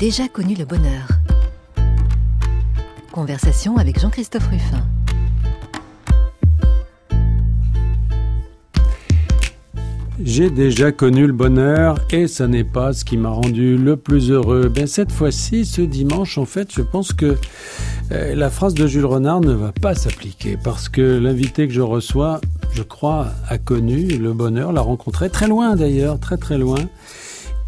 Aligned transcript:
J'ai 0.00 0.06
déjà 0.06 0.28
connu 0.28 0.54
le 0.54 0.64
bonheur. 0.64 1.08
Conversation 3.10 3.78
avec 3.78 3.98
Jean-Christophe 3.98 4.46
Ruffin. 4.46 4.86
J'ai 10.22 10.50
déjà 10.50 10.92
connu 10.92 11.26
le 11.26 11.32
bonheur 11.32 11.98
et 12.10 12.28
ça 12.28 12.46
n'est 12.46 12.62
pas 12.62 12.92
ce 12.92 13.04
qui 13.04 13.16
m'a 13.16 13.30
rendu 13.30 13.76
le 13.76 13.96
plus 13.96 14.30
heureux. 14.30 14.68
Ben, 14.68 14.86
cette 14.86 15.10
fois-ci, 15.10 15.64
ce 15.64 15.82
dimanche, 15.82 16.38
en 16.38 16.44
fait, 16.44 16.72
je 16.72 16.82
pense 16.82 17.12
que 17.12 17.36
euh, 18.12 18.34
la 18.36 18.50
phrase 18.50 18.74
de 18.74 18.86
Jules 18.86 19.04
Renard 19.04 19.40
ne 19.40 19.52
va 19.52 19.72
pas 19.72 19.96
s'appliquer 19.96 20.56
parce 20.62 20.88
que 20.88 21.18
l'invité 21.18 21.66
que 21.66 21.74
je 21.74 21.80
reçois, 21.80 22.40
je 22.72 22.84
crois, 22.84 23.32
a 23.48 23.58
connu 23.58 24.06
le 24.06 24.32
bonheur, 24.32 24.72
l'a 24.72 24.80
rencontré 24.80 25.28
très 25.28 25.48
loin 25.48 25.74
d'ailleurs, 25.74 26.20
très 26.20 26.36
très 26.36 26.56
loin. 26.56 26.78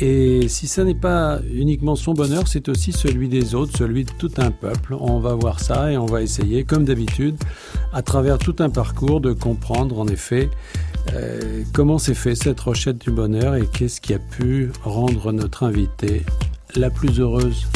Et 0.03 0.49
si 0.49 0.67
ça 0.67 0.83
n'est 0.83 0.95
pas 0.95 1.41
uniquement 1.53 1.95
son 1.95 2.15
bonheur, 2.15 2.49
c'est 2.49 2.71
aussi 2.71 2.91
celui 2.91 3.29
des 3.29 3.55
autres, 3.55 3.77
celui 3.77 4.05
de 4.05 4.11
tout 4.19 4.31
un 4.39 4.51
peuple. 4.51 4.97
On 4.99 5.21
va 5.21 5.35
voir 5.35 5.61
ça 5.61 5.93
et 5.93 5.99
on 5.99 6.07
va 6.07 6.23
essayer, 6.23 6.65
comme 6.65 6.87
d'habitude, 6.87 7.37
à 7.93 8.01
travers 8.01 8.39
tout 8.39 8.57
un 8.61 8.71
parcours, 8.71 9.21
de 9.21 9.35
comprendre 9.35 9.99
en 9.99 10.09
effet 10.09 10.49
euh, 11.13 11.65
comment 11.75 11.99
s'est 11.99 12.15
fait 12.15 12.35
cette 12.35 12.59
rochette 12.61 12.97
du 12.97 13.11
bonheur 13.11 13.57
et 13.57 13.67
qu'est-ce 13.67 14.01
qui 14.01 14.15
a 14.15 14.19
pu 14.19 14.71
rendre 14.83 15.33
notre 15.33 15.65
invitée 15.65 16.23
la 16.77 16.89
plus 16.89 17.21
heureuse. 17.21 17.67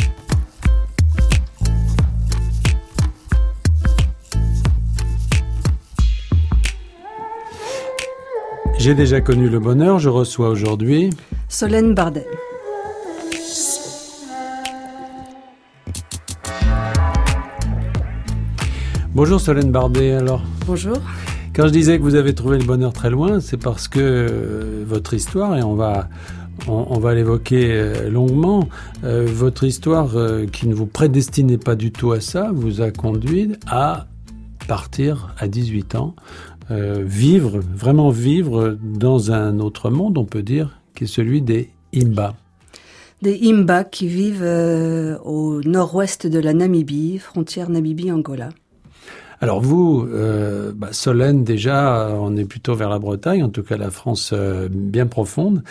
J'ai 8.79 8.95
déjà 8.95 9.21
connu 9.21 9.51
le 9.51 9.61
bonheur, 9.61 9.99
je 9.99 10.09
reçois 10.09 10.49
aujourd'hui 10.49 11.11
Solène 11.55 11.95
Bardel. 11.95 12.27
Bonjour 19.15 19.41
Solène 19.41 19.71
Bardet 19.71 20.15
alors. 20.15 20.43
Bonjour. 20.67 20.97
Quand 21.55 21.69
je 21.69 21.73
disais 21.73 21.99
que 21.99 22.03
vous 22.03 22.17
avez 22.17 22.35
trouvé 22.35 22.59
le 22.59 22.65
bonheur 22.65 22.93
très 22.93 23.09
loin, 23.09 23.39
c'est 23.39 23.57
parce 23.57 23.87
que 23.87 24.01
euh, 24.01 24.85
votre 24.85 25.15
histoire, 25.15 25.57
et 25.57 25.63
on 25.63 25.77
va, 25.77 26.09
on, 26.67 26.99
va 26.99 27.15
l'évoquer 27.15 27.69
euh, 27.71 28.11
longuement, 28.11 28.69
euh, 29.05 29.25
votre 29.25 29.63
histoire 29.63 30.11
qui 30.51 30.67
ne 30.67 30.75
vous 30.75 30.87
prédestinait 30.87 31.59
pas 31.59 31.77
du 31.77 31.93
tout 31.93 32.11
à 32.11 32.21
ça, 32.21 32.51
vous 32.53 32.81
a 32.81 32.91
conduit 32.91 33.53
à 33.69 34.09
partir 34.67 35.33
à 35.39 35.47
18 35.47 35.95
ans, 35.95 36.17
vivre, 36.69 37.61
vraiment 37.61 38.11
vivre 38.11 38.77
dans 38.83 39.31
un 39.31 39.61
autre 39.61 39.91
monde, 39.91 40.19
on 40.19 40.25
peut 40.25 40.43
dire, 40.43 40.81
qui 40.95 41.05
est 41.05 41.09
celui 41.09 41.43
des 41.43 41.71
Imba. 41.95 42.35
Des 43.23 43.41
Imba 43.49 43.85
qui 43.85 44.09
vivent 44.09 44.45
au 45.25 45.61
nord-ouest 45.63 46.27
de 46.27 46.39
la 46.39 46.53
Namibie, 46.53 47.19
frontière 47.19 47.71
Namibie-Angola. 47.71 48.51
Alors 49.45 49.61
vous, 49.61 50.09
euh, 50.11 50.73
bah, 50.75 50.89
Solène, 50.93 51.45
déjà, 51.45 52.17
on 52.19 52.35
est 52.35 52.47
plutôt 52.47 52.75
vers 52.75 52.89
la 52.89 52.99
Bretagne, 52.99 53.43
en 53.43 53.51
tout 53.51 53.63
cas 53.63 53.77
la 53.77 53.91
France 53.91 54.31
euh, 54.33 54.69
bien 54.71 55.07
profonde. 55.07 55.63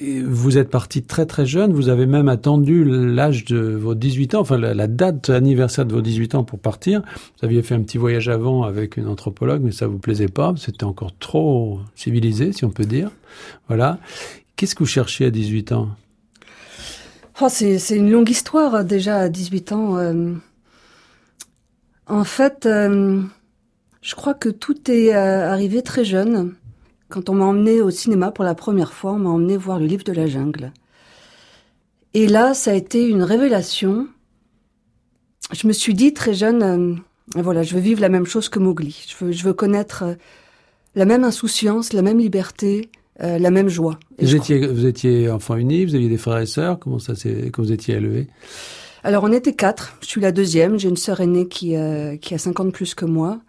Et 0.00 0.20
vous 0.20 0.56
êtes 0.56 0.70
parti 0.70 1.02
très 1.02 1.26
très 1.26 1.44
jeune, 1.44 1.72
vous 1.72 1.88
avez 1.88 2.06
même 2.06 2.28
attendu 2.28 2.84
l'âge 2.84 3.44
de 3.44 3.58
vos 3.58 3.96
18 3.96 4.36
ans, 4.36 4.40
enfin 4.42 4.56
la, 4.56 4.86
date 4.86 5.30
anniversaire 5.30 5.84
de 5.84 5.94
vos 5.94 6.00
18 6.00 6.36
ans 6.36 6.44
pour 6.44 6.60
partir. 6.60 7.02
Vous 7.40 7.46
aviez 7.46 7.62
fait 7.62 7.74
un 7.74 7.82
petit 7.82 7.98
voyage 7.98 8.28
avant 8.28 8.62
avec 8.62 8.96
une 8.96 9.08
anthropologue, 9.08 9.62
mais 9.64 9.72
ça 9.72 9.88
vous 9.88 9.98
plaisait 9.98 10.28
pas, 10.28 10.54
c'était 10.56 10.84
encore 10.84 11.10
trop 11.18 11.80
civilisé, 11.96 12.52
si 12.52 12.64
on 12.64 12.70
peut 12.70 12.86
dire. 12.86 13.10
Voilà. 13.66 13.98
Qu'est-ce 14.58 14.74
que 14.74 14.80
vous 14.80 14.86
cherchiez 14.86 15.26
à 15.26 15.30
18 15.30 15.70
ans? 15.70 15.88
Oh, 17.40 17.46
C'est 17.48 17.78
une 17.90 18.10
longue 18.10 18.28
histoire 18.28 18.84
déjà 18.84 19.18
à 19.18 19.28
18 19.28 19.70
ans. 19.70 19.96
Euh, 19.98 20.34
en 22.08 22.24
fait, 22.24 22.66
euh, 22.66 23.22
je 24.02 24.16
crois 24.16 24.34
que 24.34 24.48
tout 24.48 24.90
est 24.90 25.14
euh, 25.14 25.48
arrivé 25.48 25.80
très 25.82 26.04
jeune. 26.04 26.56
Quand 27.08 27.28
on 27.28 27.34
m'a 27.34 27.44
emmené 27.44 27.80
au 27.80 27.90
cinéma 27.90 28.32
pour 28.32 28.44
la 28.44 28.56
première 28.56 28.92
fois, 28.92 29.12
on 29.12 29.20
m'a 29.20 29.30
emmené 29.30 29.56
voir 29.56 29.78
le 29.78 29.86
livre 29.86 30.02
de 30.02 30.12
la 30.12 30.26
jungle. 30.26 30.72
Et 32.14 32.26
là, 32.26 32.52
ça 32.52 32.72
a 32.72 32.74
été 32.74 33.06
une 33.06 33.22
révélation. 33.22 34.08
Je 35.52 35.68
me 35.68 35.72
suis 35.72 35.94
dit 35.94 36.12
très 36.14 36.34
jeune, 36.34 37.00
voilà, 37.36 37.62
je 37.62 37.74
veux 37.76 37.80
vivre 37.80 38.00
la 38.00 38.08
même 38.08 38.26
chose 38.26 38.48
que 38.48 38.58
Mowgli. 38.58 39.06
Je 39.20 39.44
veux 39.44 39.54
connaître 39.54 40.16
la 40.96 41.04
même 41.04 41.22
insouciance, 41.22 41.92
la 41.92 42.02
même 42.02 42.18
liberté, 42.18 42.90
la 43.18 43.50
même 43.50 43.68
joie. 43.68 43.98
vous 44.20 44.36
étiez, 44.36 44.66
vous 44.66 44.86
étiez 44.86 45.30
enfant 45.30 45.56
unique, 45.56 45.88
vous 45.88 45.94
aviez 45.94 46.08
des 46.08 46.18
frères 46.18 46.38
et 46.38 46.46
sœurs. 46.46 46.78
Comment 46.78 46.98
ça 46.98 47.16
s'est, 47.16 47.50
comment 47.52 47.66
vous 47.66 47.72
étiez 47.72 47.96
élevé 47.96 48.28
alors 49.04 49.24
on 49.24 49.32
était 49.32 49.52
quatre. 49.52 49.96
Je 50.00 50.06
suis 50.06 50.20
la 50.20 50.32
deuxième. 50.32 50.78
J'ai 50.78 50.88
une 50.88 50.96
sœur 50.96 51.20
aînée 51.20 51.48
qui, 51.48 51.76
euh, 51.76 52.16
qui 52.16 52.34
a 52.34 52.38
50 52.38 52.72
plus 52.72 52.94
que 52.94 53.04
moi. 53.04 53.40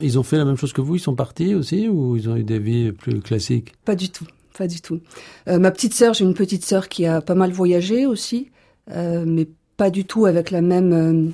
Ils 0.00 0.18
ont 0.18 0.22
fait 0.22 0.38
la 0.38 0.44
même 0.44 0.56
chose 0.56 0.72
que 0.72 0.80
vous 0.80 0.96
Ils 0.96 1.00
sont 1.00 1.14
partis 1.14 1.54
aussi 1.54 1.88
ou 1.88 2.16
ils 2.16 2.28
ont 2.28 2.36
eu 2.36 2.42
des 2.42 2.58
vies 2.58 2.92
plus 2.92 3.20
classiques? 3.20 3.74
Pas 3.84 3.94
du 3.94 4.08
tout, 4.08 4.26
pas 4.56 4.66
du 4.66 4.80
tout. 4.80 5.00
Euh, 5.48 5.58
ma 5.58 5.70
petite 5.70 5.94
sœur, 5.94 6.14
j'ai 6.14 6.24
une 6.24 6.34
petite 6.34 6.64
sœur 6.64 6.88
qui 6.88 7.06
a 7.06 7.20
pas 7.20 7.34
mal 7.34 7.52
voyagé 7.52 8.06
aussi, 8.06 8.50
euh, 8.90 9.24
mais 9.26 9.46
pas 9.76 9.90
du 9.90 10.04
tout 10.04 10.26
avec 10.26 10.50
la 10.50 10.62
même 10.62 11.32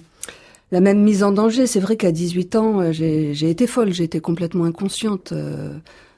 la 0.72 0.80
même 0.80 1.00
mise 1.00 1.22
en 1.22 1.30
danger. 1.30 1.66
C'est 1.66 1.80
vrai 1.80 1.96
qu'à 1.96 2.10
18 2.10 2.56
ans, 2.56 2.92
j'ai 2.92 3.48
été 3.48 3.66
folle, 3.66 3.92
j'ai 3.92 4.04
été 4.04 4.20
complètement 4.20 4.64
inconsciente. 4.64 5.32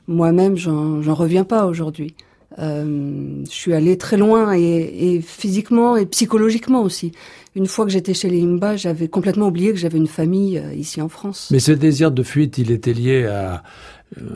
Moi-même, 0.09 0.57
j'en 0.57 1.15
reviens 1.15 1.45
pas 1.45 1.67
aujourd'hui. 1.67 2.15
Euh, 2.59 3.45
je 3.45 3.51
suis 3.51 3.75
allée 3.75 3.99
très 3.99 4.17
loin 4.17 4.53
et, 4.53 5.21
physiquement 5.21 5.97
et 5.97 6.07
psychologiquement 6.07 6.83
aussi. 6.83 7.13
Une 7.55 7.67
fois 7.67 7.85
que 7.85 7.91
j'étais 7.91 8.15
chez 8.15 8.31
les 8.31 8.43
Imba, 8.43 8.77
j'avais 8.77 9.09
complètement 9.09 9.49
oublié 9.49 9.71
que 9.71 9.79
j'avais 9.79 9.99
une 9.99 10.09
famille 10.09 10.59
euh, 10.59 10.75
ici 10.75 11.03
en 11.03 11.11
France. 11.11 11.49
Mais 11.53 11.61
ce 11.61 11.73
désir 11.73 12.11
de 12.11 12.23
fuite, 12.23 12.57
il 12.57 12.71
était 12.71 12.95
lié 12.95 13.27
à, 13.27 13.63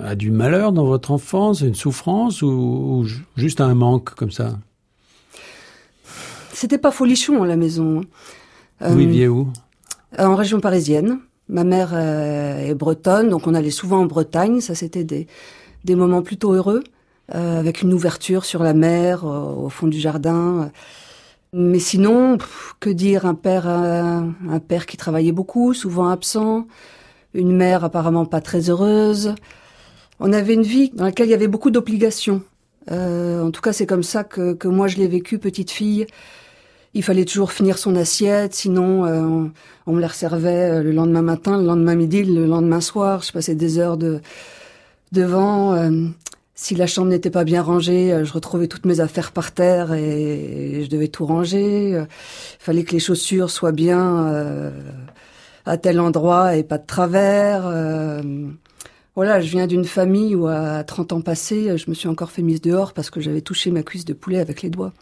à 0.05 0.15
du 0.15 0.31
malheur 0.31 0.73
dans 0.73 0.85
votre 0.85 1.11
enfance, 1.11 1.63
une 1.63 1.75
souffrance 1.75 2.43
ou, 2.43 3.07
juste 3.37 3.63
à 3.63 3.65
un 3.65 3.75
manque 3.75 4.15
comme 4.15 4.31
ça? 4.31 4.59
C'était 6.53 6.79
pas 6.79 6.91
folichon 6.91 7.43
à 7.43 7.47
la 7.47 7.57
maison. 7.57 8.03
Vous 8.81 8.97
viviez 8.97 9.27
où? 9.27 9.49
En 10.19 10.35
région 10.35 10.61
parisienne. 10.61 11.19
Ma 11.49 11.65
mère 11.65 11.95
est 11.95 12.75
bretonne, 12.75 13.31
donc 13.31 13.47
on 13.47 13.55
allait 13.55 13.71
souvent 13.71 14.01
en 14.01 14.07
Bretagne. 14.07 14.61
Ça, 14.61 14.75
c'était 14.75 15.05
des, 15.05 15.27
des 15.85 15.95
moments 15.95 16.23
plutôt 16.23 16.53
heureux. 16.53 16.83
Euh, 17.35 17.59
avec 17.59 17.81
une 17.81 17.95
ouverture 17.95 18.45
sur 18.45 18.63
la 18.63 18.75
mer 18.75 19.25
euh, 19.25 19.55
au 19.55 19.69
fond 19.71 19.87
du 19.87 19.99
jardin. 19.99 20.71
Mais 21.55 21.79
sinon, 21.79 22.37
que 22.81 22.91
dire 22.91 23.25
un 23.27 23.35
père, 23.35 23.67
un, 23.69 24.35
père 24.67 24.87
qui 24.87 24.97
travaillait 24.97 25.33
beaucoup, 25.33 25.73
souvent 25.73 26.09
absent, 26.09 26.67
une 27.33 27.57
mère 27.57 27.85
apparemment 27.85 28.27
pas 28.27 28.41
très 28.41 28.69
heureuse. 28.69 29.35
On 30.21 30.33
avait 30.33 30.55
une 30.55 30.63
vie 30.63 30.91
dans 30.95 31.05
laquelle 31.05 31.29
il 31.29 31.31
y 31.31 31.35
avait 31.35 31.49
beaucoup 31.49 31.71
d'obligations. 31.71 32.43
Euh, 32.91 33.43
en 33.43 33.51
tout 33.51 33.63
cas, 33.63 33.73
c'est 33.73 33.87
comme 33.87 34.03
ça 34.03 34.25
que, 34.25 34.53
que 34.55 34.69
moi 34.69 34.89
je 34.89 34.97
l'ai 34.97 35.09
vécu, 35.09 35.39
petite 35.39 35.71
fille. 35.71 36.07
Il 36.93 37.03
fallait 37.03 37.25
toujours 37.25 37.53
finir 37.53 37.79
son 37.79 37.97
assiette, 37.97 38.55
sinon 38.55 39.05
on, 39.07 39.53
on, 39.87 39.93
me 39.93 40.01
la 40.01 40.11
servait 40.11 40.83
le 40.83 40.93
lendemain 40.93 41.23
matin, 41.23 41.57
le 41.59 41.65
lendemain 41.65 41.95
midi, 41.95 42.25
le 42.25 42.47
lendemain 42.47 42.83
soir. 42.83 43.23
Je 43.23 43.33
passais 43.33 43.55
des 43.55 43.79
heures 43.79 43.97
de 43.97 44.21
devant. 45.13 45.75
Si 46.63 46.77
la 46.77 46.87
chambre 46.87 47.09
n'était 47.09 47.31
pas 47.31 47.43
bien 47.43 47.61
rangée, 47.61 48.13
euh, 48.13 48.25
je 48.25 48.33
retrouvais 48.33 48.69
toutes 48.69 48.87
mes 48.87 49.01
affaires 49.01 49.33
par 49.33 49.51
terre 49.51 49.95
et 49.95 50.83
je 50.85 50.89
devais 50.89 51.09
tout 51.09 51.27
ranger. 51.27 51.91
Il 51.91 52.07
fallait 52.61 52.85
que 52.85 52.93
les 52.93 53.01
chaussures 53.01 53.51
soient 53.51 53.73
bien 53.73 54.29
euh, 54.29 54.71
à 55.67 55.77
tel 55.77 55.99
endroit 55.99 56.55
et 56.57 56.63
pas 56.63 56.79
de 56.79 56.87
travers. 56.87 57.67
Euh. 57.67 58.23
voilà, 59.17 59.41
je 59.41 59.51
viens 59.51 59.67
d'une 59.67 59.87
famille 59.87 60.37
où 60.37 60.47
à 60.47 60.85
30 60.85 61.15
ans 61.15 61.21
passés, 61.21 61.77
je 61.77 61.91
me 61.91 61.95
suis 61.95 62.07
encore 62.07 62.31
fait 62.31 62.43
mise 62.43 62.61
dehors 62.61 62.93
parce 62.93 63.11
que 63.11 63.21
j'avais 63.21 63.41
touché 63.41 63.73
ma 63.73 63.83
cuisse 63.83 64.05
de 64.05 64.13
poulet 64.13 64.39
avec 64.39 64.63
les 64.63 64.71
doigts. 64.71 64.93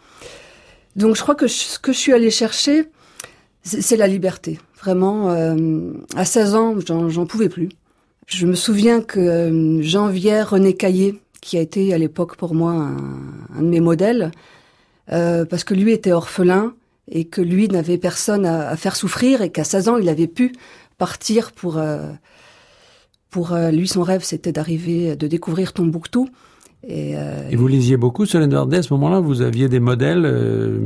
Donc 0.97 1.15
je 1.17 1.21
crois 1.21 1.35
que 1.35 1.47
ce 1.47 1.79
que 1.79 1.93
je 1.93 1.99
suis 1.99 2.15
allée 2.15 2.31
chercher, 2.31 2.89
c'est 3.65 3.97
la 3.97 4.07
liberté. 4.07 4.61
Vraiment, 4.81 5.29
à 6.17 6.25
16 6.25 6.55
ans, 6.55 6.75
j'en 6.87 7.27
pouvais 7.27 7.51
plus. 7.51 7.69
Je 8.31 8.47
me 8.47 8.55
souviens 8.55 9.03
que 9.03 9.81
j'enviais 9.81 10.43
René 10.43 10.75
Caillé, 10.75 11.21
qui 11.41 11.59
a 11.59 11.61
été 11.61 11.93
à 11.93 11.99
l'époque 11.99 12.37
pour 12.37 12.55
moi 12.55 12.73
un, 12.73 13.61
de 13.61 13.67
mes 13.67 13.81
modèles, 13.81 14.31
euh, 15.11 15.45
parce 15.45 15.65
que 15.65 15.75
lui 15.75 15.91
était 15.91 16.13
orphelin 16.13 16.75
et 17.11 17.25
que 17.25 17.41
lui 17.41 17.67
n'avait 17.67 17.99
personne 17.99 18.47
à, 18.47 18.77
faire 18.77 18.95
souffrir 18.95 19.43
et 19.43 19.51
qu'à 19.51 19.65
16 19.65 19.89
ans 19.89 19.97
il 19.97 20.09
avait 20.09 20.29
pu 20.29 20.53
partir 20.97 21.51
pour 21.51 21.79
euh, 21.79 22.13
pour 23.31 23.53
euh, 23.53 23.73
lui 23.73 23.89
son 23.89 24.03
rêve 24.03 24.23
c'était 24.23 24.53
d'arriver 24.53 25.17
de 25.17 25.27
découvrir 25.27 25.73
Tombouctou. 25.73 26.29
Et, 26.87 27.15
et, 27.51 27.57
vous 27.57 27.67
lisiez 27.67 27.97
beaucoup 27.97 28.25
Solène 28.25 28.51
Dardet 28.51 28.79
à 28.79 28.83
ce 28.83 28.95
moment-là? 28.95 29.21
Vous 29.21 29.43
aviez 29.43 29.69
des 29.69 29.81
modèles 29.81 30.81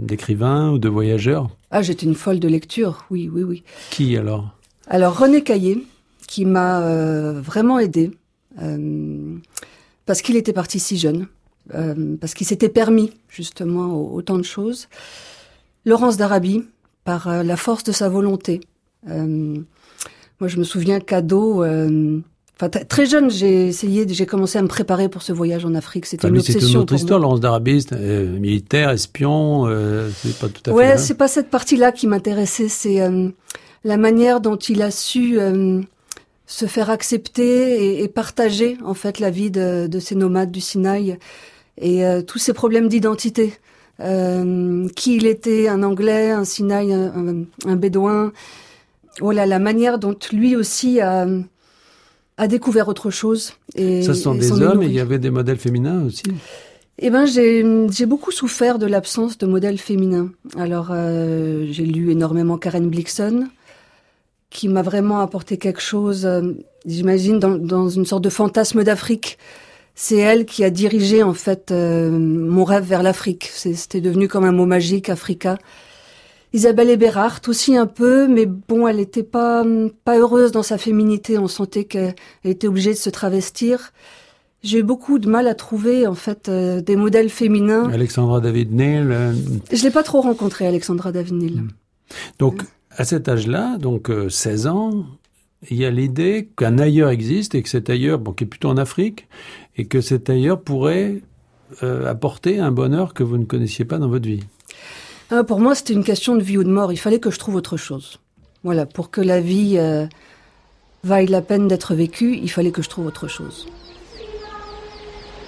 d'écrivains 0.00 0.70
ou 0.72 0.78
de 0.78 0.88
voyageurs? 0.88 1.48
Ah 1.70 1.82
j'étais 1.82 2.06
une 2.06 2.14
folle 2.14 2.40
de 2.40 2.48
lecture. 2.48 3.04
Oui 3.10 3.30
oui 3.32 3.42
oui. 3.42 3.62
Qui 3.90 4.16
alors? 4.16 4.48
Alors 4.88 5.18
René 5.18 5.42
Caillé 5.42 5.84
qui 6.32 6.44
m'a 6.46 6.80
vraiment 7.50 7.78
aidé 7.78 8.10
euh, 8.62 9.36
parce 10.06 10.22
qu'il 10.22 10.36
était 10.36 10.54
parti 10.54 10.78
si 10.78 10.96
jeune. 10.96 11.26
euh, 11.74 12.16
parce 12.20 12.34
qu'il 12.34 12.46
s'était 12.46 12.68
permis 12.68 13.10
justement 13.28 13.86
autant 14.18 14.38
de 14.38 14.42
choses. 14.42 14.88
Laurence 15.84 16.16
d'Arabie, 16.16 16.62
par 17.04 17.28
euh, 17.28 17.42
la 17.42 17.56
force 17.56 17.84
de 17.84 17.92
sa 17.92 18.08
volonté. 18.08 18.60
Euh, 19.08 19.56
moi, 20.40 20.48
je 20.48 20.56
me 20.56 20.64
souviens 20.64 21.00
qu'ado, 21.00 21.64
Enfin, 22.60 22.68
très 22.94 23.06
jeune, 23.06 23.28
j'ai 23.30 23.68
essayé, 23.68 24.06
j'ai 24.08 24.26
commencé 24.26 24.56
à 24.58 24.62
me 24.62 24.68
préparer 24.68 25.08
pour 25.08 25.22
ce 25.22 25.32
voyage 25.32 25.64
en 25.64 25.74
Afrique. 25.74 26.06
C'était 26.06 26.28
une 26.28 26.38
obsession. 26.38 26.60
C'est 26.60 26.72
une 26.72 26.76
autre 26.78 26.94
histoire, 26.94 27.18
Laurence 27.18 27.40
d'Arabie, 27.40 27.84
militaire, 28.40 28.90
espion, 28.90 29.66
c'est 30.22 30.38
pas 30.38 30.48
tout 30.48 30.62
à 30.66 30.70
fait. 30.70 30.76
Ouais, 30.76 30.96
c'est 30.96 31.14
pas 31.14 31.26
cette 31.28 31.50
partie-là 31.50 31.90
qui 31.90 32.06
m'intéressait, 32.06 32.68
c'est 32.68 33.00
la 33.84 33.96
manière 33.96 34.40
dont 34.40 34.54
il 34.56 34.80
a 34.82 34.92
su 34.92 35.38
se 36.46 36.66
faire 36.66 36.90
accepter 36.90 37.84
et, 37.84 38.02
et, 38.02 38.08
partager 38.08 38.76
en 38.84 38.94
fait 38.94 39.20
la 39.20 39.30
vie 39.30 39.50
de, 39.50 39.86
de 39.86 39.98
ces 39.98 40.14
nomades 40.14 40.50
du 40.50 40.60
Sinaï 40.60 41.18
et 41.78 42.04
euh, 42.04 42.22
tous 42.22 42.38
ces 42.38 42.52
problèmes 42.52 42.88
d'identité. 42.88 43.54
Euh, 44.00 44.88
qui 44.96 45.16
il 45.16 45.26
était, 45.26 45.68
un 45.68 45.82
Anglais, 45.82 46.30
un 46.30 46.44
Sinaï, 46.44 46.92
un, 46.92 47.44
un, 47.66 47.76
Bédouin. 47.76 48.32
Voilà, 49.20 49.46
la 49.46 49.58
manière 49.58 49.98
dont 49.98 50.16
lui 50.32 50.56
aussi 50.56 51.00
a, 51.00 51.26
a 52.36 52.48
découvert 52.48 52.88
autre 52.88 53.10
chose. 53.10 53.52
Et, 53.76 54.02
Ça, 54.02 54.14
ce 54.14 54.22
sont 54.22 54.34
des 54.34 54.50
hommes 54.50 54.82
et 54.82 54.86
il 54.86 54.92
y 54.92 55.00
avait 55.00 55.18
des 55.18 55.30
modèles 55.30 55.58
féminins 55.58 56.04
aussi 56.04 56.24
eh 56.98 57.10
ben, 57.10 57.26
j'ai 57.26 58.06
beaucoup 58.06 58.30
souffert 58.30 58.78
de 58.78 58.86
l'absence 58.86 59.38
de 59.38 59.46
modèles 59.46 59.78
féminins. 59.78 60.30
Alors, 60.56 60.90
euh, 60.92 61.66
j'ai 61.70 61.84
lu 61.84 62.12
énormément 62.12 62.58
Karen 62.58 62.88
Blixen, 62.88 63.48
qui 64.52 64.68
m'a 64.68 64.82
vraiment 64.82 65.20
apporté 65.20 65.56
quelque 65.56 65.80
chose, 65.80 66.26
euh, 66.26 66.52
j'imagine, 66.86 67.38
dans, 67.38 67.56
dans, 67.56 67.88
une 67.88 68.04
sorte 68.06 68.22
de 68.22 68.30
fantasme 68.30 68.84
d'Afrique 68.84 69.38
c'est 69.94 70.16
elle 70.16 70.46
qui 70.46 70.64
a 70.64 70.70
dirigé 70.70 71.22
en 71.22 71.34
fait 71.34 71.70
euh, 71.70 72.10
mon 72.10 72.64
rêve 72.64 72.84
vers 72.84 73.02
l'Afrique. 73.02 73.50
C'était 73.52 74.00
devenu 74.00 74.28
comme 74.28 74.44
un 74.44 74.52
mot 74.52 74.66
magique, 74.66 75.10
Africa. 75.10 75.58
Isabelle 76.54 76.90
Eberhardt 76.90 77.48
aussi 77.48 77.76
un 77.76 77.86
peu, 77.86 78.28
mais 78.28 78.46
bon, 78.46 78.86
elle 78.86 78.96
n'était 78.96 79.22
pas 79.22 79.64
pas 80.04 80.18
heureuse 80.18 80.52
dans 80.52 80.62
sa 80.62 80.76
féminité. 80.78 81.38
On 81.38 81.48
sentait 81.48 81.84
qu'elle 81.84 82.14
était 82.44 82.66
obligée 82.66 82.92
de 82.92 82.98
se 82.98 83.10
travestir. 83.10 83.92
J'ai 84.62 84.78
eu 84.78 84.82
beaucoup 84.82 85.18
de 85.18 85.28
mal 85.28 85.48
à 85.48 85.54
trouver 85.54 86.06
en 86.06 86.14
fait 86.14 86.48
euh, 86.48 86.80
des 86.80 86.94
modèles 86.94 87.30
féminins. 87.30 87.90
Alexandra 87.90 88.40
David 88.40 88.72
Neil. 88.72 89.06
Euh... 89.10 89.32
Je 89.72 89.82
l'ai 89.82 89.90
pas 89.90 90.02
trop 90.02 90.20
rencontré, 90.20 90.66
Alexandra 90.66 91.10
David 91.10 91.34
Neil. 91.34 91.56
Hmm. 91.56 91.68
Donc 92.38 92.62
à 92.96 93.04
cet 93.04 93.28
âge-là, 93.28 93.78
donc 93.78 94.10
16 94.28 94.66
ans, 94.66 95.04
il 95.70 95.76
y 95.76 95.84
a 95.84 95.90
l'idée 95.90 96.48
qu'un 96.56 96.78
ailleurs 96.78 97.10
existe 97.10 97.54
et 97.54 97.62
que 97.62 97.68
cet 97.68 97.88
ailleurs, 97.88 98.18
bon, 98.18 98.32
qui 98.32 98.44
est 98.44 98.46
plutôt 98.46 98.68
en 98.68 98.76
Afrique, 98.76 99.28
et 99.76 99.86
que 99.86 100.00
cet 100.00 100.28
ailleurs 100.28 100.60
pourrait 100.60 101.22
euh, 101.82 102.06
apporter 102.06 102.58
un 102.58 102.70
bonheur 102.70 103.14
que 103.14 103.22
vous 103.22 103.38
ne 103.38 103.44
connaissiez 103.44 103.84
pas 103.84 103.98
dans 103.98 104.08
votre 104.08 104.26
vie. 104.26 104.44
Ah, 105.30 105.44
pour 105.44 105.60
moi, 105.60 105.74
c'était 105.74 105.94
une 105.94 106.04
question 106.04 106.36
de 106.36 106.42
vie 106.42 106.58
ou 106.58 106.64
de 106.64 106.70
mort. 106.70 106.92
Il 106.92 106.98
fallait 106.98 107.20
que 107.20 107.30
je 107.30 107.38
trouve 107.38 107.54
autre 107.54 107.76
chose. 107.76 108.20
Voilà, 108.64 108.86
pour 108.86 109.10
que 109.10 109.20
la 109.20 109.40
vie 109.40 109.78
euh, 109.78 110.06
vaille 111.04 111.26
la 111.26 111.42
peine 111.42 111.68
d'être 111.68 111.94
vécue, 111.94 112.36
il 112.36 112.50
fallait 112.50 112.72
que 112.72 112.82
je 112.82 112.88
trouve 112.88 113.06
autre 113.06 113.28
chose. 113.28 113.66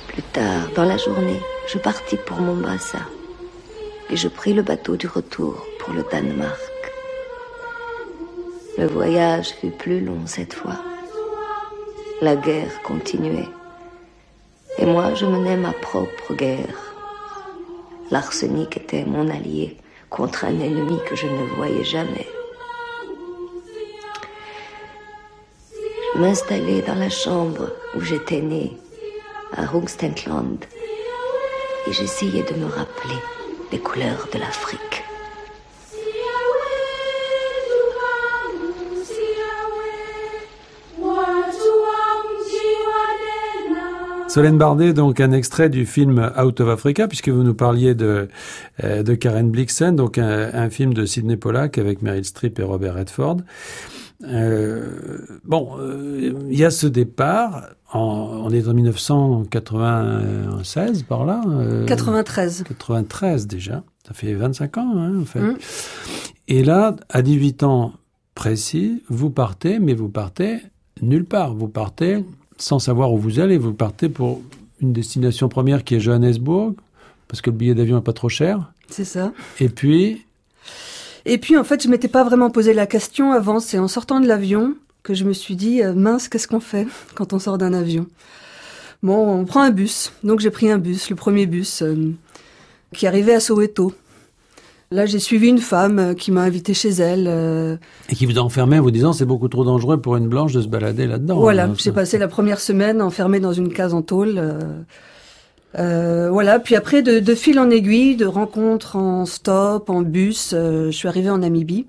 Plus 0.08 0.22
tard, 0.32 0.68
dans 0.76 0.84
la 0.84 0.96
journée, 0.96 1.40
je 1.72 1.78
partis 1.78 2.16
pour 2.24 2.38
Mombasa 2.40 3.00
et 4.10 4.16
je 4.16 4.28
pris 4.28 4.54
le 4.54 4.62
bateau 4.62 4.96
du 4.96 5.08
retour 5.08 5.66
pour 5.80 5.92
le 5.92 6.04
Danemark. 6.10 6.73
Le 8.76 8.86
voyage 8.88 9.50
fut 9.60 9.70
plus 9.70 10.00
long 10.00 10.26
cette 10.26 10.52
fois. 10.52 10.76
La 12.20 12.34
guerre 12.34 12.82
continuait. 12.82 13.48
Et 14.78 14.84
moi, 14.84 15.14
je 15.14 15.26
menais 15.26 15.56
ma 15.56 15.72
propre 15.72 16.34
guerre. 16.34 16.94
L'arsenic 18.10 18.76
était 18.76 19.04
mon 19.04 19.28
allié 19.28 19.76
contre 20.10 20.44
un 20.44 20.58
ennemi 20.60 20.98
que 21.08 21.16
je 21.16 21.26
ne 21.26 21.46
voyais 21.56 21.84
jamais. 21.84 22.26
Je 26.14 26.20
m'installais 26.20 26.82
dans 26.82 26.94
la 26.94 27.10
chambre 27.10 27.72
où 27.96 28.00
j'étais 28.00 28.40
née, 28.40 28.76
à 29.56 29.66
Rungstentland, 29.66 30.64
et 31.86 31.92
j'essayais 31.92 32.44
de 32.44 32.54
me 32.54 32.66
rappeler 32.66 33.18
les 33.72 33.78
couleurs 33.78 34.28
de 34.32 34.38
l'Afrique. 34.38 34.93
Solène 44.34 44.58
Bardet, 44.58 44.92
donc 44.94 45.20
un 45.20 45.30
extrait 45.30 45.68
du 45.68 45.86
film 45.86 46.32
Out 46.36 46.60
of 46.60 46.68
Africa, 46.68 47.06
puisque 47.06 47.28
vous 47.28 47.44
nous 47.44 47.54
parliez 47.54 47.94
de, 47.94 48.26
euh, 48.82 49.04
de 49.04 49.14
Karen 49.14 49.48
Blixen, 49.48 49.94
donc 49.94 50.18
un, 50.18 50.68
film 50.70 50.92
de 50.92 51.06
Sidney 51.06 51.36
Pollack 51.36 51.78
avec 51.78 52.02
Meryl 52.02 52.24
Streep 52.24 52.58
et 52.58 52.64
Robert 52.64 52.96
Redford. 52.96 53.36
Euh, 54.24 55.20
bon, 55.44 55.78
euh, 55.78 56.32
il 56.50 56.58
y 56.58 56.64
a 56.64 56.72
ce 56.72 56.88
départ. 56.88 57.62
En, 57.92 58.42
on 58.44 58.50
est 58.50 58.66
en 58.66 58.74
1996 58.74 61.04
par 61.04 61.24
là. 61.24 61.40
93. 61.86 62.64
93 62.66 63.46
déjà. 63.46 63.84
Ça 64.04 64.14
fait 64.14 64.34
25 64.34 64.78
ans, 64.78 64.94
hein, 64.96 65.20
en 65.20 65.26
fait. 65.26 65.42
Mmh. 65.42 65.58
Et 66.48 66.64
là, 66.64 66.96
à 67.08 67.22
18 67.22 67.62
ans 67.62 67.92
précis, 68.34 69.04
vous 69.08 69.30
partez, 69.30 69.78
mais 69.78 69.94
vous 69.94 70.08
partez 70.08 70.58
nulle 71.02 71.24
part. 71.24 71.54
Vous 71.54 71.68
partez 71.68 72.24
sans 72.58 72.78
savoir 72.78 73.12
où 73.12 73.18
vous 73.18 73.40
allez. 73.40 73.58
Vous 73.58 73.72
partez 73.72 74.08
pour 74.08 74.42
une 74.80 74.92
destination 74.92 75.48
première 75.48 75.84
qui 75.84 75.94
est 75.94 76.00
Johannesburg, 76.00 76.74
parce 77.28 77.40
que 77.40 77.50
le 77.50 77.56
billet 77.56 77.74
d'avion 77.74 77.96
n'est 77.96 78.02
pas 78.02 78.12
trop 78.12 78.28
cher. 78.28 78.72
C'est 78.88 79.04
ça. 79.04 79.32
Et 79.60 79.68
puis 79.68 80.24
Et 81.24 81.38
puis, 81.38 81.56
en 81.56 81.64
fait, 81.64 81.82
je 81.82 81.88
m'étais 81.88 82.08
pas 82.08 82.24
vraiment 82.24 82.50
posé 82.50 82.74
la 82.74 82.86
question 82.86 83.32
avant. 83.32 83.60
C'est 83.60 83.78
en 83.78 83.88
sortant 83.88 84.20
de 84.20 84.26
l'avion 84.26 84.74
que 85.02 85.14
je 85.14 85.24
me 85.24 85.32
suis 85.32 85.56
dit, 85.56 85.82
euh, 85.82 85.94
mince, 85.94 86.28
qu'est-ce 86.28 86.48
qu'on 86.48 86.60
fait 86.60 86.86
quand 87.14 87.32
on 87.32 87.38
sort 87.38 87.58
d'un 87.58 87.72
avion? 87.72 88.06
Bon, 89.02 89.40
on 89.40 89.44
prend 89.44 89.62
un 89.62 89.70
bus. 89.70 90.12
Donc, 90.22 90.40
j'ai 90.40 90.50
pris 90.50 90.70
un 90.70 90.78
bus, 90.78 91.10
le 91.10 91.16
premier 91.16 91.46
bus, 91.46 91.82
euh, 91.82 92.12
qui 92.94 93.06
arrivait 93.06 93.34
à 93.34 93.40
Soweto. 93.40 93.92
Là, 94.94 95.06
j'ai 95.06 95.18
suivi 95.18 95.48
une 95.48 95.58
femme 95.58 95.98
euh, 95.98 96.14
qui 96.14 96.30
m'a 96.30 96.42
invité 96.42 96.72
chez 96.72 96.90
elle. 96.90 97.26
Euh, 97.26 97.76
Et 98.10 98.14
qui 98.14 98.26
vous 98.26 98.38
a 98.38 98.42
enfermé 98.42 98.78
en 98.78 98.82
vous 98.82 98.92
disant 98.92 99.12
c'est 99.12 99.24
beaucoup 99.24 99.48
trop 99.48 99.64
dangereux 99.64 100.00
pour 100.00 100.14
une 100.14 100.28
blanche 100.28 100.52
de 100.52 100.62
se 100.62 100.68
balader 100.68 101.08
là-dedans. 101.08 101.40
Voilà, 101.40 101.64
hein, 101.64 101.74
j'ai 101.76 101.90
passé 101.90 102.16
la 102.16 102.28
première 102.28 102.60
semaine 102.60 103.02
enfermée 103.02 103.40
dans 103.40 103.52
une 103.52 103.72
case 103.72 103.92
en 103.92 104.02
tôle. 104.02 104.40
Euh, 105.76 106.30
voilà, 106.30 106.60
puis 106.60 106.76
après, 106.76 107.02
de, 107.02 107.34
fil 107.34 107.58
en 107.58 107.70
aiguille, 107.70 108.14
de 108.14 108.24
rencontres 108.24 108.94
en 108.94 109.26
stop, 109.26 109.90
en 109.90 110.02
bus, 110.02 110.50
je 110.52 110.92
suis 110.92 111.08
arrivée 111.08 111.30
en 111.30 111.38
Namibie. 111.38 111.86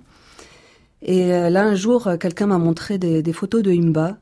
Et 1.03 1.29
là, 1.29 1.63
un 1.63 1.75
jour, 1.75 2.09
quelqu'un 2.19 2.47
m'a 2.47 2.57
montré 2.57 2.97
des, 2.97 3.33
photos 3.33 3.62
de 3.62 3.71
Imba, 3.71 4.17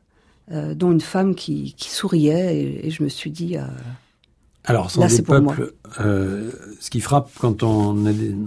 dont 0.52 0.92
une 0.92 1.00
femme 1.00 1.36
qui, 1.36 1.74
souriait, 1.78 2.58
et, 2.58 2.88
et, 2.88 2.90
je 2.92 3.02
me 3.02 3.08
suis 3.08 3.32
dit... 3.32 3.56
Alors, 4.66 4.92
sans 4.92 5.08
des 5.08 5.22
peuples, 5.22 5.74
euh, 6.00 6.52
ce 6.80 6.90
qui 6.90 7.02
frappe 7.02 7.30
quand 7.40 7.64
on, 7.64 7.94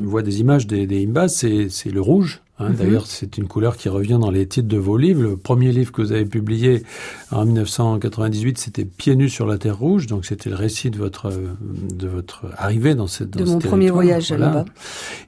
voit 0.04 0.22
des 0.22 0.40
images 0.40 0.66
des, 0.66 0.86
des 0.86 1.04
Imbas, 1.04 1.28
c'est 1.28 1.90
le 1.90 2.00
rouge. 2.00 2.40
Hein. 2.58 2.70
Mhm. 2.70 2.76
D'ailleurs, 2.76 3.06
c'est 3.06 3.36
une 3.38 3.46
couleur 3.46 3.76
qui 3.76 3.88
revient 3.88 4.18
dans 4.20 4.30
les 4.30 4.46
titres 4.46 4.68
de 4.68 4.78
vos 4.78 4.96
livres. 4.96 5.22
Le 5.22 5.36
premier 5.36 5.72
livre 5.72 5.92
que 5.92 6.00
vous 6.00 6.12
avez 6.12 6.24
publié 6.24 6.82
en 7.30 7.44
1998, 7.44 8.58
c'était 8.58 8.84
Pieds 8.84 9.16
nus 9.16 9.28
sur 9.28 9.46
la 9.46 9.58
terre 9.58 9.78
rouge. 9.78 10.06
Donc, 10.06 10.24
c'était 10.24 10.50
le 10.50 10.56
récit 10.56 10.90
de 10.90 10.98
votre 10.98 11.30
de 11.30 12.08
votre 12.08 12.46
arrivée 12.56 12.94
dans 12.94 13.06
cette 13.06 13.30
de 13.30 13.44
mon 13.44 13.58
premier 13.58 13.90
voyage 13.90 14.32
là-bas. 14.32 14.64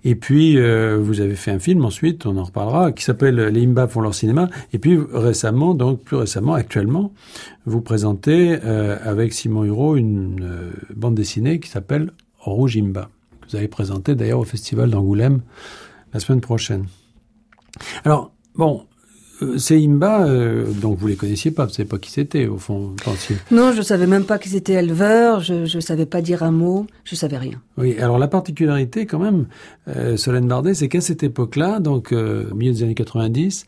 Et 0.05 0.15
puis, 0.15 0.59
euh, 0.59 0.99
vous 1.01 1.21
avez 1.21 1.35
fait 1.35 1.51
un 1.51 1.59
film 1.59 1.85
ensuite, 1.85 2.27
on 2.27 2.37
en 2.37 2.45
reparlera, 2.45 2.93
qui 2.93 3.05
s'appelle 3.05 3.37
Les 3.37 3.65
Imbas 3.65 3.89
font 3.89 4.01
leur 4.01 4.15
cinéma. 4.15 4.49
Et 4.73 4.79
puis 4.79 4.99
récemment, 5.13 5.75
donc 5.75 6.03
plus 6.03 6.17
récemment, 6.17 6.55
actuellement, 6.55 7.13
vous 7.67 7.81
présentez 7.81 8.59
euh, 8.65 8.97
avec 9.05 9.33
Simon 9.33 9.65
Hureau 9.65 9.97
une 9.97 10.43
euh, 10.43 10.71
bande 10.95 11.15
dessinée 11.15 11.61
qui 11.61 11.69
s'appelle 11.69 12.13
Rouge 12.39 12.77
Imba. 12.77 13.11
Que 13.41 13.51
vous 13.51 13.57
allez 13.57 13.69
présenter 13.69 14.15
d'ailleurs 14.15 14.41
au 14.41 14.45
Festival 14.45 14.91
d'Angoulême 14.91 15.41
la 16.13 16.21
semaine 16.21 16.41
prochaine. 16.41 16.87
Alors, 18.05 18.33
bon, 18.55 18.87
euh, 19.43 19.59
ces 19.59 19.85
Imba, 19.85 20.27
euh, 20.27 20.67
donc 20.73 20.99
vous 20.99 21.07
les 21.07 21.17
connaissiez 21.17 21.51
pas, 21.51 21.65
vous 21.65 21.71
ne 21.71 21.75
savez 21.75 21.89
pas 21.89 21.99
qui 21.99 22.11
c'était 22.11 22.47
au 22.47 22.59
fond, 22.59 22.95
pensiez 23.05 23.37
Non, 23.51 23.73
je 23.73 23.83
savais 23.83 24.07
même 24.07 24.25
pas 24.25 24.39
qu'ils 24.39 24.57
étaient 24.57 24.75
éleveurs, 24.75 25.41
je 25.41 25.77
ne 25.77 25.81
savais 25.81 26.07
pas 26.07 26.21
dire 26.21 26.43
un 26.43 26.51
mot, 26.51 26.87
je 27.05 27.15
savais 27.15 27.39
rien. 27.39 27.61
Oui, 27.77 27.99
alors 28.01 28.19
la 28.19 28.29
particularité 28.29 29.07
quand 29.07 29.21
même, 29.21 29.47
euh, 29.89 30.17
Solène 30.17 30.49
Bardet, 30.49 30.75
c'est 30.75 30.89
qu'à 30.89 31.01
cette 31.01 31.23
époque-là, 31.23 31.79
donc 31.79 32.13
au 32.13 32.55
milieu 32.55 32.73
des 32.73 32.83
années 32.83 32.95
90, 32.95 33.67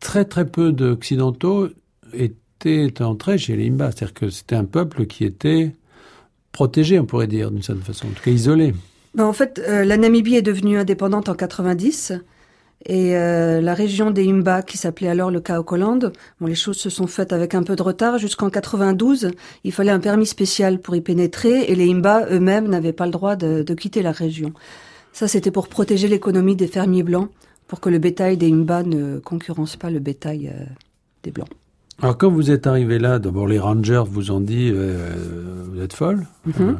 très 0.00 0.24
très 0.24 0.46
peu 0.46 0.72
d'Occidentaux 0.72 1.68
étaient 2.14 3.02
entrés 3.02 3.38
chez 3.38 3.56
les 3.56 3.68
Imba, 3.68 3.90
c'est-à-dire 3.90 4.14
que 4.14 4.30
c'était 4.30 4.56
un 4.56 4.64
peuple 4.64 5.06
qui 5.06 5.24
était 5.24 5.72
protégé, 6.52 6.98
on 6.98 7.04
pourrait 7.04 7.26
dire, 7.26 7.50
d'une 7.50 7.62
certaine 7.62 7.84
façon, 7.84 8.06
en 8.06 8.10
tout 8.10 8.22
cas 8.22 8.30
isolé. 8.30 8.72
Ben, 9.14 9.24
en 9.24 9.32
fait, 9.34 9.62
la 9.66 9.96
Namibie 9.96 10.36
est 10.36 10.42
devenue 10.42 10.78
indépendante 10.78 11.28
en 11.28 11.34
90. 11.34 12.14
Et 12.84 13.16
euh, 13.16 13.60
la 13.60 13.74
région 13.74 14.10
des 14.10 14.28
Imba, 14.28 14.62
qui 14.62 14.76
s'appelait 14.76 15.08
alors 15.08 15.30
le 15.30 15.40
Kaokoland, 15.40 16.12
bon, 16.40 16.46
les 16.46 16.54
choses 16.54 16.76
se 16.76 16.90
sont 16.90 17.06
faites 17.06 17.32
avec 17.32 17.54
un 17.54 17.62
peu 17.62 17.74
de 17.74 17.82
retard. 17.82 18.18
Jusqu'en 18.18 18.50
92, 18.50 19.30
il 19.64 19.72
fallait 19.72 19.90
un 19.90 19.98
permis 19.98 20.26
spécial 20.26 20.80
pour 20.80 20.94
y 20.94 21.00
pénétrer, 21.00 21.64
et 21.64 21.74
les 21.74 21.90
Imba 21.90 22.26
eux-mêmes 22.30 22.68
n'avaient 22.68 22.92
pas 22.92 23.06
le 23.06 23.12
droit 23.12 23.34
de, 23.34 23.62
quitter 23.74 24.02
la 24.02 24.12
région. 24.12 24.52
Ça, 25.12 25.26
c'était 25.26 25.50
pour 25.50 25.68
protéger 25.68 26.06
l'économie 26.06 26.54
des 26.54 26.68
fermiers 26.68 27.02
blancs, 27.02 27.30
pour 27.66 27.80
que 27.80 27.88
le 27.88 27.98
bétail 27.98 28.36
des 28.36 28.52
Imba 28.52 28.82
ne 28.82 29.18
concurrence 29.18 29.76
pas 29.76 29.90
le 29.90 29.98
bétail 29.98 30.48
euh, 30.48 30.64
des 31.24 31.32
blancs. 31.32 31.48
Alors 32.02 32.18
quand 32.18 32.30
vous 32.30 32.50
êtes 32.50 32.66
arrivé 32.66 32.98
là, 32.98 33.18
d'abord 33.18 33.46
les 33.46 33.58
rangers 33.58 34.02
vous 34.06 34.30
ont 34.30 34.40
dit 34.40 34.70
euh, 34.70 35.14
vous 35.72 35.80
êtes 35.80 35.94
folle. 35.94 36.26
Mhm. 36.44 36.54
Euh, 36.60 36.74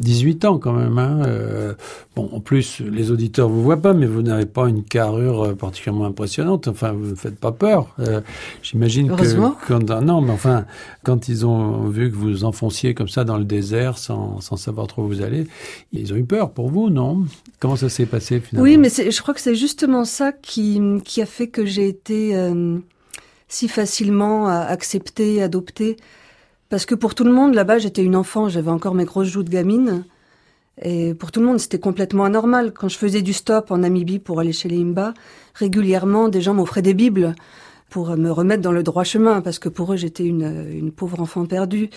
18 0.00 0.44
ans 0.44 0.58
quand 0.58 0.72
même. 0.72 0.98
Hein, 0.98 1.22
euh, 1.26 1.74
bon, 2.16 2.28
en 2.32 2.40
plus 2.40 2.80
les 2.80 3.12
auditeurs 3.12 3.48
vous 3.48 3.62
voient 3.62 3.80
pas, 3.80 3.92
mais 3.92 4.06
vous 4.06 4.22
n'avez 4.22 4.46
pas 4.46 4.68
une 4.68 4.82
carrure 4.82 5.44
euh, 5.44 5.54
particulièrement 5.54 6.06
impressionnante. 6.06 6.66
Enfin, 6.66 6.92
vous 6.92 7.10
ne 7.10 7.14
faites 7.14 7.38
pas 7.38 7.52
peur. 7.52 7.94
Euh, 8.00 8.20
J'imagine 8.62 9.14
que 9.14 9.66
quand 9.68 9.90
ah, 9.90 10.00
non, 10.00 10.20
mais 10.20 10.32
enfin 10.32 10.64
quand 11.04 11.28
ils 11.28 11.46
ont 11.46 11.88
vu 11.88 12.10
que 12.10 12.16
vous 12.16 12.44
enfonciez 12.44 12.92
comme 12.92 13.08
ça 13.08 13.22
dans 13.22 13.38
le 13.38 13.44
désert 13.44 13.98
sans, 13.98 14.40
sans 14.40 14.56
savoir 14.56 14.88
trop 14.88 15.02
où 15.02 15.06
vous 15.06 15.22
allez, 15.22 15.46
ils 15.92 16.12
ont 16.12 16.16
eu 16.16 16.24
peur 16.24 16.50
pour 16.50 16.70
vous, 16.70 16.90
non? 16.90 17.24
Comment 17.60 17.76
ça 17.76 17.88
s'est 17.88 18.06
passé 18.06 18.40
finalement? 18.40 18.68
Oui, 18.68 18.78
mais 18.78 18.88
je 18.88 19.22
crois 19.22 19.32
que 19.32 19.40
c'est 19.40 19.54
justement 19.54 20.04
ça 20.04 20.32
qui, 20.32 20.80
qui 21.04 21.22
a 21.22 21.26
fait 21.26 21.48
que 21.48 21.64
j'ai 21.64 21.88
été 21.88 22.36
euh, 22.36 22.78
si 23.48 23.68
facilement 23.68 24.48
acceptée, 24.48 25.42
adoptée. 25.42 25.96
Parce 26.68 26.84
que 26.86 26.94
pour 26.94 27.14
tout 27.14 27.24
le 27.24 27.32
monde, 27.32 27.54
là-bas, 27.54 27.78
j'étais 27.78 28.02
une 28.02 28.16
enfant, 28.16 28.48
j'avais 28.48 28.70
encore 28.70 28.94
mes 28.94 29.04
grosses 29.04 29.28
joues 29.28 29.44
de 29.44 29.50
gamine. 29.50 30.04
Et 30.82 31.14
pour 31.14 31.32
tout 31.32 31.40
le 31.40 31.46
monde, 31.46 31.58
c'était 31.60 31.78
complètement 31.78 32.24
anormal. 32.24 32.72
Quand 32.72 32.88
je 32.88 32.98
faisais 32.98 33.22
du 33.22 33.32
stop 33.32 33.70
en 33.70 33.78
Namibie 33.78 34.18
pour 34.18 34.40
aller 34.40 34.52
chez 34.52 34.68
les 34.68 34.78
Imba, 34.78 35.14
régulièrement, 35.54 36.28
des 36.28 36.40
gens 36.40 36.54
m'offraient 36.54 36.82
des 36.82 36.92
bibles 36.94 37.34
pour 37.88 38.16
me 38.16 38.30
remettre 38.30 38.62
dans 38.62 38.72
le 38.72 38.82
droit 38.82 39.04
chemin, 39.04 39.40
parce 39.40 39.58
que 39.58 39.68
pour 39.68 39.92
eux, 39.92 39.96
j'étais 39.96 40.24
une, 40.24 40.66
une 40.70 40.92
pauvre 40.92 41.20
enfant 41.20 41.46
perdue. 41.46 41.88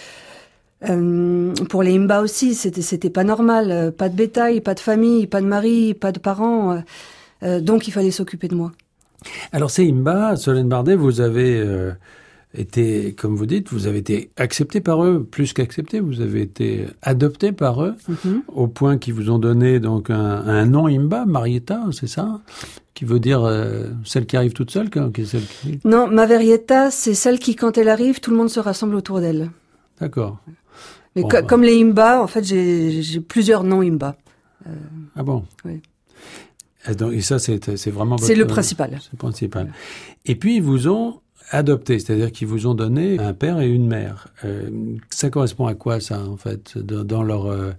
Euh, 0.87 1.53
pour 1.69 1.83
les 1.83 1.95
Imba 1.95 2.21
aussi, 2.21 2.53
c'était 2.55 2.81
c'était 2.83 3.09
pas 3.09 3.23
normal. 3.25 3.91
Pas 3.97 4.07
de 4.07 4.15
bétail, 4.15 4.61
pas 4.61 4.75
de 4.75 4.79
famille, 4.79 5.27
pas 5.27 5.41
de 5.41 5.47
mari, 5.47 5.93
pas 5.93 6.11
de 6.11 6.19
parents. 6.19 6.81
euh, 7.43 7.59
donc 7.59 7.87
il 7.87 7.91
fallait 7.91 8.11
s'occuper 8.11 8.47
de 8.47 8.55
moi. 8.55 8.71
Alors 9.51 9.69
c'est 9.71 9.87
Imba, 9.87 10.35
Solène 10.35 10.69
Bardet, 10.69 10.95
vous 10.95 11.19
avez 11.21 11.59
euh, 11.59 11.91
été, 12.53 13.13
comme 13.13 13.35
vous 13.35 13.45
dites, 13.45 13.69
vous 13.71 13.85
avez 13.87 13.99
été 13.99 14.31
accepté 14.37 14.79
par 14.81 15.03
eux, 15.03 15.23
plus 15.29 15.53
qu'accepté, 15.53 15.99
vous 15.99 16.21
avez 16.21 16.41
été 16.41 16.85
adopté 17.01 17.51
par 17.51 17.83
eux, 17.83 17.95
Mhm. 18.07 18.41
au 18.47 18.67
point 18.67 18.97
qu'ils 18.97 19.13
vous 19.13 19.29
ont 19.29 19.39
donné 19.39 19.79
donc 19.79 20.09
un, 20.09 20.17
un 20.47 20.65
nom 20.65 20.87
Imba, 20.87 21.25
Marietta, 21.25 21.83
c'est 21.91 22.07
ça? 22.07 22.39
Qui 22.95 23.05
veut 23.05 23.19
dire 23.19 23.43
euh, 23.45 23.87
celle 24.03 24.25
qui 24.25 24.35
arrive 24.35 24.53
toute 24.53 24.71
seule 24.71 24.89
qui 24.89 25.25
celle 25.25 25.43
qui... 25.61 25.79
Non, 25.85 26.09
c'est 26.91 27.13
celle 27.13 27.39
qui, 27.39 27.55
quand 27.55 27.77
elle 27.77 27.87
arrive, 27.89 28.19
tout 28.19 28.31
le 28.31 28.37
monde 28.37 28.49
se 28.49 28.59
rassemble 28.59 28.95
autour 28.95 29.19
d'elle. 29.21 29.51
D'accord. 30.01 30.37
Mais 31.15 31.21
Bon, 31.23 31.27
co- 31.29 31.37
bah. 31.37 31.41
comme 31.43 31.63
les 31.63 31.81
Imba, 31.81 32.21
en 32.21 32.27
fait, 32.27 32.43
j'ai 32.43 33.19
plusieurs 33.21 33.63
noms 33.63 33.81
Imba. 33.81 34.15
Ah 35.15 35.23
bon? 35.23 35.43
Oui. 35.65 35.81
Et, 36.89 36.95
donc, 36.95 37.13
et 37.13 37.21
ça, 37.21 37.39
c'est 37.39 37.89
vraiment 37.89 38.17
C'est 38.17 38.35
le 38.35 38.47
principal. 38.47 38.97
C'est 39.01 39.13
le 39.13 39.17
principal. 39.17 39.71
Et 40.25 40.35
puis, 40.35 40.55
ils 40.57 40.63
vous 40.63 40.87
ont 40.87 41.19
adopté, 41.51 41.97
c'est-à-dire 41.99 42.31
qu'ils 42.31 42.47
vous 42.47 42.67
ont 42.67 42.73
donné 42.75 43.19
un 43.19 43.33
père 43.33 43.59
et 43.59 43.67
une 43.67 43.87
mère. 43.87 44.27
Euh, 44.45 44.69
ça 45.09 45.29
correspond 45.29 45.65
à 45.67 45.73
quoi, 45.73 45.99
ça, 45.99 46.21
en 46.23 46.37
fait, 46.37 46.77
dans, 46.77 47.03
dans 47.03 47.23
leur... 47.23 47.45
euh, 47.47 47.71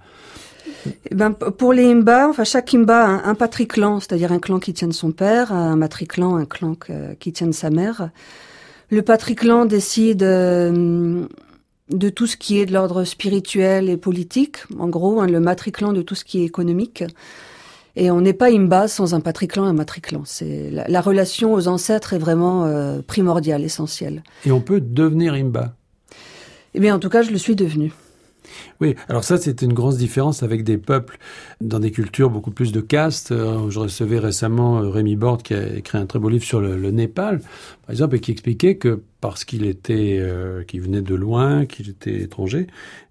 Eh 1.11 1.15
ben, 1.15 1.31
pour 1.33 1.73
les 1.73 1.87
Imba, 1.91 2.29
enfin, 2.29 2.45
chaque 2.45 2.75
Imba 2.75 3.05
a 3.05 3.07
un, 3.09 3.25
un 3.25 3.35
patriclan, 3.35 4.01
c'est-à-dire 4.01 4.33
un 4.33 4.39
clan 4.41 4.59
qui 4.59 4.73
tient 4.73 4.89
de 4.89 4.93
son 4.93 5.13
père, 5.13 5.53
un 5.53 5.77
matriclan, 5.77 6.37
un 6.37 6.47
clan 6.47 6.75
que- 6.75 7.15
qui 7.15 7.33
tient 7.33 7.47
de 7.47 7.53
sa 7.53 7.71
mère. 7.71 8.11
Le 8.91 9.03
patriclan 9.03 9.67
décide 9.67 10.25
euh, 10.25 11.25
de 11.91 12.09
tout 12.09 12.27
ce 12.27 12.37
qui 12.37 12.59
est 12.59 12.67
de 12.67 12.73
l'ordre 12.73 13.05
spirituel 13.05 13.89
et 13.89 13.97
politique, 13.97 14.59
en 14.79 14.89
gros, 14.89 15.21
hein, 15.21 15.27
le 15.29 15.39
matriclan 15.39 15.93
de 15.93 16.03
tout 16.03 16.17
ce 16.17 16.25
qui 16.25 16.41
est 16.41 16.45
économique. 16.45 17.05
Et 18.01 18.11
on 18.11 18.23
n'est 18.23 18.33
pas 18.33 18.51
Imba 18.51 18.89
sans 18.89 19.15
un 19.15 19.21
patriclan 19.21 19.67
et 19.67 19.69
un 19.69 19.75
matriclan. 19.75 20.23
C'est 20.25 20.71
la, 20.71 20.89
la 20.89 21.01
relation 21.03 21.53
aux 21.53 21.69
ancêtres 21.69 22.15
est 22.15 22.19
vraiment 22.19 22.65
euh, 22.65 23.03
primordiale, 23.07 23.63
essentielle. 23.63 24.23
Et 24.47 24.53
on 24.53 24.63
peut 24.63 24.81
devenir 24.81 25.35
Imba. 25.35 25.75
Eh 26.73 26.81
bien, 26.81 26.97
en 26.97 26.99
tout 26.99 27.11
cas, 27.11 27.21
je 27.21 27.31
le 27.31 27.37
suis 27.37 27.57
devenu. 27.57 27.93
Oui, 28.81 28.97
alors 29.11 29.23
ça, 29.23 29.37
c'est 29.37 29.61
une 29.61 29.75
grosse 29.75 29.99
différence 29.99 30.43
avec 30.43 30.65
des 30.65 30.79
peuples 30.79 31.19
dans 31.61 31.79
des 31.79 31.91
cultures 31.91 32.31
beaucoup 32.31 32.53
plus 32.53 32.73
de 32.73 32.81
castes. 32.81 33.33
Euh, 33.33 33.69
Je 33.69 33.79
recevais 33.79 34.19
récemment 34.19 34.81
euh, 34.81 34.89
Rémi 34.89 35.17
Borde 35.17 35.43
qui 35.43 35.53
a 35.53 35.77
écrit 35.77 35.99
un 35.99 36.07
très 36.07 36.19
beau 36.19 36.31
livre 36.31 36.45
sur 36.45 36.63
le, 36.63 36.79
le 36.79 36.91
Népal, 36.91 37.41
par 37.83 37.91
exemple, 37.91 38.17
et 38.17 38.21
qui 38.21 38.31
expliquait 38.31 38.77
que 38.77 39.03
parce 39.21 39.45
qu'il 39.45 39.67
était, 39.67 40.17
euh, 40.21 40.63
qu'il 40.65 40.81
venait 40.81 41.03
de 41.03 41.15
loin, 41.15 41.67
qu'il 41.67 41.89
était 41.91 42.21
étranger, 42.23 42.67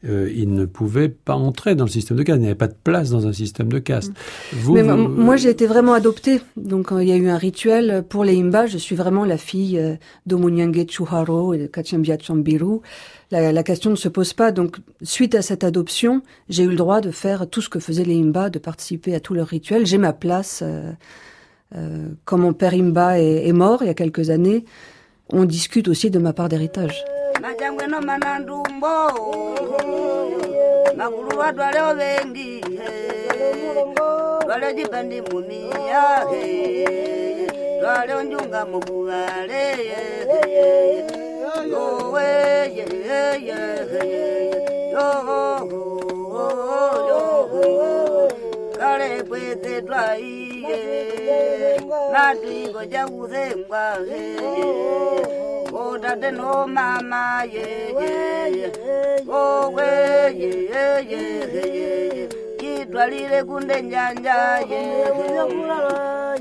euh, 0.05 0.31
il 0.35 0.53
ne 0.53 0.65
pouvait 0.65 1.09
pas 1.09 1.35
entrer 1.35 1.75
dans 1.75 1.83
le 1.85 1.89
système 1.89 2.17
de 2.17 2.23
caste. 2.23 2.37
Il 2.37 2.41
n'y 2.41 2.47
avait 2.47 2.55
pas 2.55 2.67
de 2.67 2.75
place 2.83 3.09
dans 3.11 3.27
un 3.27 3.33
système 3.33 3.71
de 3.71 3.79
caste. 3.79 4.11
Vous, 4.53 4.73
Mais 4.73 4.81
vous- 4.81 4.95
mo- 4.95 5.07
moi, 5.09 5.35
j'ai 5.37 5.49
été 5.49 5.67
vraiment 5.67 5.93
adoptée. 5.93 6.41
Donc, 6.57 6.87
il 6.99 7.07
y 7.07 7.11
a 7.11 7.15
eu 7.15 7.27
un 7.29 7.37
rituel 7.37 8.03
pour 8.09 8.23
les 8.23 8.39
Imba. 8.39 8.65
Je 8.65 8.77
suis 8.77 8.95
vraiment 8.95 9.23
la 9.25 9.37
fille 9.37 9.77
euh, 9.77 9.95
d'Omunyange 10.25 10.87
Chuharo 10.89 11.53
et 11.53 11.57
de 11.59 11.67
Kachambia 11.67 12.17
Chambiru. 12.19 12.79
La, 13.31 13.51
la 13.51 13.63
question 13.63 13.91
ne 13.91 13.95
se 13.95 14.09
pose 14.09 14.33
pas. 14.33 14.51
Donc, 14.51 14.77
suite 15.03 15.35
à 15.35 15.43
cette 15.43 15.63
adoption, 15.63 16.23
j'ai 16.49 16.63
eu 16.63 16.69
le 16.69 16.75
droit 16.75 17.01
de 17.01 17.11
faire 17.11 17.47
tout 17.47 17.61
ce 17.61 17.69
que 17.69 17.79
faisaient 17.79 18.03
les 18.05 18.19
Imba, 18.19 18.49
de 18.49 18.57
participer 18.57 19.13
à 19.13 19.19
tous 19.19 19.35
leurs 19.35 19.47
rituels. 19.47 19.85
J'ai 19.85 19.99
ma 19.99 20.13
place. 20.13 20.63
euh, 20.63 20.91
quand 22.25 22.39
mon 22.39 22.53
père 22.53 22.73
Imba 22.73 23.19
est, 23.19 23.47
est 23.47 23.53
mort 23.53 23.83
il 23.83 23.87
y 23.87 23.89
a 23.91 23.93
quelques 23.93 24.31
années, 24.31 24.65
on 25.31 25.45
discute 25.45 25.87
aussi 25.87 26.09
de 26.09 26.19
ma 26.19 26.33
part 26.33 26.49
d'héritage. 26.49 27.03
twaiye 49.81 50.79
natwiko 52.13 52.85
jakuthengwahe 52.85 54.21
utate 55.91 56.31
no 56.31 56.67
mama 56.67 57.43
yeyeye 57.53 58.71
okweyeyeyeyeye 59.29 62.27
jitwalile 62.59 63.43
kunde 63.43 63.81
njanja 63.81 64.35
yeyeye 64.69 65.43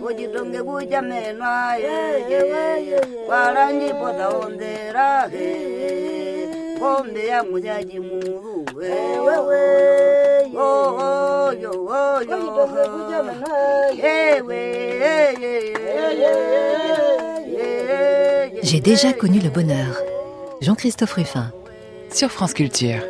kujitonge 0.03 0.63
kuja 0.63 1.03
menwa 1.03 1.75
yeyeye 1.77 3.01
kwalanjipota 3.27 4.29
onzerahe 4.29 5.49
kombe 6.81 7.27
yamujaji 7.27 8.01
muluwe 8.01 8.89
J'ai 18.63 18.81
déjà 18.81 19.13
connu 19.13 19.39
le 19.41 19.51
bonheur. 19.51 19.97
Jean-Christophe 20.61 21.13
Ruffin. 21.13 21.51
sur 22.13 22.31
France 22.31 22.55
Culture. 22.55 23.01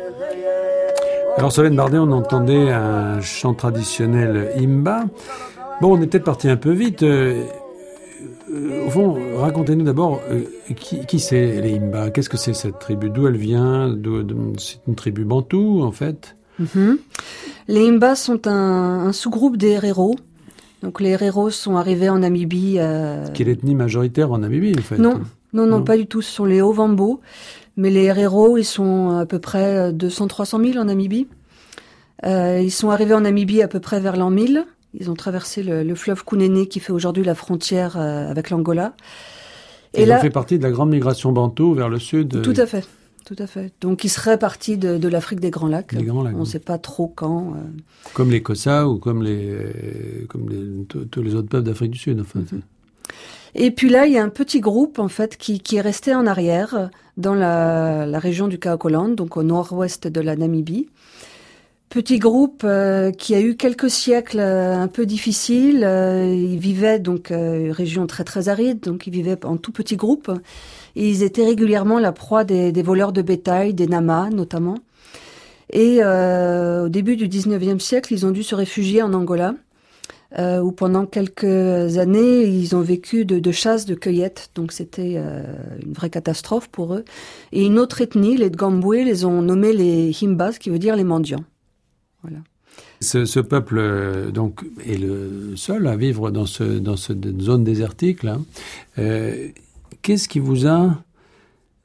Alors, 1.37 1.51
Solène 1.51 1.75
Bardet, 1.75 1.97
on 1.97 2.11
entendait 2.11 2.69
un 2.69 3.21
chant 3.21 3.53
traditionnel 3.53 4.51
Imba. 4.57 5.05
Bon, 5.81 5.97
on 5.97 6.01
est 6.01 6.07
peut-être 6.07 6.25
parti 6.25 6.49
un 6.49 6.57
peu 6.57 6.71
vite. 6.71 7.03
Euh, 7.03 7.43
euh, 8.53 8.85
au 8.87 8.89
fond, 8.89 9.17
racontez-nous 9.37 9.85
d'abord 9.85 10.19
euh, 10.31 10.41
qui, 10.75 11.05
qui 11.05 11.19
c'est 11.19 11.61
les 11.61 11.77
Imba? 11.77 12.09
Qu'est-ce 12.11 12.29
que 12.29 12.37
c'est 12.37 12.53
cette 12.53 12.79
tribu? 12.79 13.09
D'où 13.09 13.27
elle 13.27 13.37
vient? 13.37 13.95
C'est 14.57 14.79
une 14.87 14.95
tribu 14.95 15.23
bantoue, 15.23 15.81
en 15.83 15.91
fait 15.91 16.35
Mhm. 16.59 16.97
Les 17.69 17.87
Imba 17.87 18.15
sont 18.15 18.47
un, 18.47 19.07
un 19.07 19.13
sous-groupe 19.13 19.55
des 19.55 19.69
Herero. 19.69 20.15
Donc 20.81 20.99
les 21.01 21.09
Herero 21.11 21.49
sont 21.51 21.75
arrivés 21.77 22.09
en 22.09 22.19
Namibie. 22.19 22.75
euh, 22.79 23.27
Qui 23.29 23.43
est 23.43 23.45
l'ethnie 23.45 23.75
majoritaire 23.75 24.31
en 24.31 24.39
Namibie, 24.39 24.73
en 24.77 24.81
fait 24.81 24.97
Non, 24.97 25.19
non, 25.53 25.65
non, 25.67 25.77
Non. 25.77 25.83
pas 25.83 25.95
du 25.97 26.07
tout. 26.07 26.21
Ce 26.21 26.31
sont 26.31 26.45
les 26.45 26.61
Ovambo. 26.61 27.21
Mais 27.77 27.89
les 27.91 28.05
Herero, 28.05 28.57
ils 28.57 28.63
sont 28.65 29.17
à 29.17 29.25
peu 29.25 29.39
près 29.39 29.91
200-300 29.93 30.71
000 30.73 30.81
en 30.81 30.85
Namibie. 30.85 31.27
Euh, 32.25 32.59
ils 32.61 32.71
sont 32.71 32.89
arrivés 32.89 33.13
en 33.13 33.21
Namibie 33.21 33.61
à 33.61 33.67
peu 33.67 33.79
près 33.79 33.99
vers 33.99 34.17
l'an 34.17 34.29
1000. 34.31 34.65
Ils 34.99 35.11
ont 35.11 35.13
traversé 35.13 35.61
le, 35.61 35.83
le 35.83 35.95
fleuve 35.95 36.25
Kunene 36.25 36.65
qui 36.65 36.79
fait 36.79 36.91
aujourd'hui 36.91 37.23
la 37.23 37.35
frontière 37.35 37.95
euh, 37.97 38.29
avec 38.29 38.49
l'Angola. 38.49 38.93
Ils 39.97 40.11
ont 40.11 40.17
fait 40.19 40.29
partie 40.29 40.57
de 40.57 40.63
la 40.63 40.71
grande 40.71 40.89
migration 40.89 41.31
bantou 41.31 41.73
vers 41.73 41.89
le 41.89 41.99
sud. 41.99 42.41
Tout 42.41 42.53
à 42.57 42.65
fait. 42.65 42.85
Tout 43.25 43.35
à 43.37 43.47
fait. 43.47 43.71
Donc, 43.81 44.03
ils 44.03 44.09
seraient 44.09 44.39
partis 44.39 44.77
de, 44.77 44.97
de 44.97 45.07
l'Afrique 45.07 45.39
des 45.39 45.51
Grands 45.51 45.67
Lacs. 45.67 45.93
Des 45.95 46.03
Grands 46.03 46.23
Lacs, 46.23 46.33
On 46.35 46.39
ne 46.39 46.43
oui. 46.43 46.49
sait 46.49 46.59
pas 46.59 46.77
trop 46.79 47.07
quand. 47.07 47.53
euh. 47.55 47.59
Comme 48.13 48.31
les 48.31 48.41
Kossa 48.41 48.87
ou 48.87 48.97
comme 48.97 49.21
les, 49.23 50.25
comme 50.29 50.49
les, 50.49 50.85
tous 51.11 51.21
les 51.21 51.35
autres 51.35 51.47
peuples 51.49 51.65
d'Afrique 51.65 51.91
du 51.91 51.99
Sud. 51.99 52.19
Enfin, 52.21 52.39
Mhm. 52.39 52.61
Et 53.55 53.71
puis 53.71 53.89
là, 53.89 54.05
il 54.05 54.13
y 54.13 54.17
a 54.19 54.23
un 54.23 54.29
petit 54.29 54.59
groupe 54.59 54.99
en 54.99 55.07
fait 55.07 55.35
qui, 55.35 55.59
qui 55.59 55.77
est 55.77 55.81
resté 55.81 56.13
en 56.13 56.27
arrière 56.27 56.91
dans 57.17 57.33
la, 57.33 58.05
la 58.05 58.19
région 58.19 58.47
du 58.47 58.59
Kaokoland, 58.59 59.09
donc 59.15 59.37
au 59.37 59.43
nord-ouest 59.43 60.07
de 60.07 60.21
la 60.21 60.35
Namibie. 60.35 60.87
Petit 61.89 62.19
groupe 62.19 62.61
euh, 62.65 63.11
qui 63.11 63.33
a 63.33 63.41
eu 63.41 63.55
quelques 63.55 63.89
siècles 63.89 64.39
euh, 64.39 64.75
un 64.75 64.87
peu 64.87 65.05
difficiles. 65.05 65.83
Euh, 65.83 66.23
ils 66.25 66.59
vivaient 66.59 66.99
donc 66.99 67.31
une 67.31 67.71
région 67.71 68.05
très 68.05 68.23
très 68.23 68.47
aride, 68.47 68.81
donc 68.81 69.07
ils 69.07 69.13
vivaient 69.13 69.43
en 69.45 69.57
tout 69.57 69.71
petit 69.71 69.95
groupe. 69.95 70.31
Ils 70.95 71.23
étaient 71.23 71.45
régulièrement 71.45 71.99
la 71.99 72.11
proie 72.11 72.43
des, 72.43 72.71
des 72.71 72.83
voleurs 72.83 73.11
de 73.11 73.21
bétail, 73.21 73.73
des 73.73 73.87
Namas 73.87 74.29
notamment. 74.29 74.77
Et 75.71 76.03
au 76.03 76.89
début 76.89 77.15
du 77.15 77.27
19e 77.27 77.79
siècle, 77.79 78.13
ils 78.13 78.25
ont 78.25 78.31
dû 78.31 78.41
se 78.41 78.55
réfugier 78.55 79.03
en 79.03 79.13
Angola 79.13 79.53
euh, 80.37 80.59
où 80.59 80.71
pendant 80.71 81.07
quelques 81.07 81.97
années, 81.97 82.43
ils 82.43 82.75
ont 82.75 82.81
vécu 82.81 83.25
de, 83.25 83.39
de 83.39 83.51
chasse, 83.51 83.85
de 83.85 83.95
cueillette. 83.95 84.51
Donc 84.55 84.71
c'était 84.71 85.15
euh, 85.17 85.41
une 85.83 85.93
vraie 85.93 86.09
catastrophe 86.09 86.67
pour 86.67 86.93
eux. 86.93 87.05
Et 87.51 87.65
une 87.65 87.79
autre 87.79 88.01
ethnie, 88.01 88.37
les 88.37 88.49
Dgamboué, 88.49 89.03
les 89.03 89.25
ont 89.25 89.41
nommés 89.41 89.73
les 89.73 90.15
Himbas, 90.21 90.57
qui 90.59 90.69
veut 90.69 90.79
dire 90.79 90.95
les 90.95 91.03
mendiants. 91.03 91.43
Ce, 93.01 93.39
peuple 93.39 93.77
euh, 93.77 94.31
donc 94.31 94.65
est 94.85 94.97
le 94.97 95.55
seul 95.55 95.87
à 95.87 95.95
vivre 95.95 96.31
dans, 96.31 96.45
ce, 96.45 96.63
dans 96.63 96.97
cette 96.97 97.41
zone 97.41 97.63
désertique. 97.63 98.23
Là. 98.23 98.39
Euh, 98.97 99.47
Qu'est-ce 100.01 100.29
qui 100.29 100.39
vous 100.39 100.67
a 100.67 101.03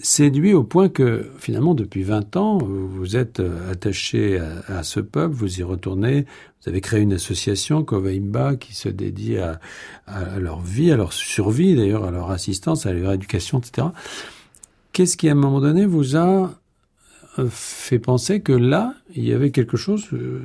séduit 0.01 0.53
au 0.53 0.65
point 0.65 0.89
que 0.89 1.31
finalement 1.39 1.75
depuis 1.75 2.03
20 2.03 2.37
ans 2.37 2.59
vous 2.59 3.17
êtes 3.17 3.41
euh, 3.41 3.73
attaché 3.73 4.41
à, 4.69 4.83
ce 4.83 5.01
peuple, 5.01 5.35
vous 5.35 5.61
y 5.61 5.63
retournez, 5.63 6.23
vous 6.63 6.69
avez 6.69 6.81
créé 6.81 7.01
une 7.01 7.13
association 7.13 7.85
Kovaimba 7.85 8.57
qui 8.57 8.75
se 8.75 8.89
dédie 8.89 9.39
à, 9.39 9.61
à 10.07 10.39
leur 10.39 10.61
vie, 10.61 10.91
à 10.91 10.97
leur 10.97 11.13
survie 11.13 11.75
d'ailleurs, 11.75 12.05
à 12.05 12.11
leur 12.11 12.31
assistance, 12.31 12.87
à 12.87 12.93
leur 12.93 13.13
éducation, 13.13 13.61
etc. 13.61 13.89
Qu'est-ce 14.93 15.17
qui 15.17 15.29
à 15.29 15.33
un 15.33 15.37
moment 15.37 15.61
donné 15.61 15.87
vous 15.87 16.17
a 16.17 16.53
fait 17.49 17.99
penser 17.99 18.41
que 18.41 18.53
là, 18.53 18.95
il 19.15 19.25
y 19.25 19.33
avait 19.33 19.51
quelque 19.51 19.77
chose 19.77 20.07
euh, 20.13 20.41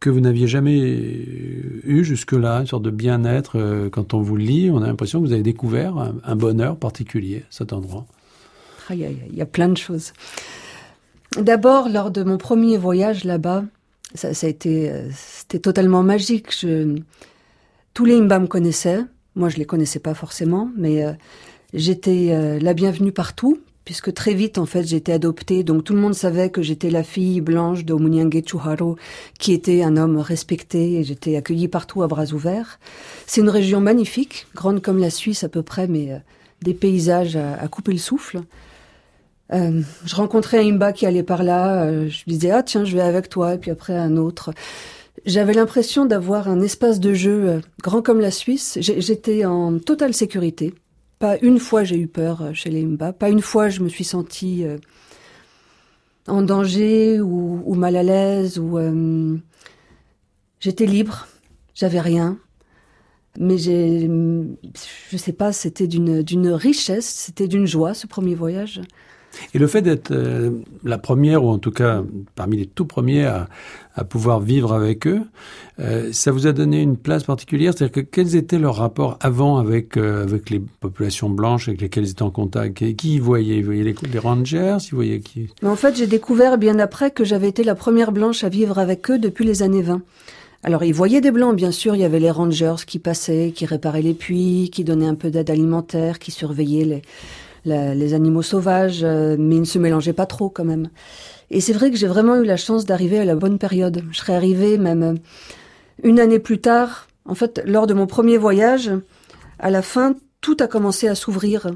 que 0.00 0.10
vous 0.10 0.20
n'aviez 0.20 0.46
jamais 0.46 0.78
eu 0.78 2.04
jusque-là, 2.04 2.60
une 2.60 2.66
sorte 2.66 2.82
de 2.82 2.90
bien-être. 2.90 3.88
Quand 3.90 4.14
on 4.14 4.20
vous 4.20 4.36
lit, 4.36 4.70
on 4.70 4.82
a 4.82 4.86
l'impression 4.86 5.20
que 5.20 5.26
vous 5.26 5.32
avez 5.32 5.42
découvert 5.42 5.96
un, 6.24 6.36
bonheur 6.36 6.76
particulier 6.76 7.44
cet 7.50 7.72
endroit. 7.72 8.06
Il 8.90 8.96
y, 8.96 9.04
a, 9.04 9.10
il 9.10 9.34
y 9.34 9.42
a 9.42 9.46
plein 9.46 9.68
de 9.68 9.76
choses. 9.76 10.12
D'abord, 11.38 11.88
lors 11.88 12.10
de 12.10 12.22
mon 12.22 12.38
premier 12.38 12.78
voyage 12.78 13.24
là-bas, 13.24 13.64
ça, 14.14 14.28
a 14.28 14.48
été, 14.48 14.92
c'était 15.12 15.58
totalement 15.58 16.02
magique. 16.02 16.64
Tous 17.94 18.04
les 18.04 18.16
Imba 18.16 18.38
me 18.38 18.46
connaissaient. 18.46 19.00
Moi, 19.38 19.48
je 19.48 19.56
les 19.56 19.64
connaissais 19.64 20.00
pas 20.00 20.14
forcément, 20.14 20.70
mais 20.76 21.04
euh, 21.04 21.12
j'étais 21.72 22.30
euh, 22.30 22.58
la 22.58 22.74
bienvenue 22.74 23.12
partout, 23.12 23.58
puisque 23.88 24.12
très 24.12 24.34
vite, 24.34 24.58
en 24.58 24.66
fait, 24.66 24.82
j'étais 24.82 25.12
adoptée. 25.12 25.64
Donc, 25.64 25.82
tout 25.82 25.94
le 25.94 25.98
monde 25.98 26.12
savait 26.12 26.50
que 26.50 26.60
j'étais 26.60 26.90
la 26.90 27.02
fille 27.02 27.40
blanche 27.40 27.86
de 27.86 27.94
Omunyange 27.94 28.44
Chuharo, 28.44 28.96
qui 29.38 29.54
était 29.54 29.82
un 29.82 29.96
homme 29.96 30.18
respecté, 30.18 30.96
et 30.96 31.04
j'étais 31.04 31.36
accueillie 31.36 31.68
partout 31.68 32.02
à 32.02 32.06
bras 32.06 32.26
ouverts. 32.34 32.80
C'est 33.26 33.40
une 33.40 33.48
région 33.48 33.80
magnifique, 33.80 34.46
grande 34.54 34.82
comme 34.82 34.98
la 34.98 35.08
Suisse 35.08 35.42
à 35.42 35.48
peu 35.48 35.62
près, 35.62 35.86
mais 35.88 36.12
euh, 36.12 36.18
des 36.60 36.74
paysages 36.74 37.36
à, 37.36 37.66
couper 37.68 37.92
le 37.92 37.98
souffle. 37.98 38.42
Euh, 39.54 39.80
je 40.04 40.16
rencontrais 40.16 40.58
un 40.58 40.68
Imba 40.68 40.92
qui 40.92 41.06
allait 41.06 41.22
par 41.22 41.42
là, 41.42 41.84
euh, 41.84 42.10
je 42.10 42.24
lui 42.26 42.32
disais 42.34 42.50
ah 42.50 42.62
tiens 42.62 42.84
je 42.84 42.94
vais 42.94 43.00
avec 43.00 43.30
toi 43.30 43.54
et 43.54 43.58
puis 43.58 43.70
après 43.70 43.96
un 43.96 44.18
autre. 44.18 44.52
J'avais 45.24 45.54
l'impression 45.54 46.04
d'avoir 46.04 46.46
un 46.48 46.60
espace 46.60 47.00
de 47.00 47.14
jeu 47.14 47.62
grand 47.82 48.02
comme 48.02 48.20
la 48.20 48.30
Suisse. 48.30 48.76
J'étais 48.82 49.46
en 49.46 49.78
totale 49.78 50.12
sécurité. 50.12 50.74
Pas 51.18 51.36
une 51.38 51.58
fois 51.58 51.84
j'ai 51.84 51.98
eu 51.98 52.06
peur 52.06 52.42
euh, 52.42 52.52
chez 52.52 52.70
les 52.70 52.84
Imba, 52.84 53.12
pas 53.12 53.28
une 53.28 53.42
fois 53.42 53.68
je 53.68 53.80
me 53.80 53.88
suis 53.88 54.04
sentie 54.04 54.64
euh, 54.64 54.78
en 56.28 56.42
danger 56.42 57.20
ou, 57.20 57.74
mal 57.74 57.96
à 57.96 58.02
l'aise 58.02 58.58
ou 58.58 58.78
euh, 58.78 59.36
j'étais 60.60 60.86
libre, 60.86 61.26
j'avais 61.74 62.00
rien. 62.00 62.38
Mais 63.40 63.56
j'ai, 63.56 64.10
je 65.10 65.16
sais 65.16 65.32
pas, 65.32 65.52
c'était 65.52 65.86
d'une 65.86 66.48
richesse, 66.48 67.06
c'était 67.06 67.46
d'une 67.46 67.66
joie 67.66 67.94
ce 67.94 68.08
premier 68.08 68.34
voyage. 68.34 68.80
Et 69.54 69.58
le 69.58 69.66
fait 69.66 69.82
d'être 69.82 70.10
euh, 70.10 70.50
la 70.84 70.98
première, 70.98 71.44
ou 71.44 71.48
en 71.48 71.58
tout 71.58 71.70
cas 71.70 72.02
parmi 72.34 72.56
les 72.56 72.66
tout 72.66 72.84
premiers 72.84 73.24
à, 73.24 73.48
pouvoir 74.08 74.38
vivre 74.38 74.72
avec 74.74 75.08
eux, 75.08 75.22
euh, 75.80 76.10
ça 76.12 76.30
vous 76.30 76.46
a 76.46 76.52
donné 76.52 76.82
une 76.82 76.96
place 76.96 77.24
particulière? 77.24 77.72
C'est-à-dire 77.76 77.92
que 77.92 78.00
quels 78.00 78.36
étaient 78.36 78.58
leurs 78.58 78.76
rapports 78.76 79.18
avant 79.20 79.58
avec, 79.58 79.96
euh, 79.96 80.22
avec 80.22 80.50
les 80.50 80.60
populations 80.60 81.30
blanches 81.30 81.66
avec 81.66 81.80
lesquelles 81.80 82.04
ils 82.04 82.10
étaient 82.10 82.22
en 82.22 82.30
contact? 82.30 82.80
Et 82.82 82.94
Qui 82.94 83.14
ils 83.14 83.22
voyaient? 83.22 83.56
Ils 83.56 83.64
voyaient 83.64 83.82
les, 83.82 83.94
les 84.12 84.18
rangers? 84.18 84.76
Ils 84.90 84.94
voyaient 84.94 85.20
qui? 85.20 85.48
Mais 85.62 85.68
En 85.68 85.76
fait, 85.76 85.96
j'ai 85.96 86.06
découvert 86.06 86.58
bien 86.58 86.78
après 86.78 87.10
que 87.10 87.24
j'avais 87.24 87.48
été 87.48 87.64
la 87.64 87.74
première 87.74 88.12
blanche 88.12 88.44
à 88.44 88.48
vivre 88.48 88.78
avec 88.78 89.10
eux 89.10 89.18
depuis 89.18 89.44
les 89.44 89.62
années 89.62 89.82
20. 89.82 90.02
Alors, 90.64 90.82
ils 90.82 90.94
voyaient 90.94 91.20
des 91.20 91.30
blancs, 91.30 91.54
bien 91.54 91.70
sûr. 91.70 91.94
Il 91.94 92.00
y 92.00 92.04
avait 92.04 92.18
les 92.18 92.30
rangers 92.30 92.74
qui 92.86 92.98
passaient, 92.98 93.52
qui 93.54 93.64
réparaient 93.64 94.02
les 94.02 94.14
puits, 94.14 94.70
qui 94.72 94.82
donnaient 94.84 95.06
un 95.06 95.14
peu 95.14 95.30
d'aide 95.30 95.50
alimentaire, 95.50 96.18
qui 96.18 96.32
surveillaient 96.32 96.84
les, 96.84 97.02
les 97.64 98.14
animaux 98.14 98.42
sauvages, 98.42 99.00
euh, 99.02 99.36
mais 99.38 99.56
ils 99.56 99.60
ne 99.60 99.64
se 99.66 99.78
mélangeaient 99.78 100.12
pas 100.12 100.26
trop 100.26 100.48
quand 100.48 100.64
même. 100.64 100.88
Et 101.50 101.60
c'est 101.60 101.72
vrai 101.72 101.90
que 101.90 101.96
j'ai 101.96 102.06
vraiment 102.06 102.36
eu 102.36 102.44
la 102.44 102.56
chance 102.56 102.84
d'arriver 102.84 103.18
à 103.18 103.24
la 103.24 103.34
bonne 103.34 103.58
période. 103.58 104.02
Je 104.10 104.18
serais 104.18 104.34
arrivée 104.34 104.78
même 104.78 105.02
euh, 105.02 105.14
une 106.02 106.20
année 106.20 106.38
plus 106.38 106.60
tard. 106.60 107.08
En 107.24 107.34
fait, 107.34 107.62
lors 107.66 107.86
de 107.86 107.94
mon 107.94 108.06
premier 108.06 108.38
voyage, 108.38 108.90
à 109.58 109.70
la 109.70 109.82
fin, 109.82 110.14
tout 110.40 110.56
a 110.60 110.66
commencé 110.66 111.08
à 111.08 111.14
s'ouvrir. 111.14 111.70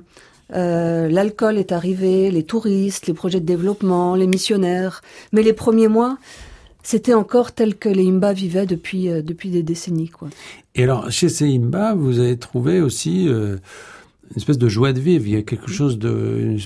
Euh, 0.55 1.09
L'alcool 1.09 1.59
est 1.59 1.73
arrivé, 1.73 2.31
les 2.31 2.43
touristes, 2.43 3.07
les 3.07 3.15
projets 3.15 3.41
de 3.41 3.47
développement, 3.47 4.15
les 4.15 4.27
missionnaires. 4.27 5.03
Mais 5.33 5.43
les 5.43 5.53
premiers 5.53 5.89
mois, 5.89 6.19
c'était 6.83 7.15
encore 7.15 7.53
tel 7.53 7.77
que 7.77 7.89
les 7.89 8.07
Imba 8.07 8.33
vivaient 8.33 8.67
depuis, 8.67 9.09
depuis 9.09 9.51
des 9.51 9.63
décennies. 9.63 10.09
Quoi. 10.09 10.29
Et 10.75 10.85
alors, 10.85 11.11
chez 11.11 11.29
ces 11.29 11.55
Imba, 11.55 11.95
vous 11.95 12.19
avez 12.19 12.39
trouvé 12.39 12.81
aussi 12.81 13.29
une 14.33 14.39
espèce 14.39 14.59
de 14.59 14.69
joie 14.69 14.93
de 14.93 15.01
vivre. 15.01 15.27
Il 15.27 15.35
y 15.35 15.37
a 15.37 15.43
quelque 15.43 15.71
chose 15.71 15.99
de... 15.99 16.57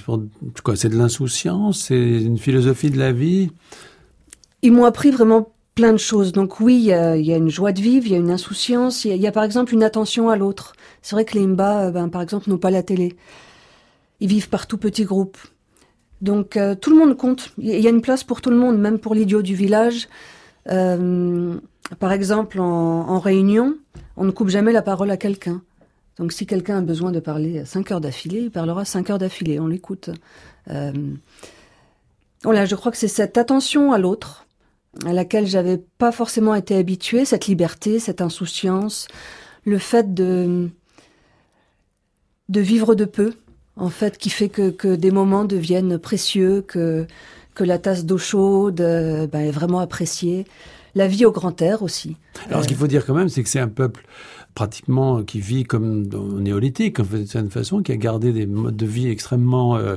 Quoi, 0.62 0.76
c'est 0.76 0.88
de 0.88 0.96
l'insouciance 0.96 1.87
C'est 1.88 2.22
une 2.22 2.38
philosophie 2.38 2.90
de 2.90 2.98
la 2.98 3.12
vie 3.12 3.50
Ils 4.62 4.72
m'ont 4.72 4.85
appris 4.85 5.11
vraiment 5.11 5.52
plein 5.74 5.92
de 5.92 5.98
choses. 5.98 6.33
Donc 6.33 6.61
oui, 6.61 6.76
il 6.76 6.85
y, 6.85 6.92
a, 6.92 7.16
il 7.16 7.26
y 7.26 7.33
a 7.33 7.37
une 7.37 7.50
joie 7.50 7.72
de 7.72 7.81
vivre, 7.81 8.07
il 8.07 8.12
y 8.12 8.14
a 8.14 8.18
une 8.18 8.31
insouciance, 8.31 9.05
il 9.05 9.09
y 9.09 9.12
a, 9.12 9.14
il 9.16 9.22
y 9.22 9.26
a 9.26 9.33
par 9.33 9.42
exemple 9.42 9.74
une 9.74 9.83
attention 9.83 10.31
à 10.31 10.37
l'autre. 10.37 10.74
C'est 11.02 11.16
vrai 11.16 11.24
que 11.24 11.37
les 11.37 11.44
Imba, 11.44 11.90
ben, 11.90 12.09
par 12.09 12.22
exemple, 12.22 12.48
n'ont 12.48 12.59
pas 12.59 12.70
la 12.70 12.83
télé. 12.83 13.16
Ils 14.20 14.29
vivent 14.29 14.48
par 14.48 14.66
tout 14.66 14.79
petits 14.79 15.05
groupes. 15.05 15.38
Donc 16.20 16.57
euh, 16.57 16.74
tout 16.74 16.90
le 16.90 16.96
monde 16.96 17.16
compte. 17.16 17.52
Il 17.59 17.81
y 17.81 17.87
a 17.87 17.90
une 17.90 18.00
place 18.00 18.24
pour 18.24 18.40
tout 18.40 18.50
le 18.50 18.57
monde, 18.57 18.79
même 18.79 18.98
pour 18.98 19.14
l'idiot 19.14 19.42
du 19.42 19.55
village. 19.55 20.09
Euh, 20.70 21.55
par 21.98 22.12
exemple, 22.12 22.61
en, 22.61 23.09
en, 23.09 23.18
réunion, 23.18 23.76
on 24.16 24.24
ne 24.24 24.31
coupe 24.31 24.48
jamais 24.48 24.72
la 24.72 24.83
parole 24.83 25.11
à 25.11 25.16
quelqu'un. 25.16 25.62
Donc 26.18 26.33
si 26.33 26.46
quelqu'un 26.46 26.79
a 26.79 26.81
besoin 26.81 27.12
de 27.12 27.20
parler 27.20 27.59
à 27.59 27.64
5 27.64 27.92
heures 27.92 28.00
d'affilée, 28.00 28.40
il 28.40 28.50
parlera 28.50 28.85
5 28.85 29.11
heures 29.11 29.18
d'affilée, 29.18 29.61
on 29.61 29.66
l'écoute. 29.66 30.11
Euh, 30.70 30.92
voilà, 32.42 32.64
je 32.64 32.74
crois 32.74 32.90
que 32.92 32.98
c'est 32.98 33.09
cette 33.09 33.38
attention 33.38 33.92
à 33.92 33.98
l'autre 33.98 34.46
à 35.05 35.12
laquelle 35.12 35.46
j'avais 35.46 35.79
pas 35.98 36.11
forcément 36.11 36.55
été 36.55 36.74
habituée, 36.74 37.26
cette 37.26 37.46
liberté, 37.46 37.98
cette 37.98 38.22
insouciance, 38.22 39.09
le 39.64 39.79
fait 39.79 40.14
de 40.14 40.70
de 42.48 42.61
vivre 42.61 42.94
de 42.94 43.05
peu, 43.05 43.35
en 43.74 43.90
fait, 43.90 44.18
qui 44.18 44.31
fait 44.31 44.48
que, 44.48 44.70
que 44.70 44.94
des 44.94 45.11
moments 45.11 45.44
deviennent 45.44 45.98
précieux, 45.98 46.62
que, 46.62 47.07
que 47.55 47.64
la 47.64 47.79
tasse 47.79 48.05
d'eau 48.05 48.18
chaude 48.18 48.81
euh, 48.81 49.26
ben, 49.26 49.40
est 49.40 49.50
vraiment 49.50 49.81
appréciée. 49.81 50.46
La 50.94 51.09
vie 51.09 51.26
au 51.26 51.33
grand 51.33 51.61
air 51.61 51.83
aussi. 51.83 52.16
Alors, 52.46 52.61
euh... 52.61 52.62
ce 52.62 52.68
qu'il 52.68 52.76
faut 52.76 52.87
dire 52.87 53.05
quand 53.05 53.14
même, 53.14 53.29
c'est 53.29 53.42
que 53.42 53.48
c'est 53.48 53.61
un 53.61 53.68
peuple 53.68 54.07
pratiquement 54.57 55.23
qui 55.23 55.38
vit 55.38 55.64
comme 55.64 56.09
au 56.14 56.40
néolithique, 56.40 56.99
en 56.99 57.05
fait, 57.05 57.19
d'une 57.19 57.27
certaine 57.27 57.57
façon, 57.61 57.83
qui 57.85 57.92
a 57.92 57.97
gardé 57.97 58.33
des 58.33 58.47
modes 58.47 58.77
de 58.85 58.88
vie 58.97 59.09
extrêmement, 59.16 59.77
euh, 59.77 59.97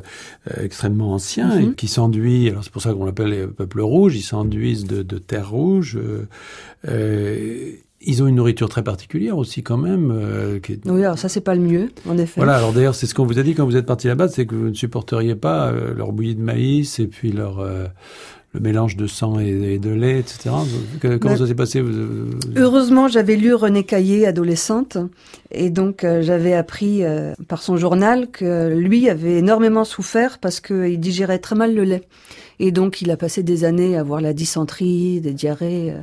extrêmement 0.68 1.14
anciens 1.18 1.52
mm 1.56 1.60
-hmm. 1.60 1.72
et 1.72 1.76
qui 1.80 1.88
s'enduit. 1.88 2.50
Alors 2.50 2.64
c'est 2.64 2.74
pour 2.76 2.84
ça 2.86 2.94
qu'on 2.94 3.06
l'appelle 3.10 3.32
les 3.38 3.48
peuples 3.48 3.82
rouges. 3.94 4.16
Ils 4.22 4.28
s'enduisent 4.34 4.88
de, 4.94 5.00
de 5.14 5.18
terre 5.32 5.50
rouge. 5.50 5.92
Euh, 5.98 6.28
euh, 6.88 7.72
ils 8.02 8.18
ont 8.24 8.28
une 8.32 8.36
nourriture 8.36 8.70
très 8.70 8.84
particulière 8.84 9.38
aussi 9.44 9.60
quand 9.70 9.78
même. 9.90 10.06
Euh, 10.12 10.60
qui 10.64 10.74
est... 10.74 10.82
Oui, 10.96 11.04
alors 11.04 11.20
ça 11.24 11.30
c'est 11.34 11.46
pas 11.50 11.56
le 11.60 11.62
mieux, 11.72 11.86
en 12.12 12.18
effet. 12.18 12.40
Voilà, 12.42 12.56
alors 12.60 12.72
d'ailleurs 12.76 12.96
c'est 12.96 13.08
ce 13.08 13.14
qu'on 13.16 13.26
vous 13.32 13.40
a 13.40 13.44
dit 13.44 13.54
quand 13.56 13.66
vous 13.66 13.76
êtes 13.82 13.86
parti 13.94 14.08
là-bas, 14.08 14.28
c'est 14.30 14.46
que 14.50 14.56
vous 14.56 14.70
ne 14.70 14.80
supporteriez 14.86 15.36
pas 15.36 15.60
euh, 15.72 15.94
leur 16.00 16.12
bouillie 16.16 16.36
de 16.36 16.46
maïs 16.52 17.00
et 17.00 17.08
puis 17.08 17.32
leur 17.42 17.60
euh, 17.60 17.88
le 18.54 18.60
mélange 18.60 18.96
de 18.96 19.06
sang 19.06 19.40
et, 19.40 19.74
et 19.74 19.80
de 19.80 19.92
lait, 19.92 20.20
etc. 20.20 20.50
Comment 21.22 21.38
ça 21.38 21.46
s'est 21.46 21.54
passé. 21.56 21.84
Heureusement, 22.56 23.08
j'avais 23.08 23.36
lu 23.36 23.54
René 23.54 23.84
Caillé, 23.84 24.26
adolescente, 24.26 24.98
et 25.52 25.70
donc 25.70 26.04
euh, 26.04 26.22
j'avais 26.22 26.54
appris 26.54 27.04
euh, 27.04 27.34
par 27.48 27.62
son 27.62 27.78
journal 27.78 28.30
que 28.32 28.74
lui 28.76 29.10
avait 29.10 29.38
énormément 29.38 29.84
souffert 29.84 30.40
parce 30.40 30.60
qu'il 30.62 31.00
digérait 31.00 31.40
très 31.40 31.56
mal 31.56 31.76
le 31.76 31.84
lait. 31.84 32.04
Et 32.60 32.72
donc 32.72 33.02
il 33.02 33.12
a 33.12 33.18
passé 33.18 33.44
des 33.44 33.64
années 33.66 33.96
à 33.96 34.02
avoir 34.02 34.20
la 34.20 34.34
dysenterie, 34.34 35.22
des 35.22 35.34
diarrhées. 35.34 35.92
Euh, 35.92 36.02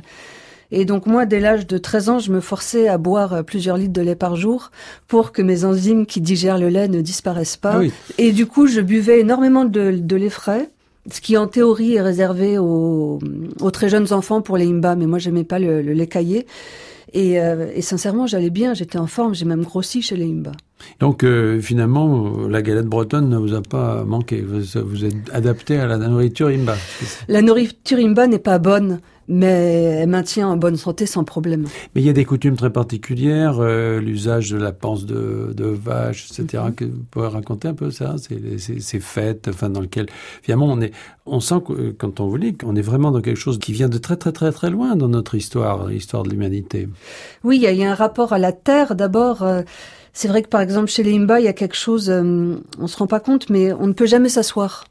Et 0.71 0.85
donc 0.85 1.05
moi, 1.05 1.25
dès 1.25 1.39
l'âge 1.39 1.67
de 1.67 1.77
13 1.77 2.09
ans, 2.09 2.19
je 2.19 2.31
me 2.31 2.39
forçais 2.41 2.87
à 2.87 2.97
boire 2.97 3.43
plusieurs 3.45 3.77
litres 3.77 3.93
de 3.93 4.01
lait 4.01 4.15
par 4.15 4.35
jour 4.35 4.71
pour 5.07 5.31
que 5.31 5.41
mes 5.41 5.65
enzymes 5.65 6.05
qui 6.05 6.19
digèrent 6.19 6.57
le 6.57 6.69
lait 6.69 6.87
ne 6.87 7.01
disparaissent 7.01 7.57
pas. 7.57 7.73
Ah 7.75 7.79
oui. 7.79 7.91
Et 8.17 8.31
du 8.31 8.45
coup, 8.47 8.67
je 8.67 8.81
buvais 8.81 9.19
énormément 9.19 9.65
de, 9.65 9.91
de 9.91 10.15
lait 10.15 10.29
frais, 10.29 10.69
ce 11.11 11.21
qui 11.21 11.37
en 11.37 11.47
théorie 11.47 11.95
est 11.95 12.01
réservé 12.01 12.57
aux, 12.57 13.19
aux 13.61 13.71
très 13.71 13.89
jeunes 13.89 14.11
enfants 14.13 14.41
pour 14.41 14.57
les 14.57 14.67
imba, 14.67 14.95
mais 14.95 15.05
moi 15.05 15.19
j'aimais 15.19 15.43
pas 15.43 15.59
le, 15.59 15.81
le 15.81 15.93
lait 15.93 16.07
caillé. 16.07 16.45
Et, 17.13 17.39
euh, 17.39 17.71
et 17.73 17.81
sincèrement, 17.81 18.27
j'allais 18.27 18.49
bien, 18.49 18.73
j'étais 18.73 18.97
en 18.97 19.07
forme, 19.07 19.33
j'ai 19.33 19.45
même 19.45 19.63
grossi 19.63 20.01
chez 20.01 20.17
les 20.17 20.25
imba. 20.25 20.51
Donc 20.99 21.23
euh, 21.23 21.59
finalement, 21.61 22.47
la 22.47 22.61
galette 22.61 22.85
bretonne 22.87 23.29
ne 23.29 23.37
vous 23.37 23.53
a 23.53 23.61
pas 23.61 24.03
manqué. 24.05 24.41
Vous 24.41 24.61
vous 24.85 25.05
êtes 25.05 25.15
adapté 25.33 25.77
à 25.77 25.85
la 25.87 25.97
nourriture 25.97 26.47
imba. 26.47 26.75
La 27.27 27.41
nourriture 27.41 27.97
imba 27.99 28.27
n'est 28.27 28.39
pas 28.39 28.57
bonne, 28.59 28.99
mais 29.27 29.47
elle 30.01 30.09
maintient 30.09 30.47
en 30.47 30.55
bonne 30.57 30.77
santé 30.77 31.05
sans 31.05 31.23
problème. 31.23 31.65
Mais 31.93 32.01
il 32.01 32.05
y 32.07 32.09
a 32.09 32.13
des 32.13 32.25
coutumes 32.25 32.55
très 32.55 32.69
particulières, 32.71 33.57
euh, 33.59 33.99
l'usage 33.99 34.51
de 34.51 34.57
la 34.57 34.71
panse 34.71 35.05
de, 35.05 35.53
de 35.55 35.65
vache, 35.65 36.29
etc. 36.31 36.63
Mhm. 36.67 36.75
Que 36.75 36.85
vous 36.85 37.03
pouvez 37.11 37.27
raconter 37.27 37.67
un 37.67 37.73
peu 37.73 37.91
ça, 37.91 38.15
ces, 38.17 38.99
fêtes, 38.99 39.47
enfin 39.49 39.69
dans 39.69 39.81
lesquelles 39.81 40.07
finalement 40.41 40.67
on 40.67 40.79
est, 40.81 40.91
on 41.25 41.39
sent 41.39 41.61
que 41.67 41.91
quand 41.91 42.19
on 42.19 42.27
vous 42.27 42.37
lit 42.37 42.55
qu'on 42.55 42.75
est 42.75 42.81
vraiment 42.81 43.11
dans 43.11 43.21
quelque 43.21 43.39
chose 43.39 43.59
qui 43.59 43.73
vient 43.73 43.89
de 43.89 43.97
très 43.97 44.15
très 44.15 44.31
très 44.31 44.51
très 44.51 44.69
loin 44.69 44.95
dans 44.95 45.09
notre 45.09 45.35
histoire, 45.35 45.87
l'histoire 45.87 46.23
de 46.23 46.29
l'humanité. 46.29 46.87
Oui, 47.43 47.57
il 47.57 47.63
y, 47.63 47.67
a- 47.67 47.71
il 47.71 47.79
y 47.79 47.83
a 47.83 47.91
un 47.91 47.95
rapport 47.95 48.31
à 48.33 48.39
la 48.39 48.51
terre 48.53 48.95
d'abord. 48.95 49.41
euh, 49.43 49.61
c'est 50.17 50.27
vrai 50.27 50.41
que 50.41 50.47
par 50.47 50.61
exemple 50.61 50.89
chez 50.89 51.03
les 51.03 51.15
Imba, 51.15 51.39
il 51.39 51.43
y 51.43 51.47
a 51.47 51.53
quelque 51.53 51.75
chose, 51.75 52.09
euh, 52.09 52.55
on 52.79 52.87
se 52.87 52.97
rend 52.97 53.05
pas 53.05 53.19
compte, 53.19 53.51
mais 53.51 53.71
on 53.71 53.85
ne 53.85 53.93
peut 53.93 54.07
jamais 54.07 54.29
s'asseoir. 54.29 54.85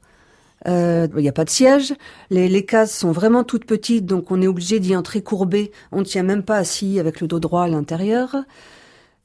Euh, 0.68 1.08
Il 1.16 1.22
n'y 1.22 1.28
a 1.28 1.32
pas 1.32 1.44
de 1.44 1.50
siège, 1.50 1.94
les, 2.30 2.48
les 2.48 2.64
cases 2.64 2.96
sont 2.96 3.10
vraiment 3.10 3.42
toutes 3.42 3.64
petites, 3.64 4.06
donc 4.06 4.30
on 4.30 4.40
est 4.40 4.46
obligé 4.46 4.78
d'y 4.78 4.94
entrer 4.94 5.22
courbé. 5.22 5.72
On 5.90 5.98
ne 5.98 6.04
tient 6.04 6.22
même 6.22 6.44
pas 6.44 6.58
assis 6.58 7.00
avec 7.00 7.20
le 7.20 7.26
dos 7.26 7.40
droit 7.40 7.64
à 7.64 7.68
l'intérieur. 7.68 8.36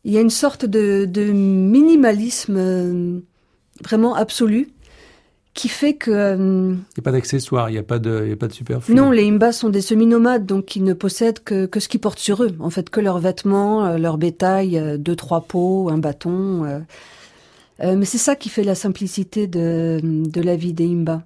Il 0.04 0.12
y 0.12 0.18
a 0.18 0.22
une 0.22 0.32
sorte 0.32 0.66
de, 0.66 1.06
minimalisme 1.32 2.56
euh, 2.58 3.20
vraiment 3.84 4.16
absolu 4.16 4.70
qui 5.54 5.68
fait 5.68 5.94
que 5.96 6.12
euh, 6.12 6.36
Il 6.38 6.76
n'y 6.98 7.00
a 7.00 7.02
pas 7.04 7.12
d'accessoires, 7.12 7.70
il 7.70 7.74
n'y 7.74 7.80
a 7.80 7.84
pas 7.84 8.00
de, 8.00 8.22
il 8.24 8.30
y 8.30 8.34
a 8.34 8.38
pas 8.38 8.48
de 8.48 8.54
superflu. 8.54 8.96
non, 8.96 9.12
les 9.12 9.28
Imbas 9.28 9.52
sont 9.52 9.70
des 9.70 9.82
semi-nomades, 9.82 10.46
donc 10.46 10.76
ils 10.76 10.84
ne 10.84 10.94
possèdent 10.94 11.44
que, 11.44 11.66
que 11.66 11.80
ce 11.80 11.90
qu'ils 11.90 12.00
portent 12.00 12.20
sur 12.20 12.44
eux. 12.44 12.52
En 12.60 12.70
fait, 12.70 12.90
que 12.90 13.02
leurs 13.02 13.20
vêtements, 13.20 13.86
euh, 13.86 13.98
leur 13.98 14.18
bétail, 14.18 14.78
euh, 14.78 14.98
deux, 14.98 15.16
trois 15.16 15.42
pots, 15.42 15.90
un 15.92 15.98
bâton. 15.98 16.64
euh. 16.66 16.80
Euh, 17.84 17.96
mais 17.98 18.06
c'est 18.06 18.18
ça 18.20 18.36
qui 18.36 18.50
fait 18.50 18.64
la 18.64 18.76
simplicité 18.76 19.48
de, 19.48 20.00
de 20.04 20.42
la 20.42 20.56
vie 20.56 20.72
des 20.74 20.86
Imbas. 20.86 21.24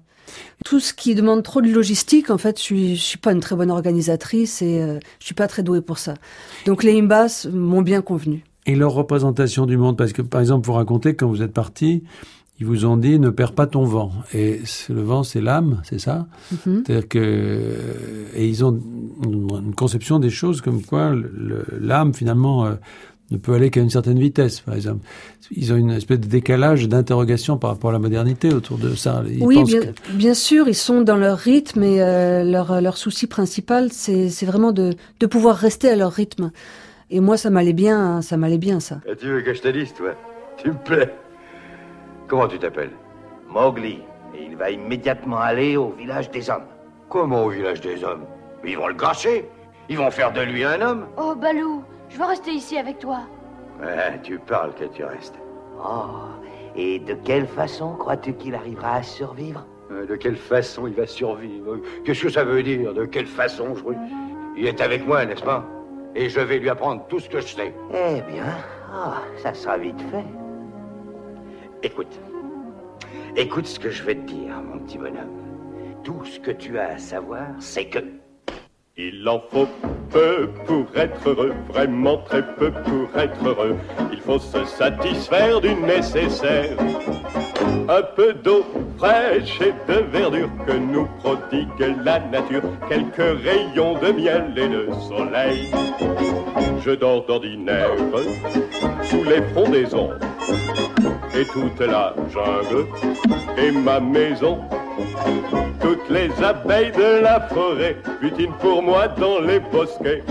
Tout 0.64 0.80
ce 0.80 0.92
qui 0.92 1.14
demande 1.14 1.42
trop 1.44 1.60
de 1.60 1.68
logistique, 1.70 2.30
en 2.30 2.38
fait, 2.38 2.58
je 2.58 2.62
suis, 2.62 2.96
je 2.96 3.02
suis 3.02 3.18
pas 3.18 3.30
une 3.32 3.40
très 3.40 3.54
bonne 3.54 3.70
organisatrice 3.70 4.60
et 4.62 4.80
euh, 4.80 4.98
je 5.20 5.26
suis 5.26 5.34
pas 5.34 5.46
très 5.46 5.62
douée 5.62 5.82
pour 5.82 5.98
ça. 5.98 6.14
Donc 6.64 6.82
les 6.82 6.98
Imbas 6.98 7.46
m'ont 7.52 7.82
bien 7.82 8.02
convenu. 8.02 8.42
Et 8.66 8.74
leur 8.74 8.92
représentation 8.92 9.66
du 9.66 9.76
monde, 9.76 9.96
parce 9.96 10.12
que 10.12 10.22
par 10.22 10.40
exemple, 10.40 10.66
vous 10.66 10.72
racontez 10.72 11.14
quand 11.14 11.28
vous 11.28 11.42
êtes 11.42 11.52
parti, 11.52 12.02
ils 12.58 12.66
vous 12.66 12.84
ont 12.86 12.96
dit 12.96 13.18
ne 13.18 13.30
perds 13.30 13.52
pas 13.52 13.66
ton 13.66 13.84
vent. 13.84 14.12
Et 14.32 14.60
le 14.88 15.02
vent, 15.02 15.22
c'est 15.22 15.40
l'âme, 15.40 15.80
c'est 15.84 15.98
ça 16.00 16.26
Mhm. 16.66 16.82
C'est-à-dire 16.86 17.08
que 17.08 17.72
et 18.34 18.46
ils 18.48 18.64
ont 18.64 18.78
une 19.24 19.74
conception 19.74 20.18
des 20.18 20.30
choses 20.30 20.60
comme 20.60 20.82
quoi 20.82 21.12
l'âme 21.80 22.14
finalement 22.14 22.64
euh, 22.66 22.74
ne 23.32 23.38
peut 23.38 23.54
aller 23.54 23.70
qu'à 23.70 23.80
une 23.80 23.90
certaine 23.90 24.18
vitesse, 24.20 24.60
par 24.60 24.74
exemple. 24.74 25.04
Ils 25.50 25.72
ont 25.72 25.76
une 25.76 25.90
espèce 25.90 26.20
de 26.20 26.26
décalage 26.28 26.88
d'interrogation 26.88 27.56
par 27.58 27.70
rapport 27.70 27.90
à 27.90 27.92
la 27.92 27.98
modernité 27.98 28.54
autour 28.54 28.78
de 28.78 28.94
ça. 28.94 29.22
Ils 29.28 29.42
oui, 29.42 29.56
pensent 29.56 29.68
bien, 29.70 29.80
que- 29.80 30.12
bien 30.12 30.34
sûr, 30.34 30.68
ils 30.68 30.74
sont 30.76 31.00
dans 31.02 31.16
leur 31.16 31.36
rythme 31.38 31.82
et 31.82 32.00
euh, 32.00 32.44
leur, 32.44 32.80
leur 32.80 32.96
souci 32.96 33.26
principal, 33.26 33.90
c'est 33.92 34.28
c'est 34.28 34.46
vraiment 34.46 34.70
de, 34.72 34.94
de 35.20 35.26
pouvoir 35.26 35.56
rester 35.56 35.88
à 35.88 35.96
leur 35.96 36.12
rythme. 36.12 36.52
Et 37.10 37.18
moi, 37.20 37.36
ça 37.36 37.50
m'allait 37.50 37.72
bien, 37.72 37.98
hein, 38.00 38.22
ça 38.22 38.36
m'allait 38.36 38.58
bien, 38.58 38.78
ça. 38.80 39.00
Et 39.10 39.16
tu 39.16 39.26
veux 39.26 39.42
que 39.42 39.54
je 39.54 39.60
te 39.60 39.68
dise, 39.68 39.92
toi 39.94 40.10
Tu 40.62 40.68
me 40.68 40.74
plais. 40.84 41.12
Comment 42.28 42.48
tu 42.48 42.58
t'appelles 42.58 42.92
Mowgli, 43.48 44.02
et 44.34 44.42
il 44.44 44.56
va 44.56 44.70
immédiatement 44.70 45.38
aller 45.38 45.76
au 45.76 45.90
village 45.90 46.30
des 46.30 46.50
hommes. 46.50 46.66
Comment 47.08 47.44
au 47.44 47.50
village 47.50 47.80
des 47.80 48.02
hommes 48.04 48.24
Ils 48.64 48.76
vont 48.76 48.88
le 48.88 48.94
gâcher. 48.94 49.48
Ils 49.88 49.96
vont 49.96 50.10
faire 50.10 50.32
de 50.32 50.40
lui 50.40 50.64
un 50.64 50.80
homme. 50.80 51.06
Oh, 51.16 51.34
Balou, 51.36 51.84
je 52.08 52.18
veux 52.18 52.24
rester 52.24 52.50
ici 52.50 52.76
avec 52.76 52.98
toi. 52.98 53.20
Ouais, 53.80 54.20
tu 54.22 54.38
parles 54.40 54.74
que 54.74 54.84
tu 54.86 55.04
restes. 55.04 55.38
Oh, 55.78 56.06
et 56.74 56.98
de 56.98 57.14
quelle 57.14 57.46
façon 57.46 57.94
crois-tu 57.94 58.32
qu'il 58.34 58.54
arrivera 58.56 58.96
à 58.96 59.02
survivre 59.02 59.64
Euh, 59.92 60.04
De 60.06 60.16
quelle 60.16 60.36
façon 60.36 60.88
il 60.88 60.94
va 60.94 61.06
survivre 61.06 61.76
Qu'est-ce 62.04 62.22
que 62.22 62.28
ça 62.30 62.42
veut 62.44 62.62
dire 62.64 62.92
De 62.92 63.04
quelle 63.04 63.26
façon 63.26 63.74
je... 63.76 63.82
Il 64.56 64.66
est 64.66 64.80
avec 64.80 65.06
moi, 65.06 65.24
n'est-ce 65.24 65.44
pas 65.44 65.64
Et 66.16 66.28
je 66.28 66.40
vais 66.40 66.58
lui 66.58 66.68
apprendre 66.70 67.04
tout 67.08 67.20
ce 67.20 67.28
que 67.28 67.40
je 67.40 67.54
sais. 67.54 67.72
Eh 67.92 68.20
bien, 68.32 68.46
ah, 68.92 69.18
ça 69.36 69.54
sera 69.54 69.78
vite 69.78 70.00
fait. 70.10 70.24
Écoute. 71.82 72.18
Écoute 73.36 73.66
ce 73.66 73.78
que 73.78 73.90
je 73.90 74.02
vais 74.02 74.14
te 74.14 74.26
dire, 74.26 74.60
mon 74.62 74.78
petit 74.78 74.98
bonhomme. 74.98 75.42
Tout 76.02 76.24
ce 76.24 76.40
que 76.40 76.50
tu 76.50 76.78
as 76.78 76.94
à 76.94 76.98
savoir, 76.98 77.48
c'est 77.58 77.86
que... 77.86 77.98
Il 78.96 79.28
en 79.28 79.40
faut 79.50 79.68
peu 80.10 80.48
pour 80.64 80.86
être 80.96 81.28
heureux, 81.28 81.52
vraiment 81.68 82.16
très 82.18 82.42
peu 82.54 82.70
pour 82.70 83.20
être 83.20 83.46
heureux. 83.46 83.76
Il 84.10 84.20
faut 84.20 84.38
se 84.38 84.64
satisfaire 84.64 85.60
du 85.60 85.74
nécessaire. 85.74 86.78
Un 87.88 88.02
peu 88.16 88.32
d'eau 88.32 88.64
fraîche 88.96 89.60
et 89.60 89.74
de 89.86 89.98
verdure 89.98 90.48
que 90.66 90.72
nous 90.72 91.06
prodigue 91.18 91.96
la 92.02 92.20
nature. 92.20 92.62
Quelques 92.88 93.38
rayons 93.44 93.98
de 93.98 94.12
miel 94.12 94.54
et 94.56 94.68
de 94.68 94.88
soleil. 95.08 95.70
Je 96.80 96.92
dors 96.92 97.26
d'ordinaire 97.26 97.90
sous 99.02 99.24
les 99.24 99.42
frondaisons. 99.52 100.12
Et 101.38 101.44
toute 101.44 101.80
la 101.80 102.14
jungle 102.32 102.86
est 103.58 103.70
ma 103.72 104.00
maison. 104.00 104.60
Toutes 105.80 106.08
les 106.08 106.30
abeilles 106.42 106.92
de 106.92 107.20
la 107.22 107.40
forêt 107.48 107.96
butinent 108.22 108.54
pour 108.60 108.82
moi 108.82 109.08
dans 109.08 109.40
les 109.40 109.60
bosquets. 109.60 110.22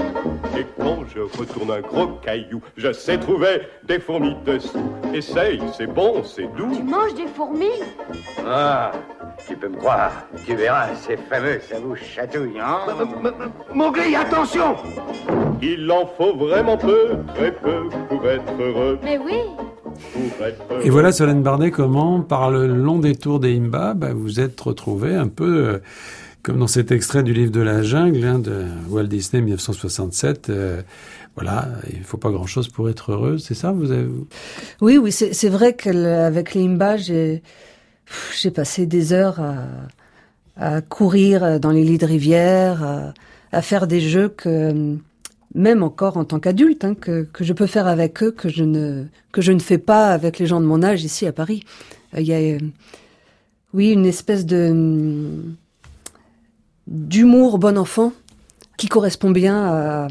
Et 0.57 0.65
quand 0.79 0.99
je 1.13 1.19
retourne 1.21 1.69
un 1.71 1.81
gros 1.81 2.07
caillou, 2.23 2.61
je 2.75 2.91
sais 2.91 3.17
trouver 3.19 3.61
des 3.83 3.99
fourmis 3.99 4.35
dessous. 4.45 4.79
Essaye, 5.13 5.61
c'est 5.77 5.85
bon, 5.87 6.23
c'est 6.23 6.49
Tu 6.55 6.57
doux. 6.57 6.83
manges 6.83 7.13
des 7.13 7.27
fourmis? 7.27 7.83
Ah, 8.47 8.91
tu 9.47 9.55
peux 9.55 9.67
me 9.67 9.77
croire. 9.77 10.11
Tu 10.45 10.55
verras, 10.55 10.87
c'est 10.95 11.17
fameux, 11.29 11.59
ça 11.59 11.75
vous 11.79 11.95
chatouille, 11.95 12.59
hein 12.59 12.79
Mowgli, 13.73 14.15
attention 14.15 14.75
Il 15.61 15.91
en 15.91 16.05
faut 16.07 16.35
vraiment 16.35 16.77
peu, 16.77 17.17
très 17.35 17.51
peu 17.51 17.89
pour 18.09 18.25
être 18.27 18.51
heureux. 18.59 18.97
Mais 19.03 19.17
oui. 19.19 19.41
Et 20.83 20.89
voilà, 20.89 21.11
Solène 21.11 21.43
Bardet, 21.43 21.71
comment, 21.71 22.21
par 22.21 22.51
le 22.51 22.67
long 22.67 22.99
détour 22.99 23.39
des 23.39 23.55
Imba, 23.57 23.93
bah, 23.93 24.13
vous 24.13 24.39
êtes 24.39 24.59
retrouvé 24.59 25.15
un 25.15 25.27
peu 25.27 25.67
euh, 25.67 25.77
comme 26.43 26.59
dans 26.59 26.67
cet 26.67 26.91
extrait 26.91 27.23
du 27.23 27.33
livre 27.33 27.51
de 27.51 27.61
la 27.61 27.81
jungle 27.81 28.23
hein, 28.25 28.39
de 28.39 28.65
Walt 28.89 29.05
Disney 29.05 29.41
1967. 29.41 30.49
euh, 30.49 30.81
voilà, 31.35 31.67
il 31.91 32.03
faut 32.03 32.17
pas 32.17 32.31
grand-chose 32.31 32.69
pour 32.69 32.89
être 32.89 33.11
heureux, 33.11 33.37
c'est 33.39 33.55
ça. 33.55 33.73
Oui, 34.79 34.97
oui, 34.97 35.11
c'est 35.11 35.49
vrai 35.49 35.73
qu'avec 35.73 36.53
les 36.53 36.63
Imba, 36.63 36.95
j'ai 36.95 37.41
passé 38.53 38.85
des 38.85 39.11
heures 39.11 39.41
à, 40.55 40.81
courir 40.81 41.59
dans 41.59 41.71
les 41.71 41.83
lits 41.83 41.97
de 41.97 42.05
rivière, 42.05 43.11
à 43.51 43.61
faire 43.61 43.85
des 43.85 43.99
jeux 43.99 44.29
que 44.29 44.97
même 45.55 45.81
encore 45.83 46.17
en 46.17 46.25
tant 46.25 46.39
qu'adulte, 46.39 46.83
hein, 46.85 46.93
que, 46.95 47.23
que 47.33 47.43
je 47.43 47.53
peux 47.53 47.65
faire 47.65 47.87
avec 47.87 48.21
eux, 48.21 48.31
que 48.31 48.49
je 48.49 48.63
ne 48.63 49.05
que 49.31 49.41
je 49.41 49.51
ne 49.53 49.59
fais 49.59 49.77
pas 49.79 50.09
avec 50.09 50.37
les 50.37 50.45
gens 50.45 50.61
de 50.61 50.65
mon 50.65 50.83
âge 50.83 51.03
ici 51.03 51.25
à 51.25 51.31
Paris. 51.31 51.63
Euh, 52.13 52.19
Il 52.21 52.27
y 52.27 52.33
a, 52.33 52.37
euh, 52.37 52.59
oui, 53.73 53.89
une 53.91 54.05
espèce 54.05 54.45
de 54.45 54.69
hum, 54.71 55.55
d'humour 56.87 57.57
bon 57.57 57.77
enfant 57.77 58.13
qui 58.77 58.87
correspond 58.87 59.31
bien 59.31 59.63
à, 59.65 60.07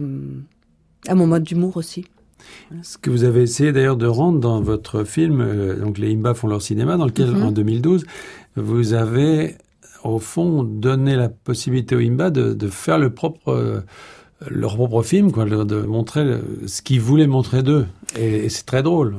à 1.06 1.14
mon 1.14 1.26
mode 1.26 1.42
d'humour 1.44 1.76
aussi. 1.76 2.06
Ce 2.82 2.98
que 2.98 3.10
vous 3.10 3.24
avez 3.24 3.42
essayé 3.42 3.72
d'ailleurs 3.72 3.96
de 3.96 4.06
rendre 4.06 4.38
dans 4.40 4.60
votre 4.60 5.04
film, 5.04 5.40
euh, 5.40 5.76
donc 5.76 5.98
les 5.98 6.12
Imba 6.12 6.34
font 6.34 6.48
leur 6.48 6.62
cinéma, 6.62 6.96
dans 6.96 7.06
lequel 7.06 7.30
Mhm. 7.30 7.42
en 7.42 7.52
2012, 7.52 8.04
vous 8.56 8.92
avez 8.94 9.56
au 10.02 10.18
fond 10.18 10.62
donné 10.64 11.16
la 11.16 11.28
possibilité 11.28 11.94
aux 11.96 12.00
Imba 12.00 12.30
de, 12.30 12.52
de 12.54 12.68
faire 12.68 12.98
le 12.98 13.10
propre, 13.10 13.48
euh, 13.48 13.80
leur 14.50 14.76
propre 14.76 15.02
film, 15.02 15.32
quoi, 15.32 15.44
de 15.44 15.82
montrer 15.82 16.38
ce 16.66 16.82
qu'ils 16.82 17.00
voulaient 17.00 17.26
montrer 17.26 17.62
d'eux. 17.62 17.86
Et, 18.18 18.48
c'est 18.48 18.66
très 18.66 18.82
drôle. 18.82 19.16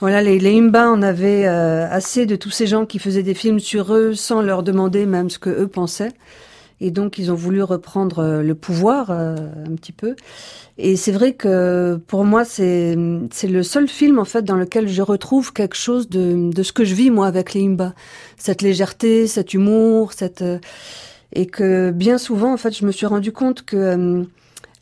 Voilà, 0.00 0.22
les, 0.22 0.38
les 0.38 0.58
Imba 0.58 0.90
en 0.90 1.02
avaient 1.02 1.46
euh, 1.46 1.88
assez 1.90 2.26
de 2.26 2.36
tous 2.36 2.50
ces 2.50 2.66
gens 2.66 2.86
qui 2.86 2.98
faisaient 2.98 3.22
des 3.22 3.34
films 3.34 3.60
sur 3.60 3.94
eux 3.94 4.14
sans 4.14 4.42
leur 4.42 4.62
demander 4.62 5.06
même 5.06 5.30
ce 5.30 5.38
que 5.38 5.50
eux 5.50 5.68
pensaient. 5.68 6.12
Et 6.80 6.90
donc, 6.90 7.18
ils 7.18 7.30
ont 7.30 7.36
voulu 7.36 7.62
reprendre 7.62 8.18
euh, 8.18 8.42
le 8.42 8.54
pouvoir 8.54 9.10
euh, 9.10 9.36
un 9.36 9.74
petit 9.76 9.92
peu. 9.92 10.16
Et 10.76 10.96
c'est 10.96 11.12
vrai 11.12 11.34
que 11.34 12.00
pour 12.08 12.24
moi, 12.24 12.44
c'est 12.44 12.96
le 12.96 13.62
seul 13.62 13.86
film 13.86 14.18
en 14.18 14.24
fait 14.24 14.42
dans 14.42 14.56
lequel 14.56 14.88
je 14.88 15.02
retrouve 15.02 15.52
quelque 15.52 15.76
chose 15.76 16.08
de, 16.08 16.50
de 16.52 16.62
ce 16.64 16.72
que 16.72 16.84
je 16.84 16.94
vis 16.94 17.10
moi 17.10 17.28
avec 17.28 17.54
les 17.54 17.64
Imba, 17.64 17.94
cette 18.36 18.60
légèreté, 18.60 19.28
cet 19.28 19.54
humour, 19.54 20.12
cette 20.12 20.42
et 21.32 21.46
que 21.46 21.92
bien 21.92 22.18
souvent 22.18 22.52
en 22.52 22.56
fait, 22.56 22.76
je 22.76 22.84
me 22.84 22.90
suis 22.90 23.06
rendu 23.06 23.30
compte 23.30 23.62
que 23.62 24.26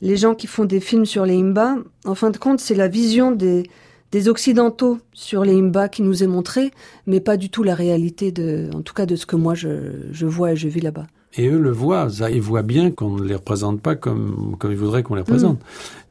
les 0.02 0.16
gens 0.16 0.34
qui 0.34 0.46
font 0.46 0.66
des 0.66 0.80
films 0.80 1.06
sur 1.06 1.24
les 1.24 1.38
Imba, 1.38 1.76
en 2.04 2.14
fin 2.14 2.30
de 2.30 2.36
compte, 2.36 2.60
c'est 2.60 2.74
la 2.74 2.88
vision 2.88 3.30
des, 3.30 3.62
des 4.10 4.28
Occidentaux 4.28 4.98
sur 5.14 5.44
les 5.44 5.54
Imba 5.54 5.88
qui 5.88 6.02
nous 6.02 6.22
est 6.22 6.26
montrée, 6.26 6.72
mais 7.06 7.20
pas 7.20 7.36
du 7.36 7.48
tout 7.48 7.62
la 7.62 7.74
réalité, 7.74 8.32
de, 8.32 8.68
en 8.74 8.82
tout 8.82 8.94
cas 8.94 9.06
de 9.06 9.16
ce 9.16 9.24
que 9.24 9.36
moi 9.36 9.54
je, 9.54 9.68
je 10.10 10.26
vois 10.26 10.52
et 10.52 10.56
je 10.56 10.68
vis 10.68 10.80
là-bas. 10.80 11.06
Et 11.34 11.46
eux 11.48 11.58
le 11.58 11.70
voient, 11.70 12.08
ils 12.30 12.42
voient 12.42 12.62
bien 12.62 12.90
qu'on 12.90 13.16
ne 13.16 13.24
les 13.26 13.36
représente 13.36 13.80
pas 13.80 13.94
comme, 13.94 14.56
comme 14.58 14.70
ils 14.70 14.76
voudraient 14.76 15.02
qu'on 15.02 15.14
les 15.14 15.22
représente. 15.22 15.60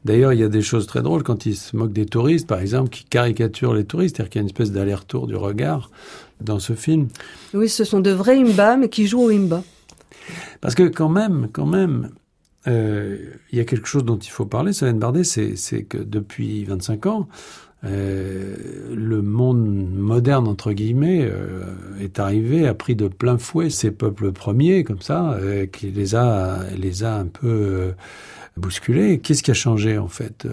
D'ailleurs, 0.04 0.32
il 0.32 0.40
y 0.40 0.42
a 0.42 0.48
des 0.48 0.62
choses 0.62 0.88
très 0.88 1.00
drôles 1.00 1.22
quand 1.22 1.46
ils 1.46 1.54
se 1.54 1.76
moquent 1.76 1.92
des 1.92 2.06
touristes, 2.06 2.48
par 2.48 2.58
exemple, 2.58 2.88
qui 2.90 3.04
caricaturent 3.04 3.74
les 3.74 3.84
touristes, 3.84 4.16
c'est-à-dire 4.16 4.30
qu'il 4.30 4.38
y 4.40 4.42
a 4.42 4.42
une 4.42 4.48
espèce 4.48 4.72
d'aller-retour 4.72 5.28
du 5.28 5.36
regard 5.36 5.90
dans 6.40 6.58
ce 6.58 6.72
film. 6.72 7.06
Oui, 7.54 7.68
ce 7.68 7.84
sont 7.84 8.00
de 8.00 8.10
vrais 8.10 8.36
Imba, 8.36 8.76
mais 8.76 8.88
qui 8.88 9.06
jouent 9.06 9.22
au 9.22 9.30
Imba. 9.30 9.62
Parce 10.60 10.74
que 10.74 10.88
quand 10.88 11.08
même, 11.08 11.46
quand 11.52 11.66
même, 11.66 12.10
euh, 12.68 13.18
il 13.50 13.58
y 13.58 13.60
a 13.60 13.64
quelque 13.64 13.86
chose 13.86 14.04
dont 14.04 14.18
il 14.18 14.30
faut 14.30 14.46
parler, 14.46 14.72
Solène 14.72 14.98
Bardet, 14.98 15.24
c'est 15.24 15.82
que 15.84 15.98
depuis 15.98 16.64
25 16.64 17.06
ans, 17.06 17.28
euh, 17.84 18.54
le 18.94 19.22
monde 19.22 19.90
moderne, 19.92 20.46
entre 20.46 20.72
guillemets, 20.72 21.22
euh, 21.22 21.64
est 22.00 22.20
arrivé, 22.20 22.66
a 22.66 22.74
pris 22.74 22.94
de 22.94 23.08
plein 23.08 23.38
fouet 23.38 23.70
ces 23.70 23.90
peuples 23.90 24.30
premiers, 24.32 24.84
comme 24.84 25.00
ça, 25.00 25.32
euh, 25.32 25.66
qui 25.66 25.90
les 25.90 26.14
a, 26.14 26.60
les 26.78 27.02
a 27.02 27.16
un 27.16 27.26
peu 27.26 27.48
euh, 27.48 27.92
bousculés. 28.56 29.18
Qu'est-ce 29.18 29.42
qui 29.42 29.50
a 29.50 29.54
changé, 29.54 29.98
en 29.98 30.08
fait 30.08 30.46
euh? 30.46 30.50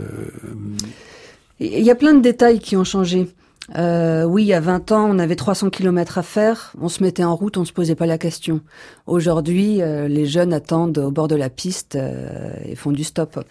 Il 1.59 1.83
y 1.83 1.91
a 1.91 1.95
plein 1.95 2.13
de 2.13 2.21
détails 2.21 2.59
qui 2.59 2.77
ont 2.77 2.85
changé. 2.85 3.27
Euh, 3.77 4.23
oui, 4.23 4.43
il 4.43 4.47
y 4.47 4.53
a 4.53 4.59
20 4.59 4.91
ans, 4.91 5.07
on 5.09 5.19
avait 5.19 5.35
300 5.35 5.69
kilomètres 5.69 6.17
à 6.17 6.23
faire, 6.23 6.73
on 6.81 6.89
se 6.89 7.03
mettait 7.03 7.23
en 7.23 7.35
route, 7.35 7.57
on 7.57 7.65
se 7.65 7.73
posait 7.73 7.95
pas 7.95 8.07
la 8.07 8.17
question. 8.17 8.61
Aujourd'hui, 9.05 9.81
euh, 9.81 10.07
les 10.07 10.25
jeunes 10.25 10.53
attendent 10.53 10.97
au 10.97 11.11
bord 11.11 11.27
de 11.27 11.35
la 11.35 11.49
piste 11.49 11.95
euh, 11.95 12.51
et 12.65 12.75
font 12.75 12.91
du 12.91 13.03
stop. 13.03 13.45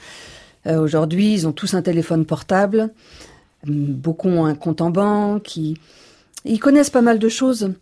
Euh, 0.66 0.80
Aujourd'hui, 0.80 1.32
ils 1.32 1.46
ont 1.46 1.52
tous 1.52 1.74
un 1.74 1.82
téléphone 1.82 2.24
portable, 2.24 2.90
Hum, 3.66 3.86
beaucoup 3.86 4.28
ont 4.28 4.44
un 4.46 4.54
compte 4.54 4.80
en 4.80 4.90
banque, 4.90 5.56
ils, 5.56 5.76
ils 6.44 6.60
connaissent 6.60 6.90
pas 6.90 7.02
mal 7.02 7.18
de 7.18 7.28
choses, 7.28 7.72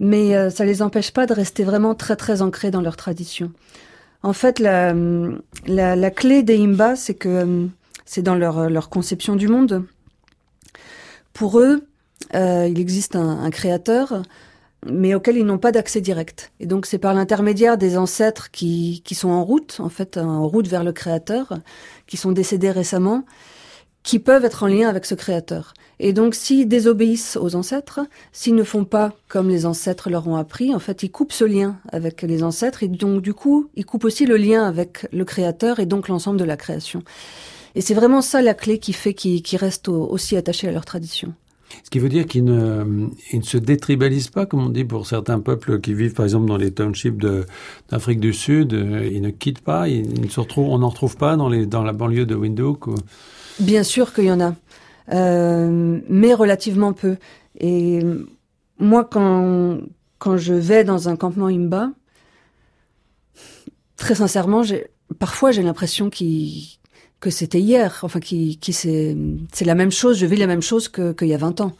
mais 0.00 0.34
euh, 0.36 0.50
ça 0.50 0.64
les 0.64 0.80
empêche 0.82 1.10
pas 1.10 1.26
de 1.26 1.34
rester 1.34 1.64
vraiment 1.64 1.94
très 1.94 2.16
très 2.16 2.40
ancrés 2.40 2.70
dans 2.70 2.80
leur 2.80 2.96
tradition. 2.96 3.52
En 4.22 4.32
fait, 4.32 4.58
la, 4.58 4.90
hum, 4.92 5.40
la, 5.66 5.96
la 5.96 6.10
clé 6.10 6.42
des 6.42 6.58
Imba, 6.58 6.96
c'est 6.96 7.14
que 7.14 7.42
hum, 7.42 7.70
c'est 8.04 8.22
dans 8.22 8.34
leur, 8.34 8.70
leur 8.70 8.88
conception 8.88 9.36
du 9.36 9.48
monde. 9.48 9.84
Pour 11.38 11.60
eux, 11.60 11.86
euh, 12.34 12.66
il 12.68 12.80
existe 12.80 13.14
un, 13.14 13.48
créateur, 13.50 14.22
mais 14.84 15.14
auquel 15.14 15.36
ils 15.36 15.44
n'ont 15.44 15.56
pas 15.56 15.70
d'accès 15.70 16.00
direct. 16.00 16.50
Et 16.58 16.66
donc 16.66 16.84
c'est 16.84 16.98
par 16.98 17.14
l'intermédiaire 17.14 17.78
des 17.78 17.96
ancêtres 17.96 18.50
qui, 18.50 19.02
qui 19.04 19.14
sont 19.14 19.28
en 19.28 19.44
route, 19.44 19.76
en 19.78 19.88
fait, 19.88 20.16
en 20.16 20.48
route 20.48 20.66
vers 20.66 20.82
le 20.82 20.90
créateur, 20.90 21.60
qui 22.08 22.16
sont 22.16 22.32
décédés 22.32 22.72
récemment, 22.72 23.24
qui 24.02 24.18
peuvent 24.18 24.44
être 24.44 24.64
en 24.64 24.66
lien 24.66 24.88
avec 24.88 25.04
ce 25.04 25.14
créateur. 25.14 25.74
Et 26.00 26.12
donc 26.12 26.34
s'ils 26.34 26.66
désobéissent 26.66 27.38
aux 27.40 27.54
ancêtres, 27.54 28.00
s'ils 28.32 28.56
ne 28.56 28.64
font 28.64 28.84
pas 28.84 29.12
comme 29.28 29.48
les 29.48 29.64
ancêtres 29.64 30.10
leur 30.10 30.26
ont 30.26 30.34
appris, 30.34 30.74
en 30.74 30.80
fait, 30.80 31.04
ils 31.04 31.10
coupent 31.12 31.30
ce 31.30 31.44
lien 31.44 31.76
avec 31.92 32.22
les 32.22 32.42
ancêtres 32.42 32.82
et 32.82 32.88
donc 32.88 33.22
du 33.22 33.32
coup, 33.32 33.70
ils 33.76 33.86
coupent 33.86 34.06
aussi 34.06 34.26
le 34.26 34.38
lien 34.38 34.66
avec 34.66 35.06
le 35.12 35.24
créateur 35.24 35.78
et 35.78 35.86
donc 35.86 36.08
l'ensemble 36.08 36.40
de 36.40 36.44
la 36.44 36.56
création. 36.56 37.04
Et 37.78 37.80
c'est 37.80 37.94
vraiment 37.94 38.22
ça 38.22 38.42
la 38.42 38.54
clé 38.54 38.80
qui 38.80 38.92
fait 38.92 39.14
qu'ils 39.14 39.40
qu'ils 39.40 39.58
restent 39.60 39.88
au- 39.88 40.04
aussi 40.10 40.36
attachés 40.36 40.66
à 40.66 40.72
leur 40.72 40.84
tradition. 40.84 41.32
Ce 41.84 41.90
qui 41.90 42.00
veut 42.00 42.08
dire 42.08 42.26
qu'ils 42.26 42.42
ne, 42.44 43.06
ils 43.32 43.38
ne 43.38 43.44
se 43.44 43.56
détribalisent 43.56 44.30
pas, 44.30 44.46
comme 44.46 44.64
on 44.66 44.68
dit 44.70 44.84
pour 44.84 45.06
certains 45.06 45.38
peuples 45.38 45.80
qui 45.80 45.94
vivent, 45.94 46.14
par 46.14 46.24
exemple, 46.24 46.46
dans 46.46 46.56
les 46.56 46.72
townships 46.72 47.22
d'Afrique 47.88 48.18
du 48.18 48.32
Sud. 48.32 48.72
euh, 48.74 49.08
Ils 49.12 49.22
ne 49.22 49.30
quittent 49.30 49.60
pas, 49.60 49.88
ils, 49.88 50.06
ils 50.16 50.22
ne 50.22 50.28
se 50.28 50.40
retrouvent, 50.40 50.70
on 50.70 50.78
n'en 50.78 50.88
retrouve 50.88 51.16
pas 51.16 51.36
dans, 51.36 51.48
les, 51.48 51.66
dans 51.66 51.84
la 51.84 51.92
banlieue 51.92 52.26
de 52.26 52.34
Windhoek. 52.34 52.88
ou- 52.88 52.94
Bien 53.60 53.84
sûr 53.84 54.12
qu'il 54.12 54.24
y 54.24 54.32
en 54.32 54.40
a, 54.40 54.54
euh, 55.12 56.00
mais 56.08 56.34
relativement 56.34 56.92
peu. 56.94 57.16
Et 57.60 58.00
moi, 58.80 59.04
quand, 59.04 59.78
quand 60.18 60.36
je 60.36 60.54
vais 60.54 60.82
dans 60.82 61.08
un 61.08 61.14
campement 61.16 61.46
Imba, 61.46 61.90
très 63.96 64.16
sincèrement, 64.16 64.62
parfois 65.20 65.50
j'ai 65.52 65.62
l'impression 65.62 66.10
qu'il- 66.10 66.77
que 67.20 67.30
c'était 67.30 67.60
hier. 67.60 68.00
Enfin, 68.02 68.20
qui, 68.20 68.58
qui 68.58 68.72
c'est, 68.72 69.16
c'est 69.52 69.64
la 69.64 69.74
même 69.74 69.92
chose. 69.92 70.18
Je 70.18 70.26
vis 70.26 70.36
la 70.36 70.46
même 70.46 70.62
chose 70.62 70.88
que, 70.88 71.12
qu'il 71.12 71.28
y 71.28 71.34
a 71.34 71.38
20 71.38 71.60
ans. 71.60 71.72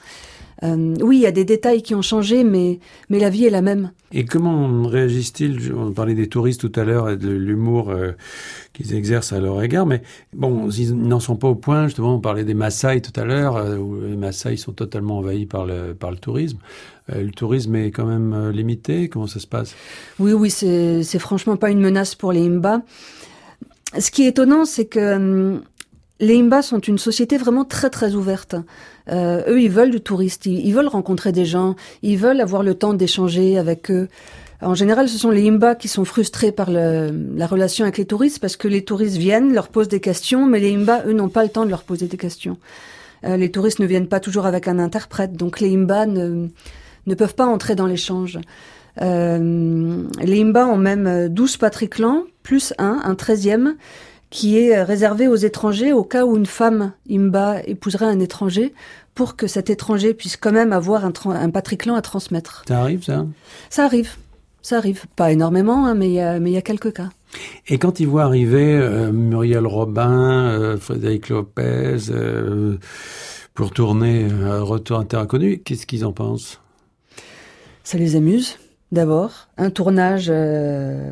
Euh, 0.65 0.97
oui, 1.01 1.19
il 1.19 1.23
y 1.23 1.27
a 1.27 1.31
des 1.31 1.45
détails 1.45 1.83
qui 1.83 1.95
ont 1.95 2.03
changé, 2.03 2.43
mais, 2.43 2.81
mais 3.11 3.19
la 3.19 3.31
vie 3.31 3.45
est 3.45 3.51
la 3.51 3.63
même. 3.63 3.93
Et 4.11 4.25
comment 4.25 4.87
réagissent-ils? 4.87 5.73
On 5.73 5.93
parlait 5.93 6.15
des 6.15 6.29
touristes 6.29 6.61
tout 6.61 6.81
à 6.81 6.85
l'heure 6.85 7.11
et 7.11 7.17
de 7.17 7.29
l'humour 7.29 7.91
euh, 7.91 8.13
qu'ils 8.73 8.95
exercent 8.95 9.33
à 9.33 9.39
leur 9.39 9.63
égard, 9.63 9.87
mais 9.87 10.03
bon, 10.35 10.69
ils 10.71 10.95
n'en 10.97 11.21
sont 11.21 11.37
pas 11.37 11.49
au 11.49 11.55
point. 11.55 11.85
Justement, 11.85 12.17
on 12.17 12.21
parlait 12.21 12.45
des 12.45 12.55
Maasai 12.55 13.01
tout 13.01 13.19
à 13.21 13.25
l'heure, 13.25 13.57
euh, 13.57 13.77
où 13.77 14.01
les 14.01 14.17
Maasai 14.17 14.57
sont 14.57 14.73
totalement 14.73 15.19
envahis 15.19 15.47
par 15.47 15.65
le, 15.65 15.95
par 15.95 16.11
le 16.11 16.17
tourisme. 16.17 16.59
Le 17.11 17.31
tourisme 17.31 17.75
est 17.77 17.91
quand 17.91 18.05
même 18.05 18.51
limité. 18.51 19.09
Comment 19.09 19.27
ça 19.27 19.41
se 19.41 19.47
passe? 19.47 19.75
Oui, 20.19 20.35
oui, 20.35 20.51
c'est 20.51 21.03
c'est 21.05 21.19
franchement 21.19 21.57
pas 21.57 21.71
une 21.71 21.81
menace 21.81 22.15
pour 22.15 22.33
les 22.33 22.47
Imba. 22.47 22.83
Ce 23.97 24.11
qui 24.11 24.25
est 24.25 24.29
étonnant, 24.29 24.65
c'est 24.65 24.87
que 24.87 25.17
hum, 25.17 25.63
les 26.21 26.39
Imba 26.39 26.63
sont 26.63 26.81
une 26.81 26.99
société 26.99 27.37
vraiment 27.37 27.65
très 27.65 27.91
très 27.91 28.15
ouverte. 28.15 28.57
Euh, 29.11 29.43
eux, 29.49 29.61
ils 29.63 29.71
veulent 29.71 29.91
du 29.91 30.01
touriste, 30.01 30.47
ils, 30.47 30.73
veulent 30.73 30.89
rencontrer 30.89 31.33
des 31.33 31.45
gens, 31.45 31.77
ils 32.03 32.19
veulent 32.19 32.41
avoir 32.41 32.63
le 32.63 32.75
temps 32.75 32.93
d'échanger 32.93 33.59
avec 33.59 33.91
eux. 33.91 34.09
En 34.61 34.75
général, 34.75 35.09
ce 35.09 35.17
sont 35.17 35.31
les 35.31 35.49
Imba 35.49 35.77
qui 35.77 35.87
sont 35.87 36.05
frustrés 36.05 36.51
par 36.51 36.69
la 36.71 37.47
relation 37.47 37.85
avec 37.85 37.97
les 37.97 38.07
touristes 38.07 38.41
parce 38.41 38.57
que 38.57 38.67
les 38.67 38.85
touristes 38.85 39.17
viennent, 39.17 39.55
leur 39.55 39.69
posent 39.69 39.89
des 39.89 40.01
questions, 40.01 40.47
mais 40.47 40.59
les 40.59 40.75
Imba, 40.75 41.05
eux, 41.07 41.13
n'ont 41.13 41.29
pas 41.29 41.45
le 41.45 41.49
temps 41.49 41.65
de 41.65 41.71
leur 41.71 41.85
poser 41.85 42.07
des 42.07 42.17
questions. 42.17 42.59
Euh, 43.25 43.37
les 43.37 43.53
touristes 43.53 43.79
ne 43.79 43.87
viennent 43.87 44.09
pas 44.09 44.19
toujours 44.19 44.47
avec 44.47 44.67
un 44.67 44.81
interprète, 44.81 45.35
donc 45.35 45.61
les 45.61 45.73
Imba 45.73 46.07
ne, 46.07 46.49
ne 47.07 47.15
peuvent 47.15 47.37
pas 47.37 47.47
entrer 47.47 47.77
dans 47.77 47.87
l'échange. 47.87 48.39
Euh, 49.01 50.03
les 50.23 50.43
Imba 50.43 50.67
ont 50.67 50.77
même 50.77 51.07
euh, 51.07 51.29
12 51.29 51.57
patriclans, 51.57 52.25
plus 52.43 52.73
un, 52.79 53.01
un 53.05 53.15
13e, 53.15 53.75
qui 54.31 54.59
est 54.59 54.77
euh, 54.77 54.85
réservé 54.85 55.29
aux 55.29 55.37
étrangers 55.37 55.93
au 55.93 56.05
cas 56.05 56.25
où 56.25 56.37
une 56.37 56.47
femme 56.47 56.93
Imba 57.11 57.63
épouserait 57.65 58.07
un 58.07 58.21
étranger, 58.21 58.75
pour 59.15 59.37
que 59.37 59.47
cet 59.47 59.71
étranger 59.71 60.15
puisse 60.15 60.37
quand 60.37 60.53
même 60.53 60.73
avoir 60.73 61.05
un, 61.05 61.13
un 61.27 61.51
patriclan 61.51 61.95
à 61.95 62.03
transmettre. 62.03 62.65
Ça 62.69 62.81
arrive, 62.81 63.03
ça? 63.03 63.27
Ça 63.71 63.85
arrive, 63.85 64.13
ça 64.63 64.77
arrive. 64.77 65.07
Pas 65.17 65.33
énormément, 65.33 65.87
hein, 65.87 65.95
mais 65.95 66.09
il 66.09 66.15
y 66.15 66.21
a, 66.21 66.39
mais 66.39 66.51
il 66.51 66.55
y 66.55 66.59
a 66.59 66.63
quelques 66.63 66.93
cas. 66.93 67.09
Et 67.67 67.79
quand 67.79 68.01
ils 68.01 68.07
voient 68.07 68.23
arriver 68.23 68.75
euh, 68.75 69.13
Muriel 69.13 69.67
Robin, 69.67 70.49
euh, 70.49 70.77
Frédéric 70.77 71.29
Lopez, 71.29 72.11
euh, 72.11 72.79
pour 73.55 73.73
tourner 73.73 74.29
euh, 74.31 74.63
Retour 74.63 75.01
à 75.01 75.05
Terre 75.05 75.21
Inconnue, 75.21 75.59
qu'est-ce 75.59 75.87
qu'ils 75.87 76.05
en 76.05 76.13
pensent? 76.13 76.61
Ça 77.83 77.99
les 77.99 78.17
amuse, 78.17 78.57
d'abord. 78.93 79.49
Un 79.57 79.71
tournage, 79.71 80.29
euh, 80.31 81.11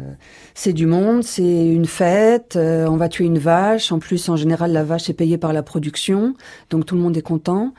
c'est 0.55 0.73
du 0.73 0.87
monde, 0.87 1.23
c'est 1.23 1.67
une 1.67 1.87
fête, 1.87 2.57
euh, 2.57 2.87
on 2.87 2.97
va 2.97 3.09
tuer 3.09 3.25
une 3.25 3.39
vache. 3.39 3.93
En 3.93 3.99
plus, 3.99 4.29
en 4.29 4.37
général, 4.37 4.73
la 4.73 4.85
vache 4.85 5.11
est 5.11 5.15
payée 5.15 5.39
par 5.39 5.53
la 5.53 5.63
production, 5.63 6.35
donc 6.71 6.87
tout 6.87 6.95
le 6.95 7.01
monde 7.01 7.17
est 7.17 7.23
content. 7.23 7.75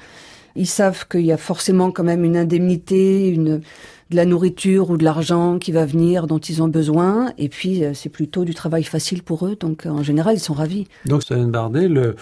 Ils 0.55 0.67
savent 0.67 1.07
qu'il 1.07 1.21
y 1.21 1.31
a 1.31 1.37
forcément 1.37 1.91
quand 1.91 2.03
même 2.03 2.23
une 2.23 2.35
indemnité, 2.35 3.27
une 3.27 3.61
de 4.09 4.15
la 4.15 4.25
nourriture 4.25 4.89
ou 4.89 4.97
de 4.97 5.03
l'argent 5.03 5.59
qui 5.59 5.71
va 5.71 5.85
venir 5.85 6.27
dont 6.27 6.37
ils 6.37 6.63
ont 6.63 6.69
besoin. 6.69 7.33
Et 7.37 7.49
puis, 7.49 7.83
euh, 7.83 7.93
c'est 7.93 8.09
plutôt 8.09 8.45
du 8.45 8.55
travail 8.55 8.83
facile 8.83 9.21
pour 9.21 9.45
eux. 9.45 9.57
Donc, 9.59 9.85
en 9.85 10.01
général, 10.01 10.35
ils 10.35 10.39
sont 10.39 10.53
ravis. 10.53 10.87
Donc, 11.05 11.23
Solène 11.23 11.51
Bardet, 11.51 11.87
le, 11.87 12.15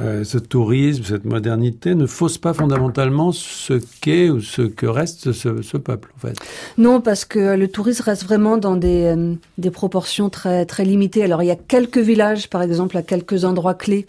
euh, 0.00 0.24
ce 0.24 0.38
tourisme, 0.38 1.02
cette 1.04 1.24
modernité 1.24 1.94
ne 1.94 2.06
fausse 2.06 2.38
pas 2.38 2.52
fondamentalement 2.52 3.32
ce 3.32 3.74
qu'est 4.00 4.30
ou 4.30 4.40
ce 4.40 4.62
que 4.62 4.86
reste 4.86 5.32
ce, 5.32 5.76
peuple, 5.76 6.12
en 6.16 6.20
fait. 6.20 6.36
Non, 6.78 7.00
parce 7.00 7.24
que 7.24 7.56
le 7.56 7.68
tourisme 7.68 8.04
reste 8.04 8.24
vraiment 8.24 8.56
dans 8.56 8.76
des, 8.76 9.14
euh, 9.16 9.34
des 9.58 9.70
proportions 9.70 10.30
très, 10.30 10.66
très 10.66 10.84
limitées. 10.84 11.24
Alors, 11.24 11.42
il 11.42 11.46
y 11.46 11.50
a 11.50 11.56
quelques 11.56 11.98
villages, 11.98 12.48
par 12.48 12.62
exemple, 12.62 12.96
à 12.96 13.02
quelques 13.02 13.44
endroits 13.44 13.74
clés, 13.74 14.06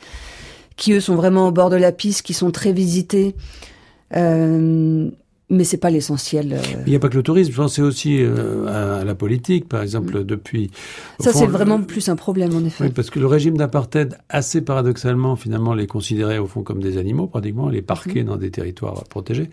qui 0.75 0.93
eux 0.93 0.99
sont 0.99 1.15
vraiment 1.15 1.47
au 1.47 1.51
bord 1.51 1.69
de 1.69 1.77
la 1.77 1.91
piste, 1.91 2.21
qui 2.21 2.33
sont 2.33 2.51
très 2.51 2.73
visités. 2.73 3.35
Euh, 4.15 5.09
mais 5.51 5.65
c'est 5.65 5.77
pas 5.77 5.89
l'essentiel. 5.89 6.53
euh. 6.53 6.81
Il 6.85 6.89
n'y 6.89 6.95
a 6.95 6.99
pas 6.99 7.09
que 7.09 7.17
le 7.17 7.23
tourisme, 7.23 7.51
je 7.51 7.57
pensais 7.57 7.81
aussi 7.81 8.17
euh, 8.21 8.99
à, 9.01 9.03
la 9.03 9.15
politique, 9.15 9.67
par 9.67 9.81
exemple, 9.81 10.23
depuis... 10.23 10.71
au 11.19 11.23
Ça, 11.23 11.33
c'est 11.33 11.45
vraiment 11.45 11.81
plus 11.81 12.07
un 12.07 12.15
problème, 12.15 12.55
en 12.55 12.65
effet. 12.65 12.85
Oui, 12.85 12.89
parce 12.89 13.09
que 13.09 13.19
le 13.19 13.27
régime 13.27 13.57
d'apartheid, 13.57 14.17
assez 14.29 14.61
paradoxalement, 14.61 15.35
finalement, 15.35 15.73
les 15.73 15.87
considérait 15.87 16.37
au 16.37 16.47
fond 16.47 16.63
comme 16.63 16.81
des 16.81 16.97
animaux, 16.97 17.27
pratiquement, 17.27 17.67
les 17.69 17.81
parquer 17.81 18.23
dans 18.23 18.37
des 18.37 18.49
territoires 18.49 19.03
protégés, 19.09 19.49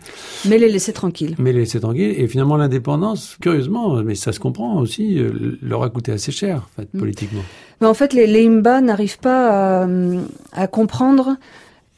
Mais 0.47 0.57
les 0.57 0.69
laisser 0.69 0.93
tranquilles. 0.93 1.35
mais 1.37 1.51
les 1.51 1.59
laisser 1.59 1.81
tranquilles. 1.81 2.15
Et 2.17 2.27
finalement, 2.27 2.55
l'indépendance, 2.55 3.35
curieusement, 3.41 4.01
mais 4.01 4.15
ça 4.15 4.31
se 4.31 4.39
comprend 4.39 4.79
aussi, 4.79 5.19
euh, 5.19 5.57
leur 5.61 5.83
a 5.83 5.89
coûté 5.89 6.13
assez 6.13 6.31
cher, 6.31 6.65
en 6.77 6.81
fait, 6.81 6.97
politiquement. 6.97 7.41
Mais 7.81 7.87
en 7.87 7.93
fait, 7.93 8.13
les, 8.13 8.25
les 8.25 8.47
Imba 8.47 8.79
n'arrivent 8.79 9.19
pas 9.19 9.83
à, 9.83 9.87
à 10.53 10.67
comprendre 10.67 11.35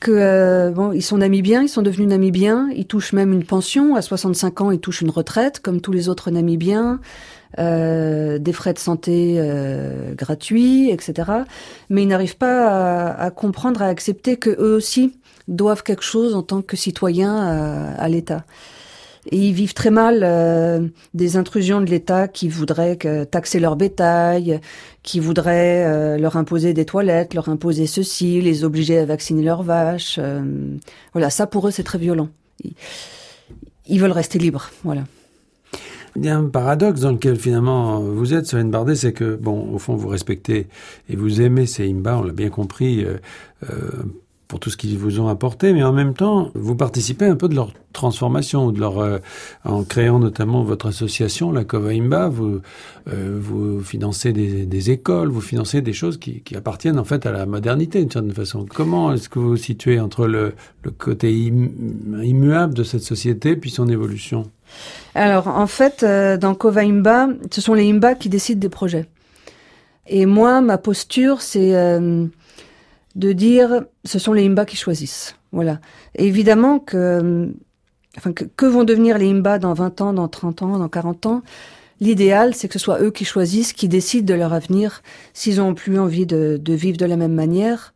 que 0.02 0.12
euh, 0.12 0.92
ils 0.94 1.04
sont 1.04 1.20
namibiens, 1.20 1.62
ils 1.62 1.70
sont 1.70 1.84
devenus 1.84 2.10
namibiens, 2.10 2.70
ils 2.76 2.88
touchent 2.88 3.14
même 3.14 3.32
une 3.32 3.46
pension. 3.46 3.96
À 3.96 4.02
65 4.02 4.62
ans, 4.62 4.72
ils 4.72 4.80
touchent 4.80 5.02
une 5.02 5.12
retraite, 5.12 5.62
comme 5.62 5.80
tous 5.80 5.94
les 5.94 6.10
autres 6.10 6.30
namibiens. 6.32 7.00
Euh, 7.60 8.40
des 8.40 8.54
frais 8.54 8.74
de 8.74 8.80
santé 8.80 9.36
euh, 9.38 10.14
gratuits, 10.14 10.90
etc. 10.90 11.30
Mais 11.90 12.04
ils 12.04 12.08
n'arrivent 12.08 12.38
pas 12.38 13.10
à, 13.10 13.24
à, 13.26 13.30
comprendre, 13.30 13.82
à 13.82 13.88
accepter 13.88 14.38
que 14.38 14.50
eux 14.50 14.74
aussi 14.74 15.18
doivent 15.50 15.84
quelque 15.84 16.04
chose 16.04 16.34
en 16.34 16.44
tant 16.44 16.62
que 16.62 16.78
citoyens 16.78 17.36
à, 17.36 18.02
à 18.02 18.08
l'État. 18.08 18.46
Et 19.28 19.38
ils 19.38 19.54
vivent 19.54 19.76
très 19.76 19.92
mal 19.92 20.22
euh, 20.24 20.88
des 21.14 21.38
intrusions 21.38 21.80
de 21.80 21.86
l'État 21.86 22.28
qui 22.28 22.50
voudraient 22.50 22.98
taxer 23.30 23.60
leur 23.60 23.76
bétail, 23.76 24.60
qui 25.04 25.20
voudraient 25.20 25.86
euh, 25.86 26.18
leur 26.18 26.38
imposer 26.38 26.74
des 26.74 26.86
toilettes, 26.86 27.36
leur 27.36 27.50
imposer 27.50 27.86
ceci, 27.86 28.42
les 28.42 28.64
obliger 28.64 28.98
à 28.98 29.06
vacciner 29.06 29.44
leurs 29.44 29.62
vaches. 29.62 30.18
Euh, 30.20 30.76
voilà, 31.14 31.30
ça 31.30 31.46
pour 31.46 31.68
eux 31.68 31.72
c'est 31.72 31.84
très 31.84 32.00
violent. 32.00 32.30
Ils, 33.88 34.00
veulent 34.00 34.12
rester 34.12 34.40
libres, 34.40 34.72
voilà. 34.84 35.04
Il 36.16 36.26
y 36.26 36.30
a 36.30 36.38
un 36.38 36.46
paradoxe 36.46 37.02
dans 37.02 37.12
lequel 37.12 37.38
finalement 37.38 38.00
vous 38.00 38.34
êtes, 38.34 38.46
Serine 38.46 38.70
Bardet, 38.70 38.96
c'est 38.96 39.14
que, 39.14 39.36
bon, 39.36 39.74
au 39.74 39.78
fond, 39.78 39.96
vous 39.96 40.10
respectez 40.10 40.68
et 41.10 41.16
vous 41.16 41.42
aimez 41.42 41.66
ces 41.66 41.90
Imba, 41.90 42.18
on 42.18 42.24
l'a 42.24 42.34
bien 42.34 42.50
compris, 42.50 43.06
pour 44.52 44.60
tout 44.60 44.70
ce 44.70 44.76
qu'ils 44.76 44.98
vous 44.98 45.22
ont 45.22 45.30
apporté, 45.30 45.72
mais 45.72 45.82
en 45.82 45.94
même 45.94 46.14
temps, 46.14 46.52
vous 46.56 46.76
participez 46.76 47.24
un 47.24 47.38
peu 47.38 47.48
de 47.48 47.56
leur 47.56 47.72
transformation, 47.94 48.72
de 48.72 48.82
leur, 48.82 49.00
euh, 49.00 49.20
en 49.64 49.86
créant 49.86 50.20
notamment 50.20 50.62
votre 50.62 50.88
association, 50.88 51.54
la 51.54 51.64
Covaimba, 51.64 52.28
vous, 52.28 52.60
euh, 53.08 53.40
vous 53.42 53.80
financez 53.80 54.34
des, 54.34 54.92
écoles, 54.92 55.30
vous 55.30 55.40
financez 55.40 55.82
des 55.82 55.94
choses 55.94 56.18
qui, 56.20 56.44
appartiennent 56.54 57.00
en 57.00 57.06
fait 57.06 57.26
à 57.26 57.32
la 57.32 57.46
modernité 57.46 58.02
d'une 58.02 58.12
certaine 58.12 58.34
façon. 58.34 58.66
Comment 58.66 59.14
est-ce 59.14 59.30
que 59.30 59.40
vous 59.40 59.52
vous 59.52 59.56
situez 59.56 60.02
entre 60.02 60.28
le, 60.28 60.54
côté 60.98 61.32
immuable 61.32 62.74
de 62.74 62.84
cette 62.84 63.04
société 63.04 63.56
puis 63.56 63.70
son 63.70 63.88
évolution? 63.88 64.52
Alors, 65.16 65.48
en 65.48 65.68
fait, 65.68 66.04
euh, 66.04 66.36
dans 66.36 66.56
Covaimba, 66.56 67.30
ce 67.50 67.62
sont 67.62 67.74
les 67.74 67.90
Imba 67.90 68.16
qui 68.16 68.28
décident 68.28 68.60
des 68.60 68.68
projets. 68.68 69.06
Et 70.08 70.26
moi, 70.26 70.60
ma 70.60 70.78
posture, 70.78 71.42
c'est 71.42 71.74
de 73.16 73.34
dire, 73.34 73.84
ce 74.06 74.20
sont 74.20 74.34
les 74.34 74.46
Imba 74.46 74.66
qui 74.66 74.78
choisissent. 74.78 75.36
Voilà. 75.52 75.80
Évidemment 76.16 76.80
que, 76.80 77.52
enfin, 78.18 78.32
que, 78.32 78.66
vont 78.66 78.84
devenir 78.84 79.18
les 79.18 79.30
Imba 79.30 79.60
dans 79.60 79.74
20 79.74 80.02
ans, 80.02 80.14
dans 80.14 80.28
30 80.28 80.62
ans, 80.62 80.78
dans 80.78 80.90
40 80.90 81.26
ans? 81.26 81.42
L'idéal, 82.00 82.56
c'est 82.56 82.68
que 82.68 82.74
ce 82.74 82.80
soit 82.80 83.02
eux 83.02 83.12
qui 83.12 83.26
choisissent, 83.26 83.74
qui 83.74 83.88
décident 83.88 84.26
de 84.26 84.34
leur 84.34 84.54
avenir, 84.54 85.04
s'ils 85.34 85.62
ont 85.62 85.76
plus 85.76 86.00
envie 86.00 86.26
de, 86.26 86.60
de 86.60 86.74
vivre 86.74 86.98
de 86.98 87.06
la 87.06 87.16
même 87.16 87.34
manière, 87.34 87.94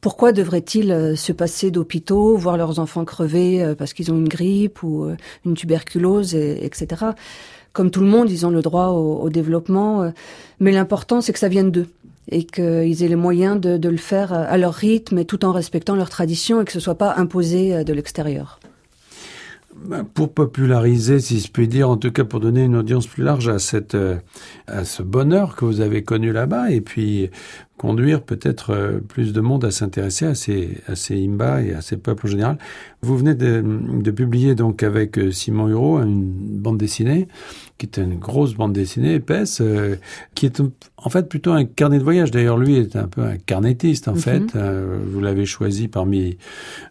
pourquoi 0.00 0.32
devraient-ils 0.32 1.14
se 1.16 1.30
passer 1.30 1.70
d'hôpitaux, 1.70 2.36
voir 2.36 2.56
leurs 2.56 2.78
enfants 2.78 3.04
crever 3.04 3.74
parce 3.78 3.92
qu'ils 3.92 4.10
ont 4.10 4.16
une 4.16 4.28
grippe 4.28 4.82
ou 4.82 5.06
une 5.44 5.54
tuberculose, 5.54 6.34
et, 6.34 6.64
etc. 6.64 7.04
Comme 7.72 7.90
tout 7.90 8.00
le 8.00 8.06
monde, 8.06 8.30
ils 8.30 8.46
ont 8.46 8.50
le 8.50 8.62
droit 8.62 8.86
au, 8.86 9.20
au 9.20 9.28
développement, 9.28 10.10
mais 10.58 10.72
l'important 10.72 11.20
c'est 11.20 11.32
que 11.32 11.38
ça 11.38 11.48
vienne 11.48 11.70
d'eux 11.70 11.86
et 12.30 12.44
qu'ils 12.44 13.02
aient 13.02 13.08
les 13.08 13.16
moyens 13.16 13.60
de, 13.60 13.88
le 13.88 13.96
faire 13.96 14.32
à 14.32 14.56
leur 14.56 14.74
rythme 14.74 15.18
et 15.18 15.24
tout 15.24 15.44
en 15.44 15.52
respectant 15.52 15.96
leurs 15.96 16.10
traditions 16.10 16.62
et 16.62 16.64
que 16.64 16.72
ce 16.72 16.80
soit 16.80 16.96
pas 16.96 17.14
imposé 17.16 17.84
de 17.84 17.92
l'extérieur. 17.92 18.60
Pour 20.14 20.32
populariser, 20.32 21.20
si 21.20 21.40
je 21.40 21.50
puis 21.50 21.66
dire, 21.66 21.88
en 21.88 21.96
tout 21.96 22.10
cas 22.10 22.24
pour 22.24 22.40
donner 22.40 22.64
une 22.64 22.76
audience 22.76 23.06
plus 23.06 23.24
large 23.24 23.48
à 23.48 23.58
cette, 23.58 23.96
à 24.66 24.84
ce 24.84 25.02
bonheur 25.02 25.56
que 25.56 25.64
vous 25.64 25.80
avez 25.80 26.02
connu 26.02 26.32
là-bas, 26.32 26.70
et 26.70 26.80
puis 26.80 27.30
conduire 27.80 28.20
peut-être 28.22 29.00
plus 29.08 29.32
de 29.32 29.40
monde 29.40 29.64
à 29.64 29.70
s'intéresser 29.70 30.26
à 30.26 30.34
ces, 30.34 30.60
à 30.86 30.94
ces 30.96 31.16
Imba 31.26 31.62
et 31.62 31.72
à 31.72 31.80
ces 31.80 31.96
peuples 31.96 32.26
en 32.26 32.30
général. 32.30 32.58
Vous 33.00 33.16
venez 33.16 33.34
de, 33.34 33.64
de 34.08 34.10
publier 34.10 34.54
donc 34.54 34.82
avec 34.82 35.18
Simon 35.32 35.68
Hureau 35.68 35.98
une 35.98 36.30
bande 36.64 36.76
dessinée 36.76 37.26
qui 37.80 37.86
est 37.86 37.96
une 37.96 38.18
grosse 38.18 38.54
bande 38.54 38.74
dessinée 38.74 39.14
épaisse, 39.14 39.62
euh, 39.62 39.96
qui 40.34 40.44
est 40.44 40.60
en 40.98 41.08
fait 41.08 41.28
plutôt 41.28 41.52
un 41.52 41.64
carnet 41.64 41.98
de 41.98 42.04
voyage. 42.04 42.30
D'ailleurs, 42.30 42.58
lui 42.58 42.76
est 42.76 42.94
un 42.94 43.08
peu 43.08 43.22
un 43.22 43.38
carnettiste 43.38 44.06
en 44.06 44.12
mm 44.12 44.16
-hmm. 44.16 44.20
fait. 44.20 44.56
Euh, 44.56 44.98
vous 45.10 45.20
l'avez 45.20 45.46
choisi 45.46 45.88
parmi 45.88 46.36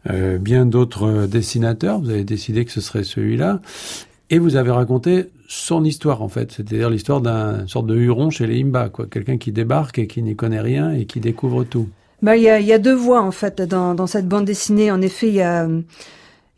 euh, 0.10 0.40
bien 0.40 0.66
d'autres 0.66 1.28
dessinateurs. 1.28 2.00
Vous 2.02 2.10
avez 2.10 2.24
décidé 2.24 2.66
que 2.66 2.72
ce 2.72 2.82
serait 2.82 3.04
celui-là. 3.04 3.62
Et 4.32 4.40
vous 4.40 4.56
avez 4.56 4.72
raconté 4.72 5.14
son 5.52 5.84
histoire 5.84 6.22
en 6.22 6.30
fait, 6.30 6.52
c'est-à-dire 6.52 6.92
l'histoire 6.92 7.22
d'un 7.22 7.68
sorte 7.68 7.88
de 7.88 7.96
Huron 7.96 8.30
chez 8.30 8.46
les 8.46 8.62
Imba, 8.62 8.90
quoi, 8.90 9.08
quelqu'un 9.08 9.38
qui 9.38 9.52
débarque 9.52 9.98
et 9.98 10.06
qui 10.06 10.22
n'y 10.22 10.36
connaît 10.36 10.62
rien 10.62 10.92
et 10.94 11.06
qui 11.06 11.20
découvre 11.20 11.64
tout. 11.64 11.90
Bah, 12.22 12.38
il 12.38 12.44
y 12.44 12.50
a, 12.50 12.60
y 12.60 12.72
a 12.72 12.78
deux 12.78 12.94
voix 12.94 13.22
en 13.22 13.32
fait 13.32 13.62
dans, 13.62 13.96
dans 13.96 14.06
cette 14.06 14.28
bande 14.28 14.46
dessinée. 14.46 14.92
En 14.92 15.02
effet, 15.02 15.28
il 15.28 15.36
y 15.36 15.42
a 15.42 15.68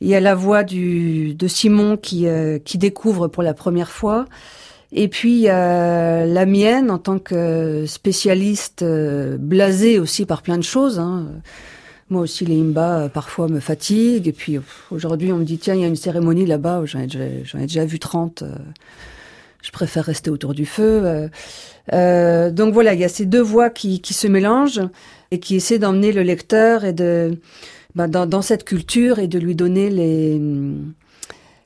il 0.02 0.08
y 0.08 0.16
a 0.16 0.20
la 0.20 0.36
voix 0.36 0.64
du, 0.64 1.36
de 1.36 1.48
Simon 1.48 1.96
qui, 1.96 2.28
euh, 2.28 2.58
qui 2.58 2.78
découvre 2.80 3.28
pour 3.28 3.44
la 3.44 3.54
première 3.54 3.92
fois. 3.92 4.26
Et 4.92 5.08
puis 5.08 5.48
a 5.48 6.26
la 6.26 6.46
mienne 6.46 6.92
en 6.92 6.98
tant 6.98 7.20
que 7.20 7.86
spécialiste 7.86 8.82
euh, 8.82 9.38
blasée 9.40 10.00
aussi 10.00 10.26
par 10.26 10.42
plein 10.42 10.58
de 10.58 10.64
choses. 10.64 11.00
Hein. 11.00 11.28
Moi 12.12 12.22
aussi, 12.22 12.46
les 12.46 12.60
imba, 12.60 13.10
parfois, 13.10 13.48
me 13.48 13.60
fatiguent. 13.60 14.28
Et 14.28 14.34
puis, 14.34 14.60
aujourd'hui, 14.92 15.32
on 15.32 15.38
me 15.38 15.46
dit, 15.46 15.58
tiens, 15.58 15.74
il 15.74 15.82
y 15.82 15.84
a 15.86 15.88
une 15.88 15.96
cérémonie 15.96 16.46
là-bas, 16.46 16.84
j'en 16.86 17.00
ai, 17.00 17.06
ai, 17.06 17.62
déjà 17.62 17.86
vu 17.86 17.98
30. 17.98 18.44
Euh, 18.44 18.50
je 19.62 19.72
préfère 19.72 20.06
rester 20.06 20.30
autour 20.30 20.54
du 20.54 20.66
feu. 20.66 21.30
Euh, 21.94 22.52
donc 22.52 22.74
voilà, 22.74 22.94
il 22.94 23.00
y 23.00 23.06
a 23.06 23.10
ces 23.10 23.26
deux 23.26 23.42
voix 23.42 23.70
qui, 23.70 24.02
qui 24.02 24.14
se 24.14 24.28
mélangent 24.28 24.82
et 25.32 25.40
qui 25.40 25.56
essaient 25.56 25.80
d'emmener 25.80 26.12
le 26.12 26.22
lecteur 26.22 26.84
et 26.84 26.94
de, 26.94 27.40
ben, 27.96 28.08
dans, 28.08 28.42
cette 28.42 28.64
culture 28.64 29.20
et 29.20 29.28
de 29.28 29.40
lui 29.40 29.56
donner 29.56 29.90
les, 29.90 30.42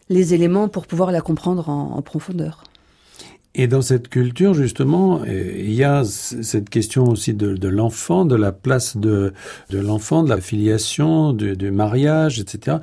les 0.10 0.34
éléments 0.34 0.67
pour 0.67 0.88
pouvoir 0.88 1.12
la 1.12 1.21
comprendre 1.21 1.69
en, 1.69 1.95
en 1.95 2.01
profondeur. 2.01 2.63
Et 3.58 3.68
dans 3.68 3.82
cette 3.82 4.10
culture, 4.10 4.54
justement, 4.54 5.24
il 5.26 5.74
y 5.74 5.86
a 5.86 6.04
cette 6.04 6.70
question 6.70 7.06
aussi 7.06 7.34
de, 7.34 7.68
l'enfant, 7.70 8.26
de 8.26 8.36
la 8.36 8.52
place 8.52 8.98
de, 8.98 9.34
l'enfant, 9.72 10.24
de 10.24 10.30
la 10.30 10.41
filiation, 10.41 11.32
du, 11.32 11.72
mariage, 11.72 12.39
etc. 12.39 12.78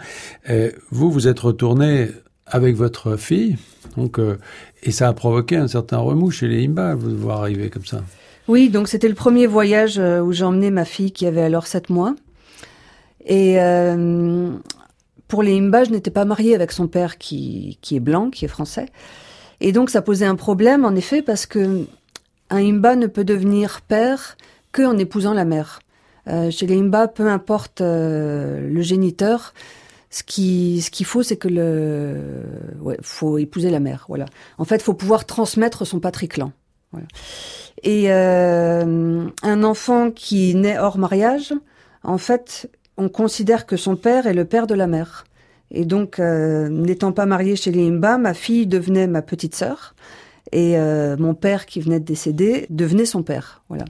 Et 0.48 0.72
vous, 0.90 1.10
vous 1.10 1.28
êtes 1.28 1.40
retourné 1.40 2.08
avec 2.46 2.74
votre 2.74 3.16
fille, 3.16 3.56
donc, 3.96 4.18
euh, 4.18 4.38
et 4.82 4.90
ça 4.90 5.08
a 5.08 5.12
provoqué 5.12 5.56
un 5.56 5.68
certain 5.68 5.98
remous 5.98 6.30
chez 6.30 6.48
les 6.48 6.66
Imba, 6.66 6.94
vous 6.94 7.14
voir 7.16 7.40
arriver 7.40 7.70
comme 7.70 7.84
ça. 7.84 8.02
Oui, 8.48 8.68
donc 8.68 8.88
c'était 8.88 9.08
le 9.08 9.14
premier 9.14 9.46
voyage 9.46 9.98
où 9.98 10.32
j'ai 10.32 10.44
emmené 10.44 10.70
ma 10.70 10.84
fille 10.84 11.12
qui 11.12 11.26
avait 11.26 11.42
alors 11.42 11.66
sept 11.66 11.88
mois. 11.88 12.14
Et 13.24 13.60
euh, 13.60 14.50
pour 15.28 15.42
les 15.42 15.56
Imba, 15.56 15.84
je 15.84 15.90
n'étais 15.90 16.10
pas 16.10 16.24
mariée 16.24 16.54
avec 16.54 16.72
son 16.72 16.88
père 16.88 17.18
qui, 17.18 17.78
qui 17.80 17.96
est 17.96 18.00
blanc, 18.00 18.30
qui 18.30 18.44
est 18.44 18.48
français. 18.48 18.86
Et 19.62 19.70
donc 19.70 19.90
ça 19.90 20.02
posait 20.02 20.26
un 20.26 20.34
problème, 20.34 20.84
en 20.84 20.94
effet, 20.94 21.22
parce 21.22 21.46
que 21.46 21.86
un 22.50 22.58
Imba 22.58 22.96
ne 22.96 23.06
peut 23.06 23.24
devenir 23.24 23.80
père 23.80 24.36
que 24.72 24.82
en 24.82 24.98
épousant 24.98 25.34
la 25.34 25.44
mère. 25.44 25.80
Euh, 26.28 26.50
chez 26.50 26.66
les 26.66 26.78
Imba, 26.78 27.06
peu 27.06 27.28
importe 27.28 27.80
euh, 27.80 28.68
le 28.68 28.82
géniteur, 28.82 29.54
ce 30.10 30.24
qui 30.24 30.82
ce 30.82 30.90
qu'il 30.90 31.06
faut, 31.06 31.22
c'est 31.22 31.36
que 31.36 31.48
le 31.48 32.42
ouais, 32.80 32.98
faut 33.02 33.38
épouser 33.38 33.70
la 33.70 33.78
mère. 33.78 34.04
Voilà. 34.08 34.26
En 34.58 34.64
fait, 34.64 34.82
faut 34.82 34.94
pouvoir 34.94 35.26
transmettre 35.26 35.86
son 35.86 36.00
patriclan. 36.00 36.50
Voilà. 36.90 37.06
Et 37.84 38.12
euh, 38.12 39.26
un 39.42 39.62
enfant 39.62 40.10
qui 40.10 40.56
naît 40.56 40.78
hors 40.78 40.98
mariage, 40.98 41.54
en 42.02 42.18
fait, 42.18 42.68
on 42.96 43.08
considère 43.08 43.64
que 43.64 43.76
son 43.76 43.94
père 43.94 44.26
est 44.26 44.34
le 44.34 44.44
père 44.44 44.66
de 44.66 44.74
la 44.74 44.88
mère. 44.88 45.24
Et 45.72 45.84
donc, 45.84 46.18
euh, 46.18 46.68
n'étant 46.68 47.12
pas 47.12 47.26
mariée 47.26 47.56
chez 47.56 47.72
les 47.72 47.88
Imba, 47.88 48.18
ma 48.18 48.34
fille 48.34 48.66
devenait 48.66 49.06
ma 49.06 49.22
petite 49.22 49.54
sœur. 49.54 49.94
Et 50.52 50.76
euh, 50.76 51.16
mon 51.16 51.34
père, 51.34 51.64
qui 51.64 51.80
venait 51.80 51.98
de 51.98 52.04
décéder, 52.04 52.66
devenait 52.68 53.06
son 53.06 53.22
père. 53.22 53.62
Voilà. 53.68 53.86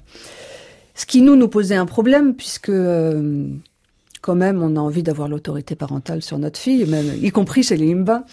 Ce 0.95 1.07
qui 1.07 1.23
nous, 1.23 1.35
nous 1.35 1.49
posait 1.49 1.75
un 1.75 1.87
problème, 1.87 2.35
puisque 2.35 2.68
euh, 2.68 3.49
quand 4.21 4.37
même, 4.37 4.62
on 4.62 4.77
a 4.77 4.81
envie 4.81 5.03
d'avoir 5.03 5.29
l'autorité 5.29 5.75
parentale 5.75 6.23
sur 6.23 6.38
notre 6.38 6.59
fille, 6.59 6.87
même 6.87 7.12
y 7.21 7.31
compris 7.31 7.64
chez 7.64 7.77
les 7.77 7.92
Imba. 7.92 8.25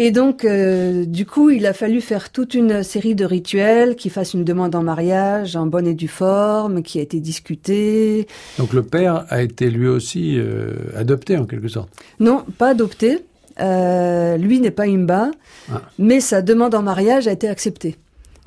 Et 0.00 0.12
donc, 0.12 0.44
euh, 0.44 1.04
du 1.04 1.26
coup, 1.26 1.50
il 1.50 1.66
a 1.66 1.72
fallu 1.72 2.00
faire 2.00 2.30
toute 2.30 2.54
une 2.54 2.84
série 2.84 3.16
de 3.16 3.24
rituels 3.24 3.96
qui 3.96 4.10
fassent 4.10 4.32
une 4.32 4.44
demande 4.44 4.76
en 4.76 4.84
mariage 4.84 5.56
en 5.56 5.66
bonne 5.66 5.88
et 5.88 5.94
due 5.94 6.06
forme, 6.06 6.84
qui 6.84 7.00
a 7.00 7.02
été 7.02 7.18
discutée. 7.18 8.28
Donc 8.58 8.72
le 8.74 8.84
père 8.84 9.26
a 9.28 9.42
été 9.42 9.68
lui 9.68 9.88
aussi 9.88 10.38
euh, 10.38 10.70
adopté 10.94 11.36
en 11.36 11.46
quelque 11.46 11.66
sorte 11.66 11.90
Non, 12.20 12.44
pas 12.58 12.68
adopté. 12.68 13.24
Euh, 13.58 14.36
lui 14.36 14.60
n'est 14.60 14.70
pas 14.70 14.86
Imba, 14.86 15.32
ah. 15.68 15.82
mais 15.98 16.20
sa 16.20 16.42
demande 16.42 16.76
en 16.76 16.82
mariage 16.82 17.26
a 17.26 17.32
été 17.32 17.48
acceptée. 17.48 17.96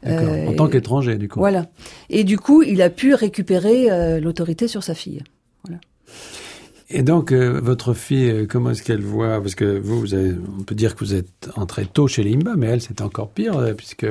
Euh, 0.07 0.47
en 0.47 0.53
tant 0.53 0.69
qu'étranger, 0.69 1.17
du 1.17 1.27
coup. 1.27 1.39
Voilà. 1.39 1.65
Et 2.09 2.23
du 2.23 2.39
coup, 2.39 2.63
il 2.63 2.81
a 2.81 2.89
pu 2.89 3.13
récupérer 3.13 4.21
l'autorité 4.21 4.69
sur 4.69 4.83
sa 4.83 4.93
fille. 4.95 5.21
Voilà. 5.65 5.81
Et 6.93 7.03
donc, 7.03 7.31
euh, 7.31 7.59
votre 7.63 7.93
fille, 7.93 8.29
euh, 8.29 8.45
comment 8.49 8.71
est-ce 8.71 8.83
qu'elle 8.83 9.01
voit? 9.01 9.39
Parce 9.41 9.55
que 9.55 9.79
vous, 9.79 9.99
vous 9.99 10.13
avez, 10.13 10.33
on 10.59 10.63
peut 10.63 10.75
dire 10.75 10.95
que 10.95 10.99
vous 11.03 11.13
êtes 11.15 11.49
entré 11.55 11.85
tôt 11.85 12.07
chez 12.07 12.23
les 12.23 12.33
Imba, 12.33 12.55
mais 12.57 12.67
elle, 12.67 12.81
c'est 12.81 13.01
encore 13.01 13.29
pire, 13.29 13.57
euh, 13.57 13.73
puisque... 13.73 14.05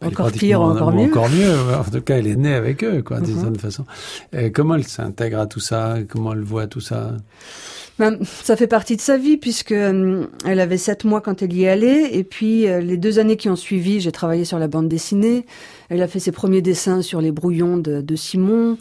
Encore 0.00 0.30
pire, 0.30 0.60
encore 0.60 0.92
mieux. 0.92 1.06
Encore 1.06 1.28
mieux. 1.28 1.52
En 1.76 1.82
tout 1.90 2.00
cas, 2.00 2.18
elle 2.18 2.28
est 2.28 2.36
née 2.36 2.54
avec 2.54 2.84
eux, 2.84 3.02
quoi, 3.02 3.20
d'une 3.20 3.34
Mhm. 3.34 3.40
certaine 3.40 3.58
façon. 3.58 3.84
Comment 4.54 4.76
elle 4.76 4.84
s'intègre 4.86 5.40
à 5.40 5.46
tout 5.48 5.58
ça? 5.58 5.96
Comment 6.08 6.34
elle 6.34 6.42
voit 6.42 6.68
tout 6.68 6.80
ça? 6.80 7.16
Ben, 7.98 8.16
ça 8.22 8.54
fait 8.54 8.68
partie 8.68 8.94
de 8.94 9.00
sa 9.00 9.16
vie 9.16 9.36
puisque 9.38 9.72
euh, 9.72 10.24
elle 10.46 10.60
avait 10.60 10.76
sept 10.78 11.02
mois 11.02 11.20
quand 11.20 11.42
elle 11.42 11.52
y 11.52 11.64
est 11.64 11.68
allée 11.68 12.10
et 12.12 12.22
puis 12.22 12.68
euh, 12.68 12.80
les 12.80 12.96
deux 12.96 13.18
années 13.18 13.36
qui 13.36 13.48
ont 13.48 13.56
suivi, 13.56 13.98
j'ai 13.98 14.12
travaillé 14.12 14.44
sur 14.44 14.60
la 14.60 14.68
bande 14.68 14.88
dessinée. 14.88 15.44
Elle 15.88 16.00
a 16.02 16.06
fait 16.06 16.20
ses 16.20 16.30
premiers 16.30 16.62
dessins 16.62 17.02
sur 17.02 17.20
les 17.20 17.32
brouillons 17.32 17.76
de, 17.76 18.00
de 18.00 18.14
Simon. 18.14 18.78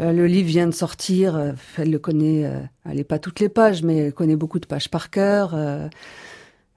Euh, 0.00 0.12
le 0.12 0.26
livre 0.26 0.48
vient 0.48 0.66
de 0.66 0.72
sortir. 0.72 1.36
euh, 1.36 1.52
elle 1.76 1.90
le 1.90 1.98
connaît. 1.98 2.44
euh, 2.46 2.60
elle 2.88 2.96
n'est 2.96 3.04
pas 3.04 3.18
toutes 3.18 3.40
les 3.40 3.48
pages, 3.48 3.82
mais 3.82 3.96
elle 3.96 4.12
connaît 4.12 4.36
beaucoup 4.36 4.58
de 4.58 4.66
pages 4.66 4.88
par 4.88 5.10
cœur. 5.10 5.54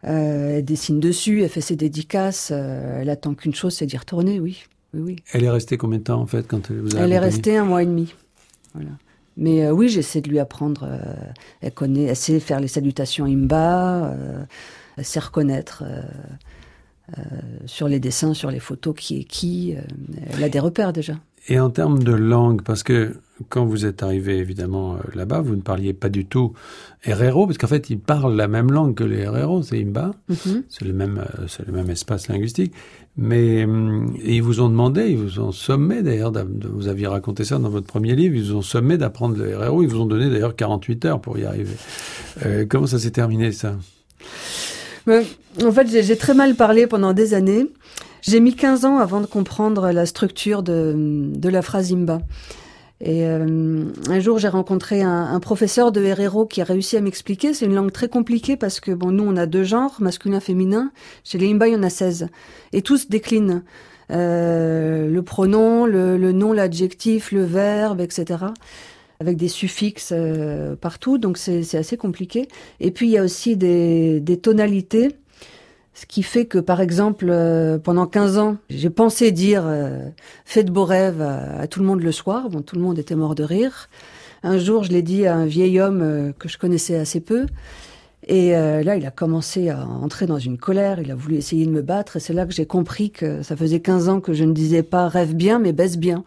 elle 0.04 0.66
dessine 0.66 1.00
dessus, 1.00 1.44
elle 1.44 1.50
fait 1.50 1.62
ses 1.62 1.76
dédicaces. 1.76 2.52
elle 2.52 3.10
attend 3.10 3.34
qu'une 3.34 3.54
chose, 3.56 3.74
c'est 3.76 3.86
d'y 3.86 3.98
retourner. 3.98 4.40
Oui, 4.40 4.64
oui, 4.94 5.02
oui. 5.02 5.16
Elle 5.34 5.44
est 5.46 5.50
restée 5.50 5.78
combien 5.78 6.00
de 6.00 6.04
temps, 6.04 6.22
en 6.22 6.28
fait, 6.28 6.48
quand 6.48 6.70
elle 6.70 6.82
vous 6.82 6.96
a 6.98 7.02
Elle 7.02 7.14
est 7.14 7.20
restée 7.20 7.58
un 7.58 7.66
mois 7.66 7.84
et 7.84 7.86
demi. 7.86 8.14
Voilà. 8.74 8.92
Mais 9.38 9.70
oui, 9.72 9.90
j'essaie 9.90 10.22
de 10.22 10.30
lui 10.30 10.40
apprendre. 10.40 10.88
elle 11.62 11.72
connaît, 11.72 12.04
elle 12.04 12.16
sait 12.16 12.40
faire 12.40 12.60
les 12.60 12.68
salutations 12.68 13.26
imba, 13.26 14.14
elle 14.98 15.06
sait 15.06 15.20
reconnaître 15.20 15.84
euh, 17.20 17.22
sur 17.66 17.88
les 17.88 18.00
dessins, 18.00 18.34
sur 18.34 18.50
les 18.50 18.60
photos 18.60 18.96
qui 18.98 19.20
est 19.20 19.24
qui. 19.24 19.76
euh, 19.76 19.82
elle 20.32 20.44
a 20.44 20.50
des 20.50 20.60
repères 20.60 20.94
déjà. 20.94 21.16
Et 21.50 21.60
en 21.60 21.70
termes 21.70 22.02
de 22.04 22.14
langue, 22.14 22.62
parce 22.62 22.84
que 22.84 23.16
quand 23.50 23.66
vous 23.66 23.86
êtes 23.86 24.02
arrivé 24.04 24.38
évidemment 24.38 24.94
euh, 24.96 24.98
là-bas, 25.14 25.42
vous 25.42 25.56
ne 25.56 25.62
parliez 25.62 25.94
pas 25.94 26.08
du 26.08 26.26
tout 26.26 26.54
Herero, 27.04 27.46
parce 27.48 27.58
qu'en 27.58 27.68
fait 27.68 27.90
ils 27.90 28.00
parlent 28.00 28.36
la 28.36 28.48
même 28.48 28.72
langue 28.72 28.96
que 28.96 29.04
les 29.04 29.18
Herero, 29.20 29.62
c'est 29.62 29.82
Imba, 29.82 30.12
Mhm. 30.30 30.64
c'est 30.70 30.86
le 30.86 30.94
même, 30.94 31.18
euh, 31.18 31.46
c'est 31.50 31.66
le 31.68 31.74
même 31.74 31.90
espace 31.90 32.30
linguistique. 32.30 32.74
Mais 33.18 33.66
hum, 33.66 34.16
ils 34.24 34.42
vous 34.42 34.62
ont 34.62 34.70
demandé, 34.70 35.10
ils 35.10 35.18
vous 35.18 35.40
ont 35.40 35.52
sommé 35.52 36.02
d'ailleurs, 36.02 36.32
vous 36.74 36.88
aviez 36.88 37.08
raconté 37.08 37.44
ça 37.44 37.58
dans 37.60 37.70
votre 37.70 37.88
premier 37.88 38.16
livre, 38.16 38.36
ils 38.36 38.44
vous 38.44 38.56
ont 38.56 38.62
sommé 38.62 38.98
d'apprendre 38.98 39.36
le 39.38 39.50
Herero, 39.50 39.84
ils 39.84 39.90
vous 39.90 40.00
ont 40.00 40.06
donné 40.06 40.30
d'ailleurs 40.30 40.56
48 40.56 41.06
heures 41.06 41.22
pour 41.22 41.38
y 41.38 41.44
arriver. 41.46 41.76
Euh, 42.46 42.66
comment 42.68 42.88
ça 42.88 43.00
s'est 43.00 43.12
terminé 43.12 43.52
ça? 43.52 43.76
Ouais, 45.06 45.26
En 45.64 45.72
fait, 45.72 45.88
j'ai 45.90 46.16
très 46.18 46.34
mal 46.34 46.56
parlé 46.56 46.88
pendant 46.88 47.12
des 47.14 47.34
années. 47.34 47.68
J'ai 48.26 48.40
mis 48.40 48.56
15 48.56 48.86
ans 48.86 49.00
avant 49.00 49.20
de 49.20 49.26
comprendre 49.26 49.92
la 49.92 50.06
structure 50.06 50.64
de, 50.64 50.94
de 50.96 51.50
la 51.50 51.62
phrase 51.62 51.92
imba. 51.92 52.22
Et 53.02 53.26
euh, 53.26 53.84
un 54.10 54.20
jour, 54.22 54.40
j'ai 54.40 54.48
rencontré 54.48 55.02
un, 55.02 55.26
un 55.26 55.40
professeur 55.42 55.92
de 55.92 56.02
Herero 56.02 56.46
qui 56.46 56.62
a 56.62 56.64
réussi 56.64 56.96
à 56.96 57.02
m'expliquer. 57.02 57.54
C'est 57.54 57.66
une 57.66 57.76
langue 57.76 57.92
très 57.92 58.08
compliquée 58.08 58.56
parce 58.56 58.80
que 58.80 58.92
bon, 58.92 59.12
nous, 59.12 59.26
on 59.26 59.36
a 59.36 59.46
deux 59.46 59.66
genres, 59.66 59.98
masculin, 60.00 60.40
féminin. 60.40 60.94
Chez 61.26 61.38
les 61.38 61.52
imba, 61.52 61.68
il 61.68 61.74
y 61.74 61.76
en 61.76 61.84
a 61.84 61.90
16. 61.90 62.28
Et 62.72 62.82
tous 62.82 63.10
déclinent. 63.10 63.62
Euh, 64.10 65.10
le 65.10 65.22
pronom, 65.22 65.86
le, 65.86 66.18
le 66.18 66.32
nom, 66.32 66.54
l'adjectif, 66.54 67.34
le 67.34 67.44
verbe, 67.44 68.00
etc. 68.00 68.46
Avec 69.20 69.36
des 69.36 69.50
suffixes 69.50 70.14
euh, 70.16 70.78
partout. 70.78 71.18
Donc, 71.18 71.38
c'est 71.38 71.76
assez 71.76 71.98
compliqué. 71.98 72.48
Et 72.80 72.92
puis, 72.92 73.08
il 73.08 73.12
y 73.12 73.18
a 73.18 73.24
aussi 73.24 73.58
des, 73.58 74.22
des 74.22 74.38
tonalités. 74.38 75.10
Ce 75.94 76.06
qui 76.08 76.24
fait 76.24 76.46
que, 76.46 76.58
par 76.58 76.82
exemple, 76.82 77.28
euh, 77.30 77.78
pendant 77.78 78.08
15 78.08 78.38
ans, 78.40 78.58
j'ai 78.70 78.90
pensé 78.90 79.32
dire 79.32 79.64
euh, 79.66 80.10
Fais 80.44 80.64
de 80.64 80.72
beaux 80.72 80.86
rêves 80.86 81.22
à, 81.22 81.68
tout 81.68 81.80
le 81.80 81.86
monde 81.86 82.02
le 82.02 82.12
soir. 82.12 82.50
Bon, 82.50 82.62
tout 82.62 82.76
le 82.76 82.82
monde 82.82 82.98
était 82.98 83.16
mort 83.16 83.36
de 83.36 83.44
rire. 83.44 83.90
Un 84.42 84.58
jour, 84.58 84.84
je 84.84 84.92
l'ai 84.92 85.04
dit 85.04 85.26
à 85.26 85.36
un 85.36 85.46
vieil 85.46 85.80
homme 85.80 86.02
euh, 86.02 86.32
que 86.38 86.50
je 86.50 86.58
connaissais 86.58 86.96
assez 86.96 87.20
peu. 87.20 87.46
Et 88.28 88.56
euh, 88.56 88.84
là, 88.84 88.96
il 88.96 89.06
a 89.06 89.12
commencé 89.12 89.70
à 89.70 89.86
entrer 89.86 90.26
dans 90.26 90.40
une 90.40 90.58
colère. 90.58 91.00
Il 91.00 91.12
a 91.12 91.16
voulu 91.16 91.36
essayer 91.36 91.66
de 91.66 91.72
me 91.72 91.82
battre. 91.82 92.18
Et 92.18 92.20
c'est 92.20 92.34
là 92.34 92.46
que 92.46 92.54
j'ai 92.54 92.66
compris 92.66 93.12
que 93.12 93.44
ça 93.44 93.56
faisait 93.56 93.80
15 93.80 94.10
ans 94.10 94.20
que 94.20 94.34
je 94.34 94.44
ne 94.44 94.54
disais 94.54 94.84
pas 94.84 95.08
rêve 95.08 95.36
bien, 95.36 95.60
mais 95.60 95.74
baisse 95.74 95.98
bien. 95.98 96.24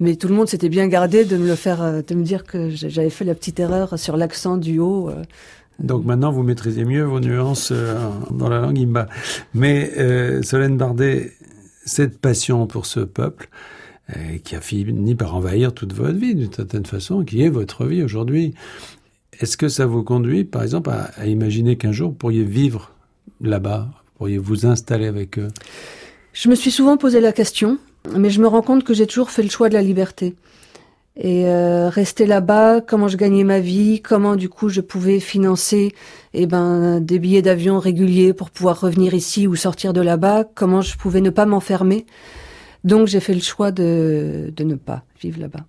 Mais 0.00 0.16
tout 0.16 0.28
le 0.28 0.34
monde 0.34 0.48
s'était 0.48 0.68
bien 0.68 0.88
gardé 0.88 1.24
de 1.24 1.36
me 1.36 1.46
le 1.46 1.54
faire, 1.54 2.02
de 2.02 2.14
me 2.14 2.24
dire 2.24 2.44
que 2.44 2.70
j'avais 2.70 3.10
fait 3.10 3.24
la 3.24 3.34
petite 3.34 3.60
erreur 3.60 3.96
sur 3.98 4.16
l'accent 4.16 4.56
du 4.56 4.80
haut. 4.80 5.10
Donc 5.78 6.04
maintenant, 6.04 6.30
vous 6.30 6.42
maîtrisez 6.42 6.84
mieux 6.84 7.04
vos 7.04 7.20
nuances 7.20 7.70
euh, 7.72 7.96
dans 8.30 8.48
la 8.48 8.60
langue 8.60 8.78
imba. 8.78 9.06
Mais 9.54 9.92
euh, 9.98 10.42
Solène 10.42 10.76
Bardet, 10.76 11.32
cette 11.84 12.18
passion 12.18 12.66
pour 12.66 12.86
ce 12.86 13.00
peuple, 13.00 13.48
euh, 14.16 14.38
qui 14.42 14.54
a 14.54 14.60
fini 14.60 15.14
par 15.14 15.34
envahir 15.34 15.72
toute 15.72 15.92
votre 15.92 16.18
vie 16.18 16.34
d'une 16.34 16.52
certaine 16.52 16.86
façon, 16.86 17.24
qui 17.24 17.42
est 17.42 17.48
votre 17.48 17.86
vie 17.86 18.02
aujourd'hui, 18.02 18.54
est-ce 19.40 19.56
que 19.56 19.68
ça 19.68 19.86
vous 19.86 20.04
conduit, 20.04 20.44
par 20.44 20.62
exemple, 20.62 20.90
à 20.90 21.26
imaginer 21.26 21.76
qu'un 21.76 21.92
jour 21.92 22.10
vous 22.10 22.14
pourriez 22.14 22.44
vivre 22.44 22.92
là-bas, 23.40 23.88
vous 23.90 24.18
pourriez 24.18 24.38
vous 24.38 24.66
installer 24.66 25.06
avec 25.06 25.38
eux? 25.38 25.48
Je 26.32 26.48
me 26.48 26.54
suis 26.54 26.70
souvent 26.70 26.96
posé 26.96 27.20
la 27.20 27.32
question, 27.32 27.78
mais 28.16 28.30
je 28.30 28.40
me 28.40 28.46
rends 28.46 28.62
compte 28.62 28.84
que 28.84 28.94
j'ai 28.94 29.06
toujours 29.06 29.30
fait 29.30 29.42
le 29.42 29.48
choix 29.48 29.68
de 29.68 29.74
la 29.74 29.82
liberté. 29.82 30.34
Et 31.16 31.46
euh, 31.46 31.88
rester 31.88 32.26
là-bas, 32.26 32.80
comment 32.80 33.06
je 33.06 33.16
gagnais 33.16 33.44
ma 33.44 33.60
vie, 33.60 34.02
comment 34.02 34.34
du 34.34 34.48
coup 34.48 34.68
je 34.68 34.80
pouvais 34.80 35.20
financer 35.20 35.94
eh 36.32 36.46
ben, 36.46 37.00
des 37.00 37.20
billets 37.20 37.42
d'avion 37.42 37.78
réguliers 37.78 38.32
pour 38.32 38.50
pouvoir 38.50 38.80
revenir 38.80 39.14
ici 39.14 39.46
ou 39.46 39.54
sortir 39.54 39.92
de 39.92 40.00
là-bas, 40.00 40.44
comment 40.56 40.80
je 40.80 40.96
pouvais 40.96 41.20
ne 41.20 41.30
pas 41.30 41.46
m'enfermer. 41.46 42.04
Donc 42.82 43.06
j'ai 43.06 43.20
fait 43.20 43.34
le 43.34 43.40
choix 43.40 43.70
de, 43.70 44.52
de 44.56 44.64
ne 44.64 44.74
pas 44.74 45.04
vivre 45.20 45.40
là-bas. 45.40 45.64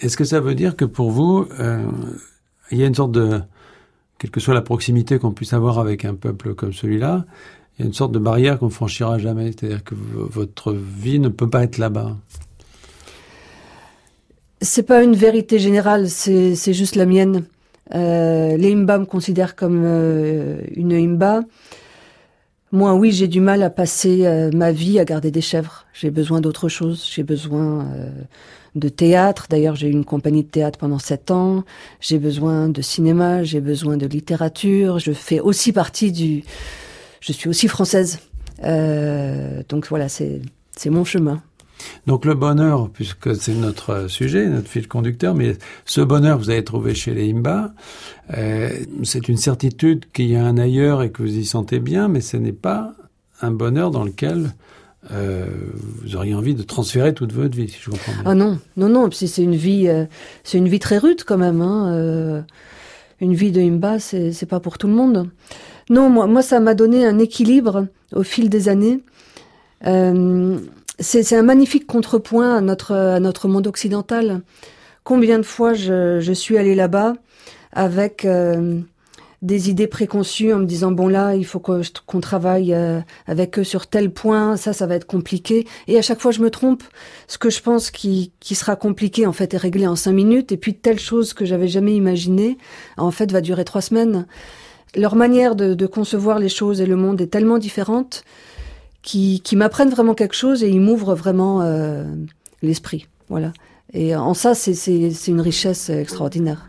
Est-ce 0.00 0.16
que 0.16 0.24
ça 0.24 0.40
veut 0.40 0.54
dire 0.54 0.74
que 0.74 0.86
pour 0.86 1.10
vous, 1.10 1.46
euh, 1.60 1.84
il 2.70 2.78
y 2.78 2.82
a 2.82 2.86
une 2.86 2.94
sorte 2.94 3.12
de, 3.12 3.42
quelle 4.18 4.30
que 4.30 4.40
soit 4.40 4.54
la 4.54 4.62
proximité 4.62 5.18
qu'on 5.18 5.32
puisse 5.32 5.52
avoir 5.52 5.78
avec 5.78 6.06
un 6.06 6.14
peuple 6.14 6.54
comme 6.54 6.72
celui-là, 6.72 7.26
il 7.78 7.82
y 7.82 7.84
a 7.84 7.86
une 7.88 7.94
sorte 7.94 8.12
de 8.12 8.18
barrière 8.18 8.58
qu'on 8.58 8.70
franchira 8.70 9.18
jamais. 9.18 9.52
C'est-à-dire 9.52 9.84
que 9.84 9.94
votre 9.94 10.72
vie 10.72 11.18
ne 11.18 11.28
peut 11.28 11.48
pas 11.48 11.62
être 11.62 11.76
là-bas. 11.76 12.16
C'est 14.66 14.82
pas 14.82 15.04
une 15.04 15.14
vérité 15.14 15.60
générale, 15.60 16.10
c'est 16.10 16.72
juste 16.72 16.96
la 16.96 17.06
mienne. 17.06 17.44
Euh, 17.94 18.56
les 18.56 18.72
Imba 18.72 18.98
me 18.98 19.04
considèrent 19.04 19.54
comme 19.54 19.82
euh, 19.84 20.58
une 20.74 20.92
Imba. 20.92 21.42
Moi, 22.72 22.92
oui, 22.94 23.12
j'ai 23.12 23.28
du 23.28 23.40
mal 23.40 23.62
à 23.62 23.70
passer 23.70 24.26
euh, 24.26 24.50
ma 24.52 24.72
vie 24.72 24.98
à 24.98 25.04
garder 25.04 25.30
des 25.30 25.40
chèvres. 25.40 25.86
J'ai 25.94 26.10
besoin 26.10 26.40
d'autre 26.40 26.68
chose. 26.68 27.08
J'ai 27.08 27.22
besoin 27.22 27.86
euh, 27.94 28.10
de 28.74 28.88
théâtre. 28.88 29.46
D'ailleurs, 29.48 29.76
j'ai 29.76 29.86
eu 29.86 29.92
une 29.92 30.04
compagnie 30.04 30.42
de 30.42 30.48
théâtre 30.48 30.80
pendant 30.80 30.98
sept 30.98 31.30
ans. 31.30 31.62
J'ai 32.00 32.18
besoin 32.18 32.68
de 32.68 32.82
cinéma. 32.82 33.44
J'ai 33.44 33.60
besoin 33.60 33.96
de 33.96 34.06
littérature. 34.06 34.98
Je 34.98 35.12
fais 35.12 35.38
aussi 35.38 35.72
partie 35.72 36.10
du. 36.10 36.42
Je 37.20 37.32
suis 37.32 37.48
aussi 37.48 37.68
française. 37.68 38.18
Euh, 38.64 39.62
donc 39.68 39.86
voilà, 39.86 40.08
c'est 40.08 40.40
mon 40.86 41.04
chemin. 41.04 41.40
Donc 42.06 42.24
le 42.24 42.34
bonheur, 42.34 42.88
puisque 42.90 43.34
c'est 43.34 43.54
notre 43.54 44.08
sujet, 44.08 44.46
notre 44.46 44.68
fil 44.68 44.86
conducteur, 44.88 45.34
mais 45.34 45.56
ce 45.84 46.00
bonheur 46.00 46.38
que 46.38 46.44
vous 46.44 46.50
avez 46.50 46.64
trouvé 46.64 46.94
chez 46.94 47.14
les 47.14 47.30
Imba, 47.30 47.74
euh, 48.36 48.70
c'est 49.02 49.28
une 49.28 49.36
certitude 49.36 50.06
qu'il 50.12 50.26
y 50.26 50.36
a 50.36 50.44
un 50.44 50.56
ailleurs 50.56 51.02
et 51.02 51.10
que 51.10 51.22
vous 51.22 51.36
y 51.36 51.44
sentez 51.44 51.80
bien, 51.80 52.08
mais 52.08 52.20
ce 52.20 52.36
n'est 52.36 52.52
pas 52.52 52.94
un 53.40 53.50
bonheur 53.50 53.90
dans 53.90 54.04
lequel 54.04 54.52
euh, 55.12 55.46
vous 56.02 56.16
auriez 56.16 56.34
envie 56.34 56.54
de 56.54 56.62
transférer 56.62 57.12
toute 57.12 57.32
votre 57.32 57.56
vie, 57.56 57.68
si 57.68 57.78
je 57.80 57.90
comprends. 57.90 58.12
Ah 58.24 58.34
non, 58.34 58.58
non, 58.76 58.88
non. 58.88 59.08
C'est 59.12 59.42
une 59.42 59.56
vie, 59.56 59.88
euh, 59.88 60.06
c'est 60.44 60.58
une 60.58 60.68
vie 60.68 60.80
très 60.80 60.98
rude 60.98 61.24
quand 61.24 61.38
même. 61.38 61.60
Hein. 61.60 62.44
une 63.20 63.34
vie 63.34 63.52
de 63.52 63.60
Imba, 63.60 63.98
c'est 63.98 64.48
pas 64.48 64.60
pour 64.60 64.78
tout 64.78 64.86
le 64.86 64.94
monde. 64.94 65.28
Non, 65.90 66.08
moi, 66.08 66.42
ça 66.42 66.58
m'a 66.60 66.74
donné 66.74 67.06
un 67.06 67.18
équilibre 67.18 67.86
au 68.12 68.22
fil 68.22 68.48
des 68.48 68.68
années. 68.68 69.00
C'est 70.98 71.34
un 71.34 71.42
magnifique 71.42 71.86
contrepoint 71.86 72.56
à 72.56 72.60
notre 72.60 72.92
à 72.94 73.20
notre 73.20 73.48
monde 73.48 73.66
occidental. 73.66 74.42
Combien 75.04 75.38
de 75.38 75.44
fois 75.44 75.74
je, 75.74 76.20
je 76.20 76.32
suis 76.32 76.56
allée 76.58 76.74
là-bas 76.74 77.14
avec 77.72 78.24
euh, 78.24 78.80
des 79.42 79.68
idées 79.68 79.86
préconçues 79.86 80.52
en 80.52 80.58
me 80.58 80.64
disant 80.64 80.90
bon 80.92 81.06
là 81.06 81.34
il 81.34 81.44
faut 81.44 81.60
qu'on 81.60 82.20
travaille 82.20 82.72
euh, 82.72 83.00
avec 83.26 83.58
eux 83.58 83.64
sur 83.64 83.86
tel 83.86 84.10
point 84.10 84.56
ça 84.56 84.72
ça 84.72 84.86
va 84.86 84.94
être 84.94 85.06
compliqué. 85.06 85.66
Et 85.86 85.98
à 85.98 86.02
chaque 86.02 86.20
fois 86.20 86.32
je 86.32 86.40
me 86.40 86.50
trompe. 86.50 86.82
Ce 87.28 87.36
que 87.36 87.50
je 87.50 87.60
pense 87.60 87.90
qui 87.90 88.32
qui 88.40 88.54
sera 88.54 88.74
compliqué 88.74 89.26
en 89.26 89.32
fait 89.32 89.52
est 89.54 89.58
réglé 89.58 89.86
en 89.86 89.96
cinq 89.96 90.12
minutes. 90.12 90.50
Et 90.50 90.56
puis 90.56 90.74
telle 90.74 90.98
chose 90.98 91.34
que 91.34 91.44
j'avais 91.44 91.68
jamais 91.68 91.94
imaginée 91.94 92.56
en 92.96 93.10
fait 93.10 93.30
va 93.30 93.42
durer 93.42 93.64
trois 93.64 93.82
semaines. 93.82 94.26
Leur 94.96 95.14
manière 95.14 95.56
de, 95.56 95.74
de 95.74 95.86
concevoir 95.86 96.38
les 96.38 96.48
choses 96.48 96.80
et 96.80 96.86
le 96.86 96.96
monde 96.96 97.20
est 97.20 97.26
tellement 97.26 97.58
différente 97.58 98.24
qui, 99.06 99.40
qui 99.40 99.56
m'apprennent 99.56 99.88
vraiment 99.88 100.14
quelque 100.14 100.34
chose 100.34 100.62
et 100.64 100.68
ils 100.68 100.80
m'ouvrent 100.80 101.14
vraiment 101.14 101.62
euh, 101.62 102.04
l'esprit. 102.60 103.06
Voilà. 103.30 103.52
Et 103.94 104.14
en 104.16 104.34
ça 104.34 104.54
c'est 104.54 105.28
une 105.28 105.40
richesse 105.40 105.88
extraordinaire 105.88 106.68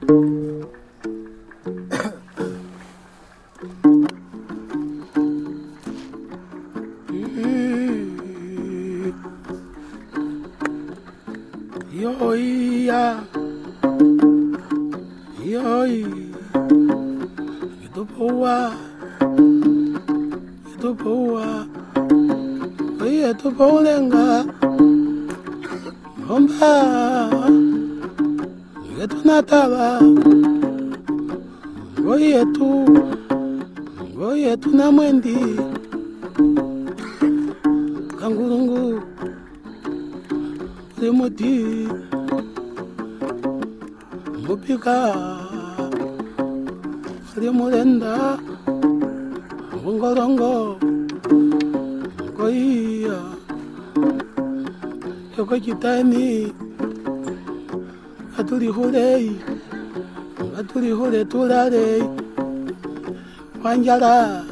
njala 63.87 64.43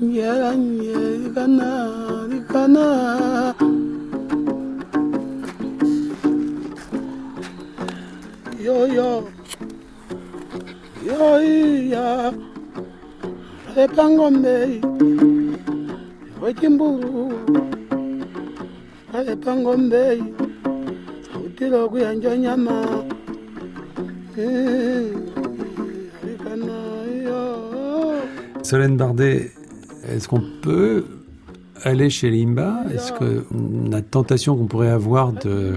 njala 0.00 0.50
njelikana 0.54 1.70
likana 2.30 2.86
yoyo 8.64 9.12
yoiya 11.06 12.32
epangombe 13.82 14.56
wecimbulu 16.42 17.32
epangombe 19.32 20.04
utile 21.44 21.76
okuyanjonyama 21.84 22.76
mm. 22.86 23.12
Eh. 24.38 25.31
Solène 28.72 28.96
Bardet, 28.96 29.50
est-ce 30.08 30.26
qu'on 30.28 30.42
peut 30.62 31.04
aller 31.82 32.08
chez 32.08 32.30
Limba? 32.30 32.84
Est-ce 32.90 33.12
que 33.12 33.44
la 33.90 34.00
tentation 34.00 34.56
qu'on 34.56 34.64
pourrait 34.64 34.88
avoir 34.88 35.34
de 35.34 35.74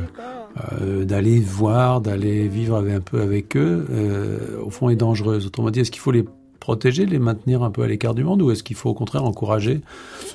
euh, 0.81 1.03
d'aller 1.03 1.41
voir, 1.41 1.99
d'aller 1.99 2.47
vivre 2.47 2.77
un 2.77 3.01
peu 3.01 3.19
avec 3.19 3.57
eux, 3.57 3.85
euh, 3.91 4.61
au 4.63 4.69
fond 4.69 4.87
est 4.87 4.95
dangereuse? 4.95 5.45
Autrement 5.45 5.71
dit, 5.71 5.81
est-ce 5.81 5.91
qu'il 5.91 5.99
faut 5.99 6.13
les 6.13 6.23
protéger, 6.61 7.05
les 7.05 7.19
maintenir 7.19 7.63
un 7.63 7.69
peu 7.69 7.81
à 7.81 7.87
l'écart 7.87 8.15
du 8.15 8.23
monde, 8.23 8.41
ou 8.41 8.51
est-ce 8.51 8.63
qu'il 8.63 8.77
faut 8.77 8.91
au 8.91 8.93
contraire 8.93 9.25
encourager 9.25 9.81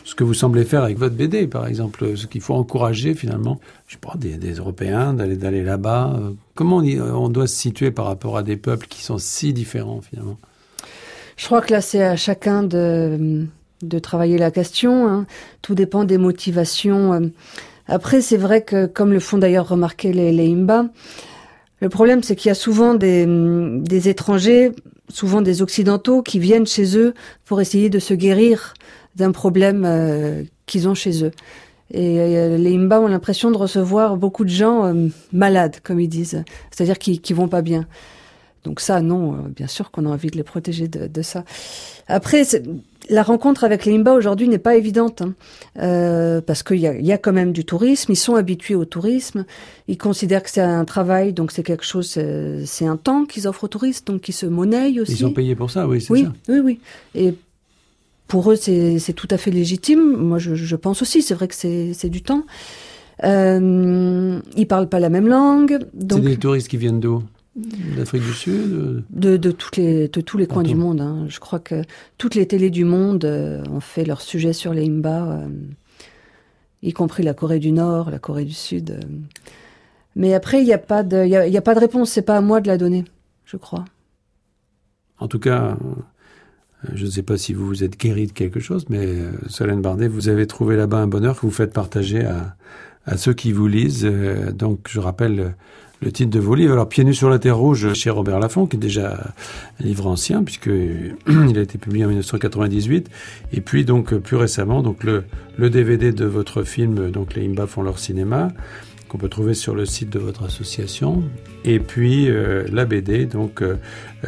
ce 0.04 0.14
que 0.14 0.22
vous 0.22 0.34
semblez 0.34 0.66
faire 0.66 0.82
avec 0.82 0.98
votre 0.98 1.14
BD, 1.14 1.46
par 1.46 1.66
exemple, 1.66 2.14
ce 2.14 2.26
qu'il 2.26 2.42
faut 2.42 2.52
encourager 2.52 3.14
finalement, 3.14 3.58
je 3.86 3.94
sais 3.94 4.00
pas, 4.02 4.16
des, 4.18 4.52
Européens 4.52 5.14
d'aller 5.14 5.36
d'aller 5.36 5.64
là-bas? 5.64 6.20
Comment 6.54 6.82
on 6.82 7.30
doit 7.30 7.46
se 7.46 7.56
situer 7.56 7.90
par 7.90 8.04
rapport 8.04 8.36
à 8.36 8.42
des 8.42 8.58
peuples 8.58 8.86
qui 8.86 9.02
sont 9.02 9.16
si 9.16 9.54
différents 9.54 10.02
finalement? 10.02 10.36
Je 11.40 11.46
crois 11.46 11.62
que 11.62 11.72
là, 11.72 11.80
c'est 11.80 12.02
à 12.02 12.16
chacun 12.16 12.62
de, 12.62 13.46
de 13.82 13.98
travailler 13.98 14.36
la 14.36 14.50
question. 14.50 15.08
hein. 15.08 15.26
Tout 15.62 15.74
dépend 15.74 16.04
des 16.04 16.18
motivations. 16.18 17.14
euh. 17.14 17.28
Après, 17.86 18.20
c'est 18.20 18.36
vrai 18.36 18.60
que, 18.62 18.84
comme 18.84 19.10
le 19.14 19.20
font 19.20 19.38
d'ailleurs 19.38 19.66
remarquer 19.66 20.12
les, 20.12 20.32
les 20.32 20.52
Imba, 20.52 20.90
le 21.80 21.88
problème, 21.88 22.22
c'est 22.22 22.36
qu'il 22.36 22.50
y 22.50 22.52
a 22.52 22.54
souvent 22.54 22.92
des, 22.92 23.24
des 23.26 24.10
étrangers, 24.10 24.72
souvent 25.08 25.40
des 25.40 25.62
occidentaux, 25.62 26.20
qui 26.20 26.38
viennent 26.40 26.66
chez 26.66 26.94
eux 26.98 27.14
pour 27.46 27.62
essayer 27.62 27.88
de 27.88 28.00
se 28.00 28.12
guérir 28.12 28.74
d'un 29.16 29.32
problème 29.32 29.84
euh, 29.86 30.42
qu'ils 30.66 30.88
ont 30.88 30.94
chez 30.94 31.24
eux. 31.24 31.30
Et 31.90 32.18
euh, 32.18 32.58
les 32.58 32.74
Imba 32.76 33.00
ont 33.00 33.08
l'impression 33.08 33.50
de 33.50 33.56
recevoir 33.56 34.18
beaucoup 34.18 34.44
de 34.44 34.50
gens 34.50 34.84
euh, 34.84 35.08
malades, 35.32 35.76
comme 35.82 36.00
ils 36.00 36.08
disent, 36.08 36.44
c'est-à-dire 36.70 36.98
qui, 36.98 37.18
qui 37.18 37.32
vont 37.32 37.48
pas 37.48 37.62
bien. 37.62 37.86
Donc 38.64 38.80
ça, 38.80 39.00
non, 39.00 39.34
euh, 39.34 39.36
bien 39.54 39.66
sûr 39.66 39.90
qu'on 39.90 40.04
a 40.06 40.08
envie 40.10 40.30
de 40.30 40.36
les 40.36 40.42
protéger 40.42 40.86
de, 40.88 41.06
de 41.06 41.22
ça. 41.22 41.44
Après, 42.08 42.42
la 43.08 43.22
rencontre 43.22 43.64
avec 43.64 43.86
les 43.86 43.94
Imba 43.94 44.12
aujourd'hui 44.12 44.48
n'est 44.48 44.58
pas 44.58 44.76
évidente, 44.76 45.22
hein, 45.22 45.34
euh, 45.78 46.40
parce 46.42 46.62
qu'il 46.62 46.76
y 46.76 46.86
a, 46.86 46.94
il 46.94 47.06
y 47.06 47.12
a 47.12 47.18
quand 47.18 47.32
même 47.32 47.52
du 47.52 47.64
tourisme, 47.64 48.12
ils 48.12 48.16
sont 48.16 48.34
habitués 48.34 48.74
au 48.74 48.84
tourisme, 48.84 49.46
ils 49.88 49.96
considèrent 49.98 50.42
que 50.42 50.50
c'est 50.50 50.60
un 50.60 50.84
travail, 50.84 51.32
donc 51.32 51.52
c'est 51.52 51.62
quelque 51.62 51.84
chose, 51.84 52.06
c'est 52.10 52.66
c'est 52.66 52.86
un 52.86 52.96
temps 52.98 53.24
qu'ils 53.24 53.48
offrent 53.48 53.64
aux 53.64 53.68
touristes, 53.68 54.06
donc 54.06 54.28
ils 54.28 54.32
se 54.34 54.46
monnaient 54.46 55.00
aussi. 55.00 55.12
Ils 55.12 55.18
sont 55.18 55.32
payés 55.32 55.54
pour 55.56 55.70
ça, 55.70 55.88
oui, 55.88 56.00
c'est 56.02 56.12
Oui, 56.12 56.24
ça. 56.24 56.32
oui, 56.52 56.58
oui. 56.60 56.80
Et 57.14 57.34
pour 58.28 58.52
eux, 58.52 58.56
c'est 58.56 59.12
tout 59.16 59.28
à 59.30 59.38
fait 59.38 59.50
légitime. 59.50 60.16
Moi, 60.16 60.38
je, 60.38 60.54
je 60.54 60.76
pense 60.76 61.02
aussi. 61.02 61.22
C'est 61.22 61.34
vrai 61.34 61.48
que 61.48 61.54
c'est 61.54 61.94
c'est 61.94 62.10
du 62.10 62.22
temps. 62.22 62.44
Euh, 63.24 64.38
ils 64.56 64.66
parlent 64.66 64.88
pas 64.88 65.00
la 65.00 65.08
même 65.10 65.26
langue, 65.28 65.78
C'est 65.80 66.06
donc 66.06 66.22
des 66.22 66.36
touristes 66.36 66.68
qui 66.68 66.76
viennent 66.76 67.00
d'où? 67.00 67.22
D'Afrique 67.56 68.22
du 68.22 68.32
Sud 68.32 69.02
de, 69.10 69.36
de, 69.36 69.50
toutes 69.50 69.76
les, 69.76 70.06
de 70.08 70.20
tous 70.20 70.38
les 70.38 70.46
coins 70.46 70.62
du 70.62 70.74
monde. 70.76 71.00
hein. 71.00 71.26
Je 71.28 71.40
crois 71.40 71.58
que 71.58 71.82
toutes 72.16 72.34
les 72.36 72.46
télés 72.46 72.70
du 72.70 72.84
monde 72.84 73.24
euh, 73.24 73.62
ont 73.70 73.80
fait 73.80 74.04
leur 74.04 74.20
sujet 74.20 74.52
sur 74.52 74.72
les 74.72 74.86
Imba, 74.86 75.32
euh, 75.32 75.48
y 76.82 76.92
compris 76.92 77.22
la 77.24 77.34
Corée 77.34 77.58
du 77.58 77.72
Nord, 77.72 78.10
la 78.10 78.18
Corée 78.20 78.44
du 78.44 78.52
Sud. 78.54 78.90
euh. 78.92 79.00
Mais 80.16 80.32
après, 80.34 80.60
il 80.62 80.64
n'y 80.64 80.72
a, 80.72 80.78
pas 80.78 81.02
de- 81.02 81.26
y 81.26 81.36
a, 81.36 81.46
y 81.48 81.56
a 81.56 81.60
pas 81.62 81.74
de 81.74 81.80
réponse. 81.80 82.10
C'est 82.10 82.22
pas 82.22 82.36
à 82.36 82.40
moi 82.40 82.60
de 82.60 82.68
la 82.68 82.78
donner, 82.78 83.04
je 83.44 83.56
crois. 83.56 83.84
En 85.18 85.28
tout 85.28 85.38
cas, 85.40 85.76
je 86.94 87.04
ne 87.04 87.10
sais 87.10 87.22
pas 87.22 87.36
si 87.36 87.52
vous 87.52 87.66
vous 87.66 87.84
êtes 87.84 87.98
guéri 87.98 88.26
de 88.26 88.32
quelque 88.32 88.58
chose, 88.60 88.86
mais 88.88 89.18
Solène 89.48 89.82
Bardet, 89.82 90.08
vous 90.08 90.28
avez 90.28 90.46
trouvé 90.46 90.76
là-bas 90.76 90.98
un 90.98 91.06
bonheur 91.08 91.36
que 91.36 91.42
vous 91.42 91.52
faites 91.52 91.72
partager 91.72 92.24
à, 92.24 92.56
à 93.06 93.16
ceux 93.16 93.34
qui 93.34 93.52
vous 93.52 93.66
lisent. 93.68 94.04
Donc, 94.54 94.86
je 94.88 94.98
rappelle 94.98 95.54
le, 96.00 96.12
titre 96.12 96.30
de 96.30 96.40
vos 96.40 96.54
livres. 96.54 96.72
Alors, 96.72 96.88
Pieds 96.88 97.04
nus 97.04 97.14
sur 97.14 97.30
la 97.30 97.38
terre 97.38 97.56
rouge 97.56 97.92
chez 97.94 98.10
Robert 98.10 98.38
Laffont, 98.38 98.66
qui 98.66 98.76
est 98.76 98.80
déjà 98.80 99.32
un 99.80 99.84
livre 99.84 100.06
ancien, 100.06 100.42
puisque 100.42 100.66
il 101.26 101.58
a 101.58 101.60
été 101.60 101.78
publié 101.78 102.04
en 102.04 102.08
1998. 102.08 103.08
Et 103.52 103.60
puis, 103.60 103.84
donc, 103.84 104.14
plus 104.14 104.36
récemment, 104.36 104.82
donc 104.82 105.04
le, 105.04 105.24
le 105.56 105.70
DVD 105.70 106.12
de 106.12 106.24
votre 106.24 106.62
film, 106.62 107.10
donc 107.10 107.34
Les 107.34 107.46
Imba 107.46 107.66
font 107.66 107.82
leur 107.82 107.98
cinéma, 107.98 108.48
qu'on 109.10 109.18
peut 109.18 109.28
trouver 109.28 109.54
sur 109.54 109.74
le 109.74 109.84
site 109.86 110.10
de 110.10 110.20
votre 110.20 110.44
association. 110.44 111.22
Et 111.64 111.80
puis 111.80 112.30
euh, 112.30 112.64
la 112.70 112.84
BD, 112.84 113.26
donc 113.26 113.60
euh, 113.60 113.76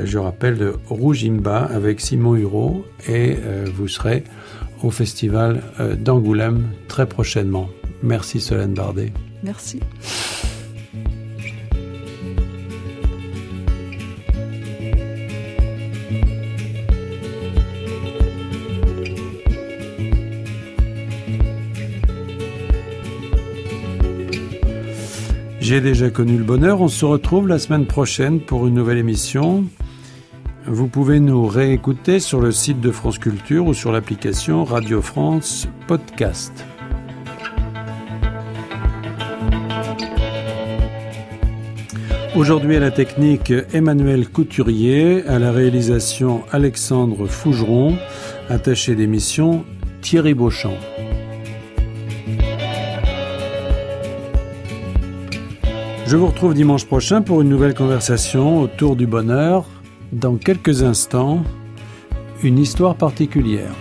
je 0.02 0.18
rappelle 0.18 0.58
de 0.58 0.74
Rouge 0.88 1.24
Imba 1.24 1.58
avec 1.58 2.00
Simon 2.00 2.34
Hureau. 2.34 2.84
Et 3.08 3.36
euh, 3.44 3.64
vous 3.72 3.86
serez 3.86 4.24
au 4.82 4.90
festival 4.90 5.62
euh, 5.80 5.94
d'Angoulême 5.94 6.68
très 6.88 7.06
prochainement. 7.06 7.68
Merci 8.02 8.40
Solène 8.40 8.74
Bardet. 8.74 9.12
Merci. 9.42 9.80
J'ai 25.62 25.80
déjà 25.80 26.10
connu 26.10 26.38
le 26.38 26.42
bonheur. 26.42 26.80
On 26.80 26.88
se 26.88 27.04
retrouve 27.04 27.46
la 27.46 27.60
semaine 27.60 27.86
prochaine 27.86 28.40
pour 28.40 28.66
une 28.66 28.74
nouvelle 28.74 28.98
émission. 28.98 29.64
Vous 30.66 30.88
pouvez 30.88 31.20
nous 31.20 31.46
réécouter 31.46 32.18
sur 32.18 32.40
le 32.40 32.50
site 32.50 32.80
de 32.80 32.90
France 32.90 33.20
Culture 33.20 33.68
ou 33.68 33.72
sur 33.72 33.92
l'application 33.92 34.64
Radio 34.64 35.00
France 35.00 35.68
Podcast. 35.86 36.52
Aujourd'hui 42.34 42.74
à 42.74 42.80
la 42.80 42.90
technique 42.90 43.52
Emmanuel 43.72 44.28
Couturier, 44.28 45.24
à 45.28 45.38
la 45.38 45.52
réalisation 45.52 46.42
Alexandre 46.50 47.28
Fougeron, 47.28 47.96
attaché 48.48 48.96
d'émission 48.96 49.64
Thierry 50.00 50.34
Beauchamp. 50.34 50.91
Je 56.12 56.18
vous 56.18 56.26
retrouve 56.26 56.52
dimanche 56.52 56.84
prochain 56.84 57.22
pour 57.22 57.40
une 57.40 57.48
nouvelle 57.48 57.72
conversation 57.72 58.60
autour 58.60 58.96
du 58.96 59.06
bonheur. 59.06 59.64
Dans 60.12 60.36
quelques 60.36 60.82
instants, 60.82 61.42
une 62.42 62.58
histoire 62.58 62.96
particulière. 62.96 63.72